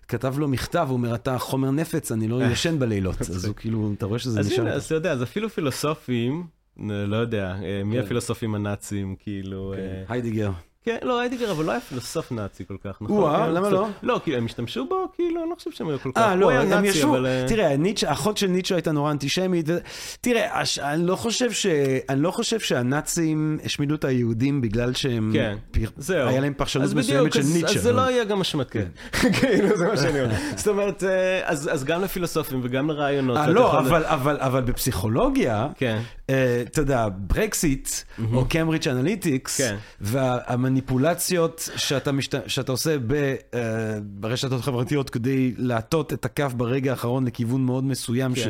[0.08, 3.22] כתב לו מכתב, הוא אומר, אתה חומר נפץ, אני לא ישן בלילות.
[3.22, 4.68] אז הוא כאילו, אתה רואה שזה אז נשאר.
[4.68, 6.44] אז אתה יודע, אז אפילו פילוסופים,
[6.80, 8.04] אה, לא יודע, אה, מי כן.
[8.04, 9.74] הפילוסופים הנאצים, כאילו...
[9.74, 10.52] אה, היידיגר.
[10.88, 13.18] כן, לא, היידיגר, אבל לא היה פילוסוף נאצי כל כך, נכון?
[13.18, 13.88] או-אה, כן, למה לא?
[14.04, 16.22] לא, כאילו, הם השתמשו בו, כאילו, אני לא חושב שהם היו כל כך...
[16.22, 17.76] אה, לא, הם ישבו, אה, תראה,
[18.08, 19.66] האחות של ניטשה הייתה נורא אנטישמית.
[20.22, 20.62] תראה.
[20.80, 21.66] אני לא חושב ש...
[22.10, 25.32] אני לא חושב שהנאצים השמידו את היהודים בגלל שהם...
[25.34, 25.56] כן,
[25.98, 26.28] זהו.
[26.28, 27.76] היה להם פרשנות מסוימת של ניטשה.
[27.76, 28.86] אז זה לא אבל- היה גם אשמתכם.
[29.40, 30.36] כאילו, זה מה שאני אומר.
[30.56, 33.38] זאת אומרת, אה, אז גם לפילוסופים וגם לרעיונות.
[33.38, 36.00] אה, לא, אבל, בפסיכולוגיה, כן.
[36.30, 37.90] אה, אתה יודע, ברקסיט,
[38.34, 39.76] או קיימברידג' אנליטיקס, כן.
[40.78, 42.49] והמניפולציות שאתה, משת...
[42.49, 48.34] שאתה עושה ב, אה, ברשתות חברתיות כדי להטות את הכף ברגע האחרון לכיוון מאוד מסוים,
[48.36, 48.41] כן.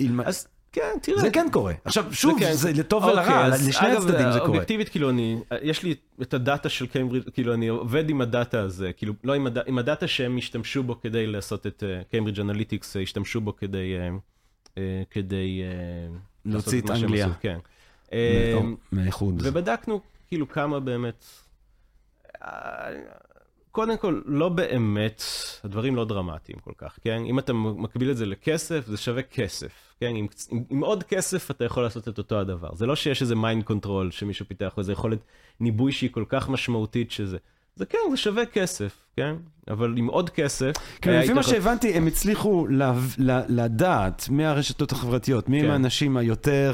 [0.00, 1.20] שאילמ- אז כן, תראה.
[1.20, 1.74] זה כן קורה.
[1.84, 2.52] עכשיו, שוב, כן.
[2.52, 4.48] זה לטוב אוקיי, ולרע, לשני אגב, הצדדים זה קורה.
[4.48, 8.28] אובייקטיבית, כאילו, אני, יש לי את ה data של קיימברידג', כאילו, אני עובד עם ה
[8.28, 9.58] data הזה, כאילו, לא עם, הד...
[9.66, 14.08] עם ה data שהם השתמשו בו כדי לעשות את קיימברידג' אנליטיקס, השתמשו בו כדי, אה,
[14.78, 17.28] אה, כדי אה, להוציא את אנגליה.
[17.40, 17.58] כן.
[18.12, 18.62] אה, או,
[18.92, 19.40] מהאיחוד.
[19.44, 21.24] ובדקנו, כאילו, כמה באמת...
[23.70, 25.22] קודם כל, לא באמת,
[25.64, 27.22] הדברים לא דרמטיים כל כך, כן?
[27.26, 30.16] אם אתה מקביל את זה לכסף, זה שווה כסף, כן?
[30.16, 32.74] עם, עם, עם עוד כסף אתה יכול לעשות את אותו הדבר.
[32.74, 35.18] זה לא שיש איזה mind control שמישהו פיתח, או איזה יכולת
[35.60, 37.36] ניבוי שהיא כל כך משמעותית שזה...
[37.76, 39.34] זה כן, זה שווה כסף, כן?
[39.68, 40.72] אבל עם עוד כסף...
[41.02, 42.66] היה לפי מה שהבנתי, הם הצליחו
[43.48, 45.70] לדעת מהרשתות החברתיות, מי הם כן.
[45.70, 46.72] האנשים היותר...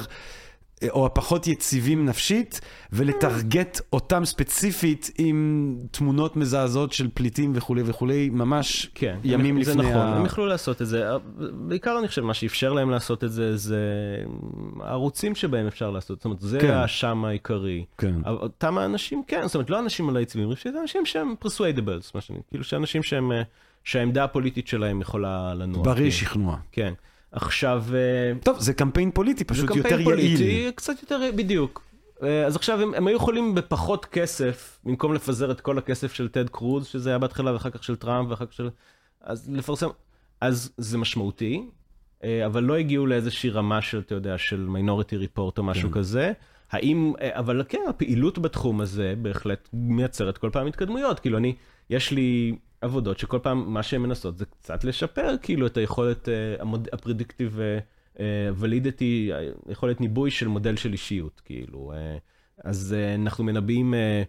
[0.91, 2.61] או הפחות יציבים נפשית,
[2.93, 9.91] ולטרגט אותם ספציפית עם תמונות מזעזעות של פליטים וכולי וכולי, ממש כן, ימים זה לפני
[9.91, 10.17] נכון, ה...
[10.17, 11.09] הם יכלו לעשות את זה.
[11.53, 13.81] בעיקר אני חושב, מה שאפשר להם לעשות את זה, זה
[14.81, 16.19] הערוצים שבהם אפשר לעשות.
[16.19, 16.71] זאת אומרת, זה כן.
[16.71, 17.85] האשם העיקרי.
[17.99, 18.15] כן.
[18.27, 20.17] אותם האנשים, כן, זאת אומרת, לא אנשים על
[20.55, 23.33] חושב שזה אנשים שהם persuadables, מה שאני, כאילו שאנשים שהם,
[23.85, 25.83] שהעמדה הפוליטית שלהם יכולה לנוע.
[25.83, 26.11] בריא כן.
[26.11, 26.57] שכנוע.
[26.73, 26.93] כן.
[27.33, 30.37] עכשיו, אה, טוב, זה קמפיין פוליטי, פשוט זה יותר קמפיין יעיל.
[30.37, 31.83] פוליטי, קצת יותר, בדיוק.
[32.23, 36.29] אה, אז עכשיו הם, הם היו יכולים בפחות כסף, במקום לפזר את כל הכסף של
[36.29, 38.71] טד קרוז, שזה היה בהתחלה, ואחר כך של טראמפ, ואחר כך של...
[39.21, 39.89] אז לפרסם,
[40.41, 41.67] אז זה משמעותי,
[42.25, 46.33] אה, אבל לא הגיעו לאיזושהי רמה של, אתה יודע, של מיינוריטי ריפורט או משהו כזה.
[46.71, 51.21] האם, אבל כן, הפעילות בתחום הזה בהחלט מייצרת כל פעם התקדמויות.
[51.21, 51.55] כאילו, אני,
[51.91, 56.55] יש לי עבודות שכל פעם מה שהן מנסות זה קצת לשפר, כאילו, את היכולת, אה,
[56.93, 57.59] הפרדיקטיב
[58.57, 59.31] ולידיטי,
[59.69, 61.93] יכולת ניבוי של מודל של אישיות, כאילו.
[61.93, 62.17] אה,
[62.65, 64.23] אז אה, אנחנו מנבאים, אה,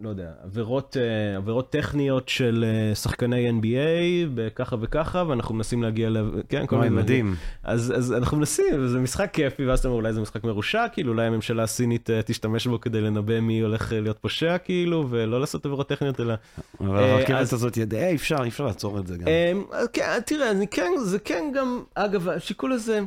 [0.00, 6.10] לא יודע, עבירות, אה, עבירות טכניות של אה, שחקני NBA בככה וככה, ואנחנו מנסים להגיע
[6.10, 6.42] ל...
[6.48, 6.96] כן, כל מיני...
[6.96, 7.34] מדהים.
[7.62, 11.12] אז, אז אנחנו מנסים, וזה משחק כיפי, ואז אתה אומר, אולי זה משחק מרושע, כאילו,
[11.12, 15.66] אולי הממשלה הסינית אה, תשתמש בו כדי לנבא מי הולך להיות פושע, כאילו, ולא לעשות
[15.66, 16.34] עבירות טכניות, אלא...
[16.80, 19.26] אבל הרכבת אז- הזאת, ידע, אי אפשר, אי אפשר לעצור את זה גם.
[19.28, 23.00] אמ, כן, תראה, כן, זה כן גם, אגב, השיקול הזה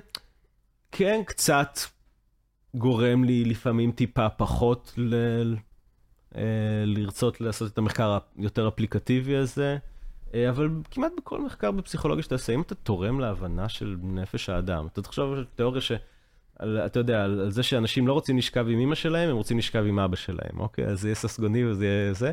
[0.92, 1.80] כן קצת
[2.76, 5.16] גורם לי לפעמים טיפה פחות ל...
[6.36, 6.42] אה,
[6.86, 9.78] לרצות לעשות את המחקר היותר אפליקטיבי הזה,
[10.34, 14.88] אה, אבל כמעט בכל מחקר בפסיכולוגיה שאתה עושה, אם אתה תורם להבנה של נפש האדם,
[14.88, 15.92] אתה תחשוב על תיאוריה ש...
[16.62, 19.58] על, אתה יודע, על, על זה שאנשים לא רוצים לשכב עם אמא שלהם, הם רוצים
[19.58, 20.86] לשכב עם אבא שלהם, אוקיי?
[20.86, 22.32] אז זה יהיה ססגוני וזה יהיה זה.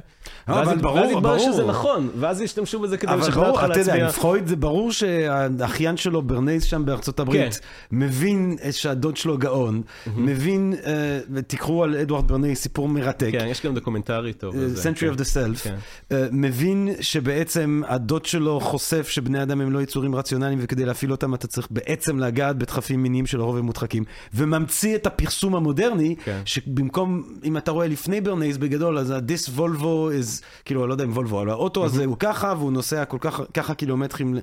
[0.49, 1.53] ואז, אבל ית- ברור, ואז יתברר ברור.
[1.53, 4.05] שזה נכון, ואז ישתמשו בזה כדי אבל לשכנע ברור, אותך אתה יודע, להצביע.
[4.07, 7.61] עם פרויד זה ברור שהאחיין שלו, ברנייס שם בארצות הברית,
[7.93, 9.83] מבין שהדוד שלו גאון,
[10.17, 13.29] מבין, אה, ותקחו על אדוארד ברנייס סיפור מרתק.
[13.33, 14.57] כן, יש גם דוקומנטרי טוב.
[14.57, 15.13] זה, Century כן.
[15.13, 15.21] of the
[15.57, 15.77] Self, כן.
[16.13, 21.35] אה, מבין שבעצם הדוד שלו חושף שבני אדם הם לא יצורים רציונליים וכדי להפעיל אותם
[21.35, 24.05] אתה צריך בעצם לגעת בדחפים מיניים שלרוב הם מודחקים,
[24.35, 26.41] וממציא את הפרסום המודרני, כן.
[26.45, 31.05] שבמקום, אם אתה רואה לפני ברנייס בגדול, אז ה-this Volvo is, כאילו, אני לא יודע
[31.05, 34.39] אם וולבו, אבל האוטו הזה הוא ככה, והוא נוסע כל כך, ככה קילומטרים ל-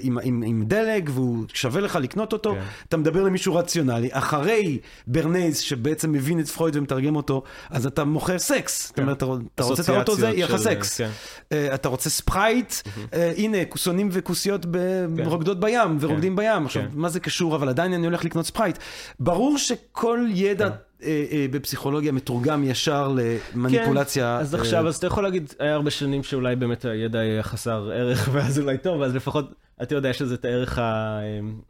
[0.00, 2.60] עם, עם, עם דלק, והוא שווה לך לקנות אותו, כן.
[2.88, 8.38] אתה מדבר למישהו רציונלי, אחרי ברנייס שבעצם מבין את פרויד ומתרגם אותו, אז אתה מוכר
[8.38, 8.86] סקס.
[8.86, 9.16] זאת אומרת,
[9.54, 10.98] אתה, רוצה את האוטו הזה, יהיה לך סקס.
[10.98, 11.10] כן.
[11.52, 12.74] אה, אתה רוצה ספרייט,
[13.14, 16.64] אה, הנה, כוסונים וכוסיות ב- רוקדות בים ורוקדים בים.
[16.66, 16.88] עכשיו, כן.
[16.94, 18.78] מה זה קשור, אבל עדיין אני הולך לקנות ספרייט.
[19.20, 20.68] ברור שכל ידע
[21.02, 23.14] אה, אה, בפסיכולוגיה מתורגם ישר
[23.54, 24.36] למניפולציה.
[24.36, 27.42] כן, אז אה, עכשיו, אז אתה יכול להגיד, היה הרבה שנים שאולי באמת הידע היה
[27.42, 29.50] חסר ערך, ואז אולי טוב, אז לפחות,
[29.82, 31.18] אתה יודע, יש לזה את הערך ה...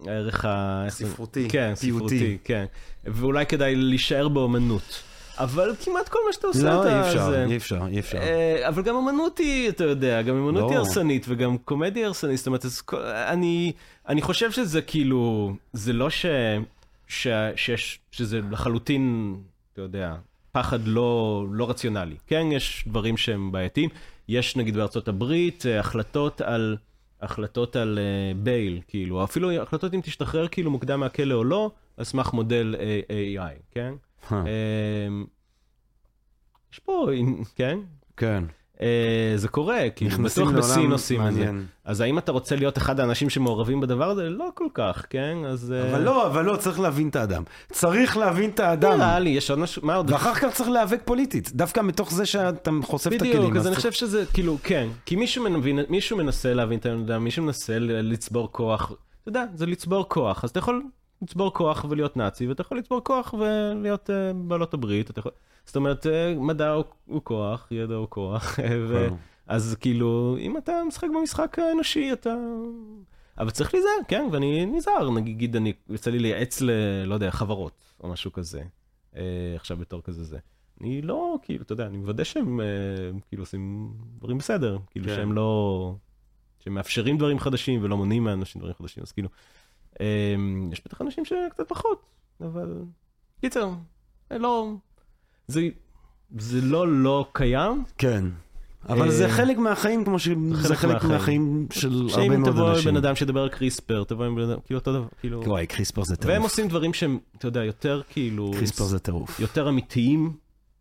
[0.06, 0.85] הערך ה...
[0.89, 1.97] ספרותי, כן, פיוטי.
[1.98, 2.64] ספרותי, כן.
[3.05, 5.02] ואולי כדאי להישאר באומנות.
[5.39, 7.02] אבל כמעט כל מה שאתה עושה, לא, אתה...
[7.02, 8.18] אי אפשר, זה- אי אפשר, אי אפשר.
[8.18, 10.77] אה, אבל גם אמנות היא, אתה יודע, גם אמנות היא ברור.
[10.86, 12.82] הרסנית וגם קומדיה היא הרסנית, זאת אומרת, אז
[13.28, 13.73] אני,
[14.09, 16.27] אני חושב שזה כאילו, זה לא ש,
[17.07, 17.27] ש,
[17.57, 19.37] שיש, שזה לחלוטין,
[19.73, 20.16] אתה יודע,
[20.53, 22.16] פחד לא, לא רציונלי.
[22.27, 23.91] כן, יש דברים שהם בעייתיים.
[24.28, 26.77] יש נגיד בארצות הברית אה, החלטות על,
[27.20, 32.05] החלטות על אה, בייל, כאילו, אפילו החלטות אם תשתחרר כאילו מוקדם מהכלא או לא, על
[32.05, 32.74] סמך מודל
[33.09, 33.95] AI, כן?
[34.33, 34.39] אה,
[35.09, 35.24] אמ,
[36.73, 37.09] יש פה,
[37.57, 37.78] כן?
[38.16, 38.45] כן.
[38.82, 41.51] אה, זה קורה, נכנסים בטוח בסין עושים את זה.
[41.85, 44.28] אז האם אתה רוצה להיות אחד האנשים שמעורבים בדבר הזה?
[44.31, 45.36] לא כל כך, כן?
[45.47, 45.73] אז...
[45.73, 47.43] אה, אבל לא, אבל לא, צריך להבין את האדם.
[47.73, 48.93] צריך להבין את האדם.
[48.93, 50.11] נראה לי, יש עוד משהו, מה עוד?
[50.11, 53.39] ואחר כך צריך להיאבק פוליטית, דווקא מתוך זה שאתה חושף את הכלים.
[53.39, 54.89] בדיוק, אז אני חושב שזה, כאילו, כן.
[55.07, 55.16] כי
[55.89, 58.93] מישהו מנסה להבין את האדם, מישהו מנסה לצבור כוח.
[59.23, 60.44] אתה יודע, זה לצבור כוח.
[60.44, 60.82] אז אתה יכול
[61.22, 65.10] לצבור כוח ולהיות נאצי, ואתה יכול לצבור כוח ולהיות אה, בעלות הברית.
[65.10, 65.32] אתה יכול...
[65.64, 68.59] זאת אומרת, אה, מדע הוא- הוא כוח, ידע הוא כוח.
[68.88, 69.06] ו...
[69.09, 69.14] כן.
[69.47, 72.34] אז כאילו, אם אתה משחק במשחק האנושי, אתה...
[73.38, 76.70] אבל צריך להיזהר, כן, ואני נזהר, נגיד, אני, יוצא לי לייעץ ל...
[77.06, 78.62] לא יודע, חברות, או משהו כזה,
[79.16, 79.22] אה,
[79.56, 80.38] עכשיו בתור כזה זה.
[80.80, 82.66] אני לא, כאילו, אתה יודע, אני מוודא שהם אה,
[83.28, 85.14] כאילו עושים דברים בסדר, כאילו כן.
[85.14, 85.94] שהם לא...
[86.59, 89.28] שהם מאפשרים דברים חדשים ולא מונעים מאנשים דברים חדשים, אז כאילו,
[90.73, 92.02] יש בטח אנשים שקצת פחות,
[92.40, 92.74] אבל...
[93.40, 93.70] קיצר,
[94.32, 94.73] אה, לא...
[95.47, 95.68] זה,
[96.39, 98.24] זה לא לא קיים, כן.
[98.89, 101.66] אבל אה, זה חלק מהחיים, כמו שזה חלק חלק מהחיים.
[101.73, 102.90] של הרבה שאם מאוד תבוא אנשים.
[102.90, 105.43] בן אדם שדבר על קריספר, תבוא עם בן אדם, כאילו אותו דבר, כאילו...
[105.47, 106.51] וואי, קריספר זה והם טירוף.
[106.51, 108.51] עושים דברים שהם, אתה יודע, יותר כאילו...
[108.56, 109.40] קריספר זה טירוף.
[109.40, 110.32] יותר אמיתיים,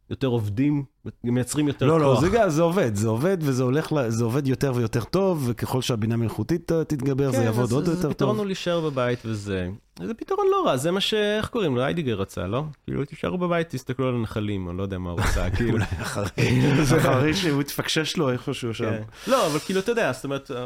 [0.10, 0.84] יותר עובדים,
[1.24, 2.20] מייצרים יותר לא, לא, כוח.
[2.22, 6.18] זה גם- זה עובד, זה עובד, וזה הולך, זה עובד יותר ויותר טוב, וככל שהבינה
[6.18, 8.38] מלאכותית אה, תתגבר, זה כן, יעבוד אז- עוד אז יותר הפתרון טוב.
[8.40, 9.68] הוא להישאר בבית וזה.
[10.04, 11.14] זה פתרון לא רע, זה מה ש...
[11.14, 11.82] איך קוראים לו?
[11.82, 12.64] איידיגר רצה, לא?
[12.86, 15.72] כאילו, תישארו בבית, תסתכלו על הנחלים, אני לא יודע מה הוא רצה, כאילו.
[15.74, 16.26] אולי אחרי
[17.00, 18.84] אחרי שהוא התפקשש לו איפשהו שם.
[18.92, 19.02] כן.
[19.32, 20.52] לא, אבל כאילו, אתה יודע, זאת אומרת...
[20.52, 20.66] אה,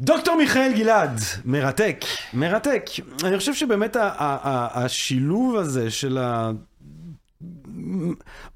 [0.00, 2.84] דוקטור מיכאל גלעד, מרתק, מרתק.
[3.24, 6.18] אני חושב שבאמת ה- ה- ה- השילוב הזה של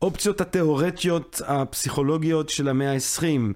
[0.03, 3.53] האופציות התיאורטיות הפסיכולוגיות של המאה ה-20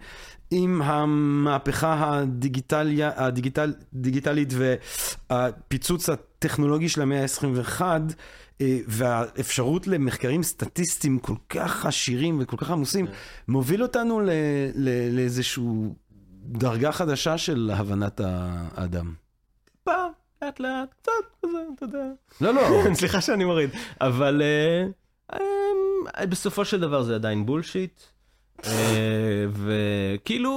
[0.51, 4.53] עם המהפכה הדיגיטליה, הדיגיטל, דיגיטלית
[5.31, 7.83] והפיצוץ הטכנולוגי של המאה ה-21
[8.61, 13.07] אה, והאפשרות למחקרים סטטיסטיים כל כך עשירים וכל כך עמוסים,
[13.49, 14.31] מוביל אותנו ל-
[14.75, 15.95] ל- לאיזשהו
[16.45, 19.15] דרגה חדשה של הבנת האדם.
[19.65, 20.05] טיפה,
[20.43, 22.05] לאט לאט, קצת כזה, אתה יודע.
[22.41, 22.83] לא, לא.
[22.95, 24.87] סליחה שאני מוריד, אבל אה,
[26.29, 28.03] בסופו של דבר זה עדיין בולשיט,
[28.67, 30.53] אה, וכאילו,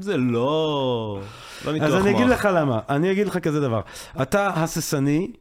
[0.00, 1.20] זה לא,
[1.64, 2.02] לא ניתוח אז מוח.
[2.02, 3.80] אני אגיד לך למה, אני אגיד לך כזה דבר.
[4.22, 5.32] אתה הססני,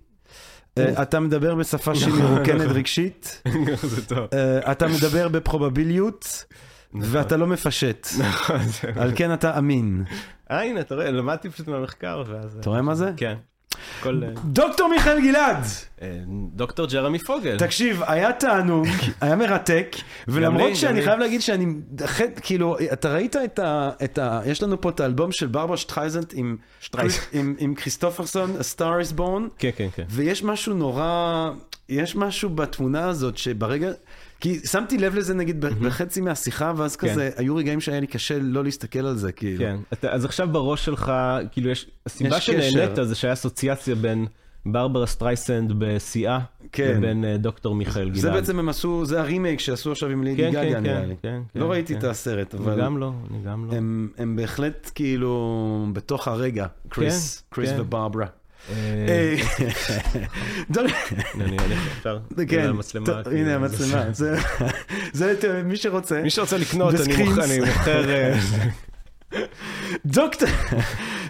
[0.77, 3.41] אה, אתה מדבר בשפה שהיא מרוקנת רגשית,
[4.07, 4.27] טוב.
[4.33, 6.45] אה, אתה מדבר בפרובביליות,
[6.93, 8.07] ואתה לא מפשט.
[8.19, 8.59] נכון,
[8.95, 10.03] על כן אתה אמין.
[10.51, 12.57] אה, הנה, אתה רואה, למדתי פשוט מהמחקר, ואז...
[12.59, 13.11] אתה רואה מה זה?
[13.17, 13.35] כן.
[13.99, 14.21] כל...
[14.23, 15.63] אה, דוקטור מיכאל גלעד!
[16.01, 16.19] אה,
[16.53, 17.57] דוקטור ג'רמי פוגל.
[17.59, 18.87] תקשיב, היה תענוג,
[19.21, 19.95] היה מרתק,
[20.27, 21.01] ולמרות שאני.
[21.01, 21.65] חייב להגיד שאני,
[22.41, 23.89] כאילו, אתה ראית את ה...
[24.03, 24.41] את ה...
[24.45, 26.57] יש לנו פה את האלבום של ברברה שטרייזנט עם.
[27.33, 30.03] עם, עם כריסטופרסון, A Star is Born, כן, כן, כן.
[30.09, 31.49] ויש משהו נורא,
[31.89, 33.91] יש משהו בתמונה הזאת שברגע,
[34.43, 37.09] כי שמתי לב לזה נגיד בחצי מהשיחה, ואז כן.
[37.09, 39.59] כזה, היו רגעים שהיה לי קשה לא להסתכל על זה, כאילו.
[39.59, 41.11] כן, אתה, אז עכשיו בראש שלך,
[41.51, 42.95] כאילו יש, הסיבה שנהנית.
[43.03, 44.25] זה שהיה אסוציאציה בין
[44.65, 46.39] ברברה סטרייסנד בשיאה,
[46.71, 46.93] כן.
[46.97, 48.21] לבין אה, דוקטור מיכאל גלעד.
[48.21, 51.07] זה בעצם הם עשו, זה הרימייק שעשו עכשיו עם לידי כן, גגה כן, נראה כן,
[51.07, 51.15] לי.
[51.21, 51.99] כן, לא כן, ראיתי כן.
[51.99, 53.75] את הסרט, אבל גם לא, אני גם לא.
[53.75, 57.81] הם, הם בהחלט כאילו בתוך הרגע, קריס, כן, קריס כן.
[57.81, 58.25] וברברה.
[58.69, 58.75] אה,
[59.09, 59.35] אה,
[60.69, 60.87] הנה?
[62.47, 63.05] כן, הנה המצלמה.
[63.05, 63.59] כאילו, הנה
[64.13, 64.35] זה-
[65.13, 66.21] המצלמה, מי שרוצה.
[66.21, 67.29] מי שרוצה לקנות, אני בסקרינס.
[67.29, 68.09] מוכר, אני מוכר...
[68.09, 68.39] אה,
[70.05, 70.47] דוקטור,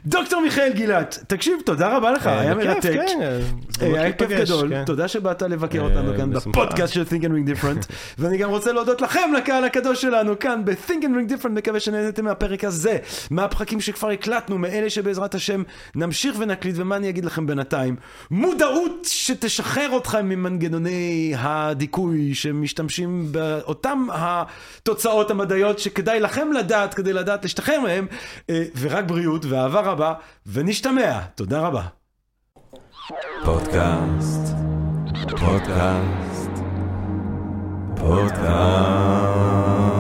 [0.06, 2.94] דוקטור מיכאל גילת, תקשיב, תודה רבה לך, היה בכיף, מרתק.
[3.08, 3.38] כן, אה,
[3.82, 4.84] היה כיף להיפגש, גדול, כן.
[4.86, 6.34] תודה שבאת לבקר אה, אותנו כאן.
[6.34, 10.66] בפודקאסט של Think and Ring Different, ואני גם רוצה להודות לכם, לקהל הקדוש שלנו כאן
[10.66, 12.98] ב-Think and Ring Different, מקווה שנהנתם מהפרק הזה,
[13.32, 15.64] מהפרקים שכבר הקלטנו, מאלה שבעזרת השם
[15.96, 17.96] נמשיך ונקליט, ומה אני אגיד לכם בינתיים?
[18.32, 27.80] מודעות שתשחרר אתכם ממנגנוני הדיכוי שמשתמשים באותם התוצאות המדעיות שכדאי לכם לדעת כדי לדעת להשתחרר
[27.80, 28.08] מהם,
[28.50, 30.14] אה, ורק בריאות ואהבה רבה,
[30.46, 31.20] ונשתמע.
[31.36, 31.84] תודה רבה.
[33.46, 34.56] פודקאסט,
[35.40, 36.52] פודקאסט,
[37.96, 39.93] פודקאסט.